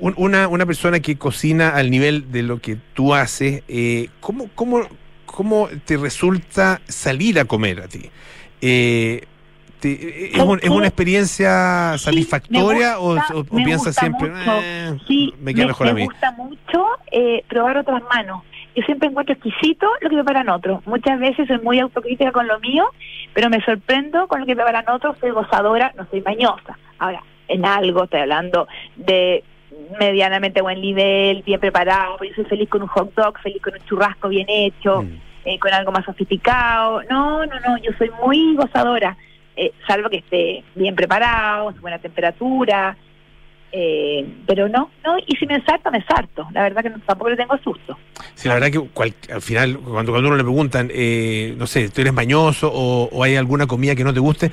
un- 0.00 0.14
una, 0.16 0.48
una 0.48 0.64
persona 0.66 1.00
que 1.00 1.16
cocina 1.16 1.70
al 1.70 1.90
nivel 1.90 2.30
de 2.30 2.42
lo 2.42 2.58
que 2.60 2.76
tú 2.94 3.14
haces, 3.14 3.62
eh, 3.68 4.08
¿cómo, 4.20 4.48
cómo, 4.54 4.80
¿cómo 5.26 5.68
te 5.84 5.96
resulta 5.96 6.80
salir 6.86 7.38
a 7.40 7.44
comer 7.46 7.80
a 7.80 7.88
ti? 7.88 8.10
Eh, 8.60 9.24
te- 9.80 10.36
¿es, 10.36 10.42
un- 10.42 10.58
¿Es 10.62 10.68
una 10.70 10.86
experiencia 10.86 11.96
satisfactoria 11.98 12.98
o, 12.98 13.14
gusta, 13.14 13.34
o- 13.34 13.40
o 13.40 13.54
me 13.54 13.64
piensas 13.64 13.94
siempre. 13.94 14.30
"Eh, 14.34 14.96
Sí, 15.06 15.34
me 15.40 15.54
queda 15.54 15.66
mejor 15.68 15.88
a 15.88 15.92
mí? 15.94 16.04
gusta 16.04 16.32
mucho 16.32 16.86
eh, 17.10 17.44
probar 17.48 17.78
otras 17.78 18.02
manos. 18.12 18.42
Yo 18.76 18.82
siempre 18.84 19.08
encuentro 19.08 19.34
exquisito 19.34 19.86
lo 20.00 20.08
que 20.10 20.14
preparan 20.16 20.48
otros. 20.48 20.86
Muchas 20.86 21.18
veces 21.18 21.48
soy 21.48 21.58
muy 21.60 21.80
autocrítica 21.80 22.30
con 22.32 22.46
lo 22.46 22.60
mío, 22.60 22.84
pero 23.34 23.50
me 23.50 23.60
sorprendo 23.64 24.28
con 24.28 24.40
lo 24.40 24.46
que 24.46 24.54
preparan 24.54 24.88
otros. 24.88 25.16
Soy 25.18 25.30
gozadora, 25.30 25.92
no 25.96 26.06
soy 26.10 26.20
mañosa. 26.20 26.78
Ahora, 26.98 27.22
en 27.48 27.64
algo 27.64 28.04
estoy 28.04 28.20
hablando 28.20 28.68
de 28.96 29.42
medianamente 29.98 30.60
buen 30.62 30.80
nivel, 30.80 31.42
bien 31.42 31.60
preparado. 31.60 32.18
Yo 32.22 32.34
soy 32.34 32.44
feliz 32.44 32.68
con 32.68 32.82
un 32.82 32.88
hot 32.88 33.12
dog, 33.14 33.38
feliz 33.40 33.60
con 33.62 33.72
un 33.74 33.80
churrasco 33.86 34.28
bien 34.28 34.46
hecho, 34.48 35.02
Mm. 35.02 35.20
eh, 35.44 35.58
con 35.58 35.72
algo 35.72 35.90
más 35.92 36.04
sofisticado. 36.04 37.02
No, 37.10 37.46
no, 37.46 37.54
no, 37.66 37.78
yo 37.78 37.90
soy 37.98 38.10
muy 38.24 38.54
gozadora, 38.54 39.16
eh, 39.58 39.72
salvo 39.86 40.08
que 40.08 40.18
esté 40.18 40.62
bien 40.74 40.94
preparado, 40.94 41.72
buena 41.80 41.98
temperatura. 41.98 42.96
Eh, 43.70 44.26
pero 44.46 44.66
no, 44.68 44.90
no, 45.04 45.18
y 45.26 45.36
si 45.36 45.44
me 45.46 45.60
salto, 45.62 45.90
me 45.90 46.02
salto. 46.04 46.46
La 46.52 46.62
verdad 46.62 46.82
que 46.82 46.88
no- 46.90 47.00
tampoco 47.06 47.28
le 47.30 47.36
tengo 47.36 47.54
susto. 47.58 47.98
Sí, 48.34 48.48
la 48.48 48.54
verdad 48.54 48.70
que 48.70 48.80
cual- 48.94 49.14
al 49.30 49.42
final, 49.42 49.78
cuando, 49.78 50.12
cuando 50.12 50.28
uno 50.28 50.36
le 50.38 50.42
preguntan, 50.42 50.88
eh, 50.90 51.54
no 51.58 51.66
sé, 51.66 51.90
¿tú 51.90 52.00
eres 52.00 52.14
mañoso 52.14 52.70
o, 52.72 53.10
o 53.12 53.22
hay 53.22 53.36
alguna 53.36 53.66
comida 53.66 53.94
que 53.94 54.04
no 54.04 54.14
te 54.14 54.20
guste? 54.20 54.50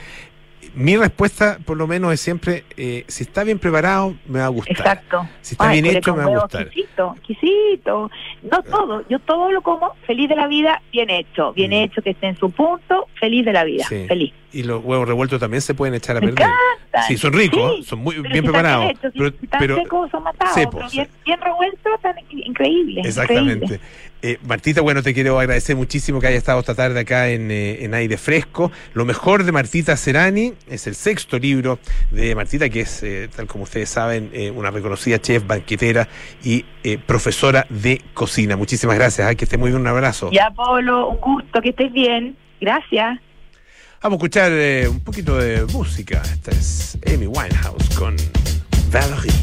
Mi 0.73 0.97
respuesta, 0.97 1.57
por 1.63 1.77
lo 1.77 1.87
menos, 1.87 2.11
es 2.11 2.19
siempre, 2.19 2.65
eh, 2.75 3.05
si 3.07 3.23
está 3.23 3.45
bien 3.45 3.57
preparado, 3.59 4.15
me 4.27 4.39
va 4.39 4.45
a 4.47 4.49
gustar. 4.49 4.75
Exacto. 4.77 5.29
Si 5.39 5.53
está 5.53 5.69
Ay, 5.69 5.81
bien 5.81 5.95
hecho, 5.95 6.13
me 6.13 6.25
va 6.25 6.35
a 6.35 6.39
gustar. 6.41 6.63
Exquisito, 6.63 7.15
exquisito. 7.15 8.11
No 8.51 8.61
todo, 8.63 9.07
yo 9.07 9.19
todo 9.19 9.49
lo 9.53 9.61
como 9.61 9.93
feliz 10.05 10.27
de 10.27 10.35
la 10.35 10.47
vida, 10.47 10.81
bien 10.91 11.09
hecho. 11.09 11.53
Bien 11.53 11.71
Mm. 11.71 11.73
hecho, 11.75 12.01
que 12.01 12.09
esté 12.09 12.27
en 12.27 12.35
su 12.37 12.51
punto, 12.51 13.07
feliz 13.17 13.45
de 13.45 13.53
la 13.53 13.63
vida. 13.63 13.85
Sí. 13.87 14.05
Feliz. 14.05 14.33
Y 14.55 14.63
los 14.63 14.83
huevos 14.83 15.07
revueltos 15.07 15.39
también 15.39 15.61
se 15.61 15.73
pueden 15.73 15.95
echar 15.95 16.15
a 16.17 16.21
Me 16.21 16.27
perder. 16.27 16.47
encantan. 16.47 17.03
Sí, 17.07 17.17
son 17.17 17.33
ricos, 17.33 17.75
Sí, 17.77 17.83
son 17.83 17.99
muy 17.99 18.15
bien 18.19 18.43
preparados. 18.43 18.91
hechos, 18.91 19.11
pero, 19.13 19.33
pero- 19.59 19.75
secos 19.75 20.09
son 20.11 20.23
matados, 20.23 20.53
pero 20.55 20.69
pues, 20.71 20.91
bien, 20.93 21.07
bien 21.25 21.41
revueltos 21.41 21.91
están 21.95 22.15
in- 22.29 22.43
increíbles. 22.45 23.05
Exactamente. 23.05 23.65
increíbles. 23.65 23.81
Eh, 24.21 24.39
Martita, 24.47 24.79
bueno, 24.81 25.03
te 25.03 25.13
quiero 25.13 25.37
agradecer 25.39 25.75
muchísimo 25.75 26.19
que 26.21 26.27
haya 26.27 26.37
estado 26.37 26.59
esta 26.61 26.73
tarde 26.73 27.01
acá 27.01 27.27
en, 27.29 27.51
eh, 27.51 27.83
en 27.83 27.93
Aire 27.93 28.17
Fresco. 28.17 28.71
Lo 28.93 29.03
mejor 29.05 29.43
de 29.43 29.51
Martita 29.51 29.97
Serani 29.97 30.53
es 30.69 30.87
el 30.87 30.95
sexto 30.95 31.37
libro 31.37 31.77
de 32.11 32.33
Martita, 32.33 32.69
que 32.69 32.79
es, 32.81 33.03
eh, 33.03 33.29
tal 33.35 33.45
como 33.47 33.65
ustedes 33.65 33.89
saben, 33.89 34.29
eh, 34.33 34.49
una 34.51 34.71
reconocida 34.71 35.19
chef, 35.19 35.45
banquetera 35.45 36.07
y 36.43 36.65
eh, 36.83 36.97
profesora 36.97 37.67
de 37.69 38.01
cocina. 38.13 38.55
Muchísimas 38.55 38.95
gracias, 38.95 39.35
que 39.35 39.43
esté 39.43 39.57
muy 39.57 39.69
bien, 39.69 39.81
un 39.81 39.87
abrazo. 39.87 40.31
Ya, 40.31 40.49
Pablo, 40.55 41.09
un 41.09 41.17
gusto, 41.19 41.61
que 41.61 41.69
estés 41.69 41.91
bien. 41.91 42.37
Gracias. 42.61 43.19
Vamos 44.05 44.17
a 44.17 44.21
escuchar 44.21 44.51
eh, 44.51 44.87
un 44.87 44.99
poquito 44.99 45.35
de 45.35 45.65
música. 45.65 46.21
Esta 46.31 46.51
es 46.51 46.95
Amy 47.07 47.25
Winehouse 47.25 47.89
con 47.95 48.15
Valerie. 48.91 49.33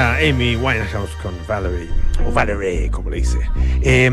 Amy 0.00 0.56
Winehouse 0.56 1.14
con 1.22 1.34
Valerie, 1.46 1.88
o 2.26 2.32
Valerie, 2.32 2.90
como 2.90 3.10
le 3.10 3.18
dice. 3.18 3.38
Eh, 3.82 4.10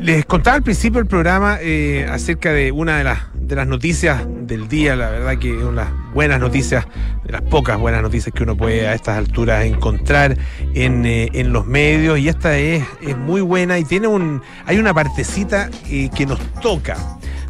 les 0.00 0.24
contaba 0.26 0.56
al 0.56 0.62
principio 0.62 1.00
del 1.00 1.08
programa 1.08 1.58
eh, 1.60 2.06
acerca 2.10 2.52
de 2.52 2.72
una 2.72 2.98
de 2.98 3.04
las, 3.04 3.20
de 3.34 3.56
las 3.56 3.66
noticias 3.66 4.24
del 4.26 4.68
día, 4.68 4.96
la 4.96 5.10
verdad 5.10 5.38
que 5.38 5.56
es 5.56 5.62
unas 5.62 5.88
buenas 6.12 6.40
noticias, 6.40 6.86
de 7.24 7.32
las 7.32 7.42
pocas 7.42 7.78
buenas 7.78 8.02
noticias 8.02 8.34
que 8.34 8.42
uno 8.42 8.56
puede 8.56 8.86
a 8.86 8.94
estas 8.94 9.18
alturas 9.18 9.64
encontrar 9.64 10.36
en, 10.74 11.04
eh, 11.06 11.30
en 11.32 11.52
los 11.52 11.66
medios, 11.66 12.18
y 12.18 12.28
esta 12.28 12.56
es, 12.56 12.84
es 13.02 13.16
muy 13.16 13.40
buena 13.40 13.78
y 13.78 13.84
tiene 13.84 14.06
un, 14.06 14.42
hay 14.66 14.78
una 14.78 14.94
partecita 14.94 15.70
eh, 15.88 16.10
que 16.14 16.26
nos 16.26 16.38
toca 16.60 16.96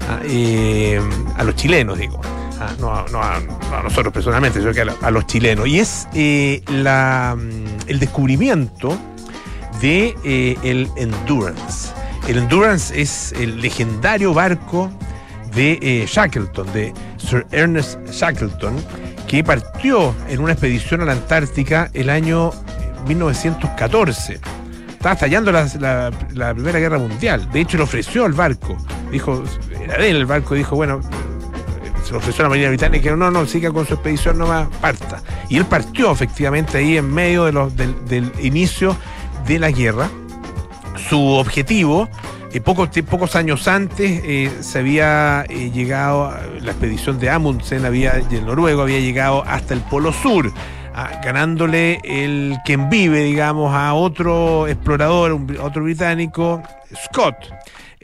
a 0.06 1.44
los 1.44 1.56
chilenos, 1.56 1.98
digo. 1.98 2.20
Ah, 2.60 2.72
no, 2.78 2.94
a- 2.94 3.04
no 3.10 3.22
a, 3.22 3.40
no 3.40 3.76
a 3.76 3.82
nosotros 3.82 4.12
personalmente, 4.12 4.60
sino 4.60 4.72
que 4.72 4.82
a, 4.82 5.10
los 5.10 5.26
chilenos. 5.26 5.66
Y 5.66 5.80
es 5.80 6.06
eh, 6.14 6.62
mm, 6.68 7.88
el 7.88 7.98
descubrimiento 7.98 8.96
de 9.80 10.14
eh, 10.24 10.56
el 10.62 10.88
Endurance. 10.96 11.92
El 12.28 12.38
Endurance 12.38 13.00
es 13.00 13.32
el 13.32 13.60
legendario 13.60 14.32
barco 14.32 14.90
de 15.54 15.78
eh, 15.82 16.06
Shackleton, 16.08 16.72
de 16.72 16.92
Sir 17.18 17.46
Ernest 17.50 17.98
Shackleton, 18.10 18.76
que 19.28 19.44
partió 19.44 20.14
en 20.28 20.40
una 20.40 20.52
expedición 20.52 21.00
a 21.02 21.04
la 21.04 21.12
Antártica 21.12 21.90
el 21.92 22.08
año 22.10 22.50
1914. 23.06 24.40
Estaba 24.90 25.14
estallando 25.14 25.52
la, 25.52 26.52
Primera 26.54 26.78
Guerra 26.78 26.98
Mundial. 26.98 27.50
De 27.52 27.60
hecho, 27.60 27.76
le 27.76 27.82
ofreció 27.82 28.24
el 28.24 28.32
barco. 28.32 28.76
Dijo, 29.10 29.44
era 29.82 29.98
de 29.98 30.10
él 30.10 30.16
el 30.16 30.26
barco. 30.26 30.54
Dijo, 30.54 30.76
bueno, 30.76 31.00
lo 32.14 32.18
ofreció 32.20 32.42
a 32.42 32.44
la 32.44 32.48
Marina 32.50 32.68
Británica. 32.68 33.14
No, 33.16 33.30
no, 33.30 33.44
siga 33.44 33.70
con 33.72 33.86
su 33.86 33.94
expedición, 33.94 34.38
no 34.38 34.46
más, 34.46 34.68
parta. 34.80 35.20
Y 35.48 35.56
él 35.56 35.66
partió 35.66 36.10
efectivamente 36.12 36.78
ahí 36.78 36.96
en 36.96 37.12
medio 37.12 37.44
de 37.44 37.52
los- 37.52 37.76
del, 37.76 38.32
inicio 38.40 38.96
de 39.46 39.58
la 39.58 39.70
guerra. 39.70 40.08
Su 41.08 41.20
objetivo, 41.20 42.08
eh, 42.52 42.60
pocos, 42.60 42.88
pocos 43.10 43.34
años 43.34 43.66
antes, 43.66 44.20
eh, 44.24 44.50
se 44.60 44.78
había 44.78 45.44
eh, 45.48 45.70
llegado, 45.74 46.32
la 46.60 46.70
expedición 46.70 47.18
de 47.18 47.30
Amundsen 47.30 47.84
había, 47.84 48.22
y 48.30 48.36
el 48.36 48.46
noruego 48.46 48.82
había 48.82 49.00
llegado 49.00 49.42
hasta 49.46 49.74
el 49.74 49.80
Polo 49.80 50.12
Sur. 50.12 50.52
Ganándole 51.22 51.98
el 52.04 52.56
quien 52.64 52.88
vive, 52.88 53.22
digamos, 53.24 53.74
a 53.74 53.94
otro 53.94 54.66
explorador, 54.68 55.32
un 55.32 55.46
br- 55.46 55.58
otro 55.60 55.82
británico, 55.82 56.62
Scott. 57.06 57.36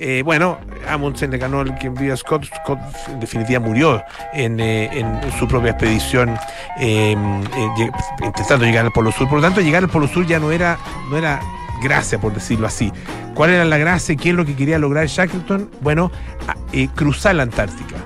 Eh, 0.03 0.23
bueno, 0.25 0.59
Amundsen 0.89 1.31
le 1.31 1.37
ganó 1.39 1.61
el 1.61 1.75
quien 1.75 1.95
vive 1.95 2.13
a 2.13 2.17
Scott. 2.17 2.45
Scott 2.63 2.79
en 3.09 3.21
definitiva 3.21 3.61
murió 3.61 4.03
en, 4.33 4.59
eh, 4.59 4.89
en 4.99 5.21
su 5.39 5.47
propia 5.47 5.73
expedición 5.73 6.31
eh, 6.79 7.15
eh, 7.57 7.91
intentando 8.25 8.65
llegar 8.65 8.87
al 8.87 8.93
Polo 8.93 9.13
Sur. 9.13 9.29
Por 9.29 9.39
lo 9.39 9.43
tanto, 9.43 9.61
llegar 9.61 9.83
al 9.85 9.91
Polo 9.91 10.09
Sur 10.09 10.27
ya 10.27 10.39
no 10.41 10.51
era, 10.53 10.79
no 11.11 11.19
era 11.19 11.41
gracia, 11.83 12.19
por 12.19 12.33
decirlo 12.33 12.67
así. 12.67 12.91
¿Cuál 13.35 13.51
era 13.51 13.65
la 13.67 13.77
gracia? 13.77 14.17
¿Qué 14.17 14.31
es 14.31 14.35
lo 14.35 14.45
que 14.47 14.57
quería 14.57 14.79
lograr 14.79 15.07
Shackleton? 15.07 15.71
Bueno, 15.83 16.11
a- 16.49 16.57
cruzar 16.95 17.35
la 17.35 17.43
Antártica. 17.43 17.97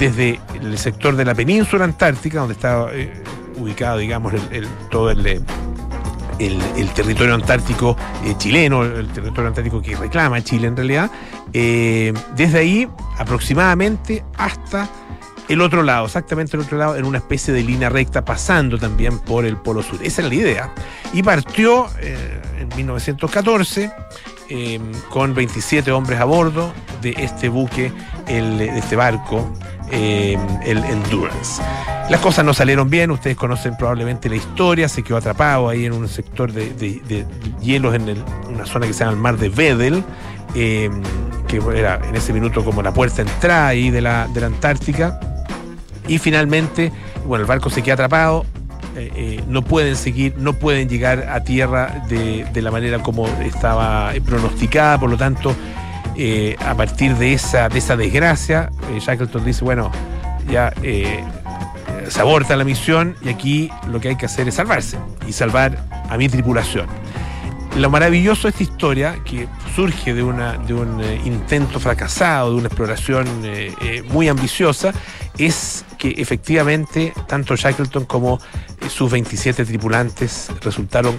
Desde 0.00 0.40
el 0.60 0.78
sector 0.78 1.14
de 1.14 1.24
la 1.24 1.34
península 1.34 1.84
antártica, 1.84 2.38
donde 2.40 2.54
estaba 2.54 2.90
eh, 2.92 3.12
ubicado, 3.60 3.98
digamos, 3.98 4.32
el- 4.50 4.68
todo 4.90 5.10
el, 5.10 5.26
eh, 5.26 5.40
el, 6.38 6.88
territorio 6.94 7.34
antártico 7.34 7.96
eh, 8.24 8.34
chileno, 8.38 8.82
el 8.82 9.08
territorio 9.08 9.48
antártico 9.48 9.82
que 9.82 9.94
reclama 9.96 10.42
Chile 10.42 10.68
en 10.68 10.76
realidad, 10.76 11.10
eh, 11.52 12.12
desde 12.34 12.58
ahí 12.58 12.88
aproximadamente 13.18 14.24
hasta 14.36 14.88
el 15.48 15.60
otro 15.60 15.82
lado, 15.82 16.06
exactamente 16.06 16.56
el 16.56 16.62
otro 16.62 16.78
lado, 16.78 16.96
en 16.96 17.04
una 17.04 17.18
especie 17.18 17.52
de 17.52 17.62
línea 17.62 17.88
recta, 17.88 18.24
pasando 18.24 18.78
también 18.78 19.18
por 19.18 19.44
el 19.44 19.56
Polo 19.56 19.82
Sur. 19.82 19.98
Esa 20.02 20.22
era 20.22 20.28
la 20.28 20.34
idea. 20.36 20.74
Y 21.12 21.22
partió 21.24 21.88
en 22.00 22.68
1914 22.76 23.90
eh, 24.48 24.80
con 25.08 25.34
27 25.34 25.90
hombres 25.90 26.20
a 26.20 26.24
bordo 26.24 26.72
de 27.02 27.14
este 27.18 27.48
buque, 27.48 27.92
de 28.26 28.78
este 28.78 28.94
barco, 28.94 29.52
eh, 29.90 30.38
el 30.64 30.78
Endurance. 30.84 31.62
Las 32.10 32.20
cosas 32.20 32.44
no 32.44 32.52
salieron 32.54 32.90
bien, 32.90 33.10
ustedes 33.10 33.36
conocen 33.36 33.76
probablemente 33.76 34.28
la 34.28 34.36
historia, 34.36 34.88
se 34.88 35.02
quedó 35.02 35.16
atrapado 35.16 35.68
ahí 35.68 35.86
en 35.86 35.92
un 35.92 36.08
sector 36.08 36.52
de, 36.52 37.24
hielos 37.60 37.94
en 37.94 38.16
una 38.48 38.66
zona 38.66 38.86
que 38.86 38.92
se 38.92 39.00
llama 39.00 39.12
el 39.12 39.18
mar 39.18 39.36
de 39.36 39.48
Vedel, 39.48 40.02
eh, 40.54 40.90
que 41.46 41.60
era 41.76 42.00
en 42.08 42.16
ese 42.16 42.32
minuto 42.32 42.64
como 42.64 42.82
la 42.82 42.92
puerta 42.92 43.22
de 43.22 43.30
entrada 43.30 43.68
ahí 43.68 43.90
de 43.90 44.00
la, 44.00 44.24
Antártica. 44.24 45.20
Y 46.08 46.18
finalmente, 46.18 46.92
bueno, 47.26 47.42
el 47.42 47.48
barco 47.48 47.70
se 47.70 47.82
queda 47.82 47.94
atrapado, 47.94 48.44
eh, 48.96 49.40
no 49.46 49.62
pueden 49.62 49.94
seguir, 49.94 50.34
no 50.36 50.54
pueden 50.54 50.88
llegar 50.88 51.28
a 51.28 51.44
tierra 51.44 52.04
de, 52.08 52.48
la 52.60 52.72
manera 52.72 53.00
como 53.00 53.28
estaba 53.40 54.12
pronosticada, 54.24 54.98
por 54.98 55.10
lo 55.10 55.16
tanto, 55.16 55.54
eh, 56.22 56.54
a 56.60 56.74
partir 56.74 57.16
de 57.16 57.32
esa, 57.32 57.70
de 57.70 57.78
esa 57.78 57.96
desgracia, 57.96 58.70
eh, 58.90 58.98
Shackleton 59.00 59.42
dice, 59.42 59.64
bueno, 59.64 59.90
ya 60.50 60.70
eh, 60.82 61.24
se 62.08 62.20
aborta 62.20 62.56
la 62.56 62.64
misión 62.64 63.16
y 63.22 63.30
aquí 63.30 63.70
lo 63.88 64.02
que 64.02 64.08
hay 64.08 64.16
que 64.16 64.26
hacer 64.26 64.46
es 64.46 64.56
salvarse 64.56 64.98
y 65.26 65.32
salvar 65.32 65.82
a 66.10 66.18
mi 66.18 66.28
tripulación. 66.28 66.86
Lo 67.78 67.88
maravilloso 67.88 68.42
de 68.42 68.50
esta 68.50 68.62
historia, 68.62 69.18
que 69.24 69.48
surge 69.74 70.12
de, 70.12 70.22
de 70.22 70.74
un 70.74 71.00
eh, 71.00 71.22
intento 71.24 71.80
fracasado, 71.80 72.50
de 72.50 72.56
una 72.56 72.66
exploración 72.66 73.26
muy 74.12 74.28
ambiciosa, 74.28 74.92
es 75.38 75.86
que 75.96 76.10
efectivamente 76.18 77.14
tanto 77.28 77.56
Shackleton 77.56 78.04
como 78.04 78.38
sus 78.90 79.10
27 79.10 79.64
tripulantes 79.64 80.50
resultaron 80.60 81.16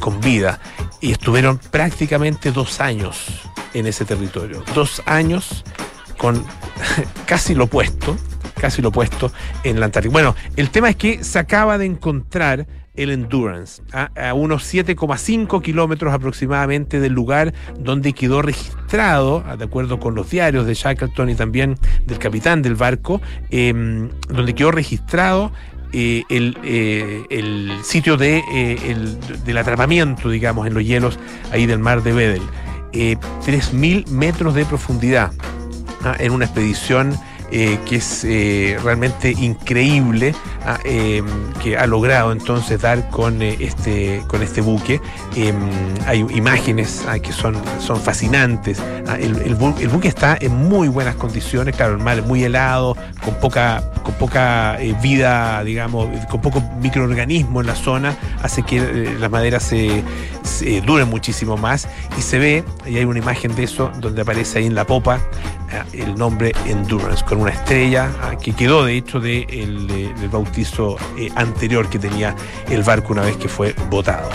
con 0.00 0.20
vida 0.20 0.60
y 1.00 1.12
estuvieron 1.12 1.56
prácticamente 1.70 2.52
dos 2.52 2.80
años 2.80 3.47
en 3.74 3.86
ese 3.86 4.04
territorio. 4.04 4.62
Dos 4.74 5.02
años 5.06 5.64
con 6.16 6.42
casi 7.26 7.54
lo 7.54 7.64
opuesto, 7.64 8.16
casi 8.60 8.82
lo 8.82 8.88
opuesto 8.88 9.30
en 9.64 9.78
la 9.80 9.86
Antártica. 9.86 10.12
Bueno, 10.12 10.34
el 10.56 10.70
tema 10.70 10.90
es 10.90 10.96
que 10.96 11.22
se 11.24 11.38
acaba 11.38 11.78
de 11.78 11.86
encontrar 11.86 12.66
el 12.94 13.10
Endurance 13.10 13.80
a, 13.92 14.34
unos 14.34 14.74
7,5 14.74 15.62
kilómetros 15.62 16.12
aproximadamente 16.12 16.98
del 16.98 17.12
lugar 17.12 17.54
donde 17.78 18.12
quedó 18.12 18.42
registrado, 18.42 19.44
de 19.56 19.64
acuerdo 19.64 20.00
con 20.00 20.16
los 20.16 20.28
diarios 20.30 20.66
de 20.66 20.74
Shackleton 20.74 21.30
y 21.30 21.36
también 21.36 21.76
del 22.06 22.18
capitán 22.18 22.60
del 22.60 22.74
barco, 22.74 23.20
em, 23.50 24.08
donde 24.28 24.52
quedó 24.54 24.72
registrado 24.72 25.52
eh, 25.92 26.24
el, 26.28 26.58
eh, 26.64 27.22
el 27.30 27.70
sitio 27.84 28.16
de, 28.16 28.42
eh, 28.52 28.78
el- 28.88 29.44
del 29.44 29.56
atrapamiento, 29.58 30.28
digamos, 30.28 30.66
en 30.66 30.74
los 30.74 30.84
hielos 30.84 31.18
ahí 31.52 31.66
del 31.66 31.78
mar 31.78 32.02
de 32.02 32.12
Bedel. 32.12 32.42
Eh, 32.92 33.16
3.000 33.44 34.08
metros 34.08 34.54
de 34.54 34.64
profundidad 34.64 35.32
ah, 36.02 36.16
en 36.18 36.32
una 36.32 36.46
expedición 36.46 37.14
eh, 37.50 37.78
que 37.86 37.96
es 37.96 38.24
eh, 38.24 38.78
realmente 38.82 39.30
increíble 39.30 40.34
ah, 40.66 40.78
eh, 40.84 41.22
que 41.62 41.76
ha 41.76 41.86
logrado 41.86 42.32
entonces 42.32 42.80
dar 42.80 43.08
con 43.10 43.40
eh, 43.42 43.56
este 43.60 44.22
con 44.26 44.42
este 44.42 44.60
buque. 44.60 45.00
Eh, 45.36 45.52
hay 46.06 46.26
imágenes 46.34 47.04
ah, 47.08 47.18
que 47.18 47.32
son, 47.32 47.56
son 47.80 48.00
fascinantes. 48.00 48.80
Ah, 49.06 49.16
el, 49.18 49.36
el 49.42 49.56
bu- 49.58 49.78
el 49.80 49.88
buque 49.88 50.08
está 50.08 50.36
en 50.40 50.54
muy 50.68 50.88
buenas 50.88 51.14
condiciones 51.16 51.74
claro 51.76 51.92
el 51.94 51.98
mar 52.02 52.18
es 52.18 52.26
muy 52.26 52.42
helado 52.44 52.96
con 53.24 53.34
poca 53.36 53.82
con 54.02 54.14
poca 54.14 54.76
vida 55.02 55.62
digamos 55.64 56.08
con 56.26 56.40
poco 56.40 56.62
microorganismo 56.80 57.60
en 57.60 57.66
la 57.66 57.74
zona 57.74 58.16
hace 58.42 58.62
que 58.62 59.16
las 59.18 59.30
maderas 59.30 59.62
se, 59.62 60.02
duren 60.86 61.08
muchísimo 61.08 61.56
más. 61.56 61.88
Y 62.18 62.22
se 62.22 62.38
ve 62.38 62.64
y 62.86 62.96
hay 62.96 63.04
una 63.04 63.18
imagen 63.18 63.54
de 63.54 63.64
eso 63.64 63.90
donde 64.00 64.22
aparece 64.22 64.58
ahí 64.58 64.66
en 64.66 64.74
la 64.74 64.84
popa 64.86 65.20
el 65.92 66.14
nombre 66.16 66.52
Endurance 66.66 67.24
con 67.24 67.37
una 67.38 67.52
estrella 67.52 68.10
que 68.42 68.52
quedó 68.52 68.84
de 68.84 68.96
hecho 68.96 69.20
de 69.20 69.46
el, 69.48 69.86
del 69.86 70.28
bautizo 70.28 70.96
eh, 71.16 71.30
anterior 71.36 71.88
que 71.88 71.98
tenía 71.98 72.34
el 72.68 72.82
barco 72.82 73.12
una 73.12 73.22
vez 73.22 73.36
que 73.36 73.48
fue 73.48 73.74
botado. 73.88 74.28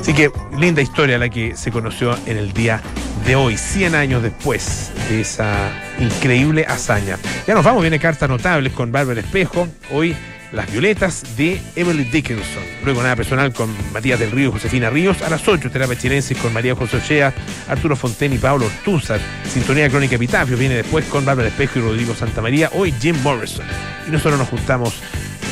Así 0.00 0.14
que 0.14 0.30
linda 0.58 0.80
historia 0.80 1.18
la 1.18 1.28
que 1.28 1.56
se 1.56 1.70
conoció 1.70 2.16
en 2.26 2.36
el 2.36 2.52
día 2.52 2.80
de 3.26 3.36
hoy, 3.36 3.56
100 3.56 3.94
años 3.94 4.22
después 4.22 4.92
de 5.08 5.20
esa 5.20 5.70
increíble 5.98 6.64
hazaña. 6.66 7.18
Ya 7.46 7.54
nos 7.54 7.64
vamos, 7.64 7.82
viene 7.82 7.98
cartas 7.98 8.28
notables 8.28 8.72
con 8.72 8.92
Bárbara 8.92 9.20
Espejo. 9.20 9.68
Hoy 9.90 10.16
las 10.56 10.72
violetas 10.72 11.22
de 11.36 11.60
Emily 11.76 12.04
Dickinson. 12.04 12.64
Luego 12.84 13.02
nada 13.02 13.14
personal 13.14 13.52
con 13.52 13.70
Matías 13.92 14.18
del 14.18 14.30
Río 14.30 14.48
y 14.48 14.52
Josefina 14.52 14.90
Ríos. 14.90 15.22
A 15.22 15.30
las 15.30 15.46
8, 15.46 15.70
terapia 15.70 15.96
chilense 15.96 16.34
con 16.34 16.52
María 16.52 16.74
José 16.74 16.96
Ochea, 16.96 17.32
Arturo 17.68 17.94
Fonten 17.94 18.32
y 18.32 18.38
Pablo 18.38 18.66
Ortúzar. 18.66 19.20
Sintonía 19.48 19.88
Crónica 19.88 20.16
Epitafio 20.16 20.56
viene 20.56 20.76
después 20.76 21.04
con 21.06 21.24
Bárbara 21.24 21.48
Espejo 21.48 21.78
y 21.78 21.82
Rodrigo 21.82 22.14
Santamaría. 22.14 22.70
Hoy 22.72 22.92
Jim 23.00 23.16
Morrison. 23.22 23.66
Y 24.08 24.10
nosotros 24.10 24.38
nos 24.38 24.48
juntamos 24.48 24.94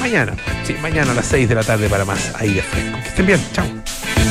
mañana. 0.01 0.35
Sí, 0.65 0.75
mañana 0.81 1.13
a 1.13 1.15
las 1.15 1.27
6 1.27 1.49
de 1.49 1.55
la 1.55 1.63
tarde 1.63 1.89
para 1.89 2.05
más 2.05 2.33
aire 2.37 2.63
fresco. 2.63 2.99
Que 3.03 3.09
estén 3.09 3.27
bien. 3.27 3.41
Chao. 3.53 3.67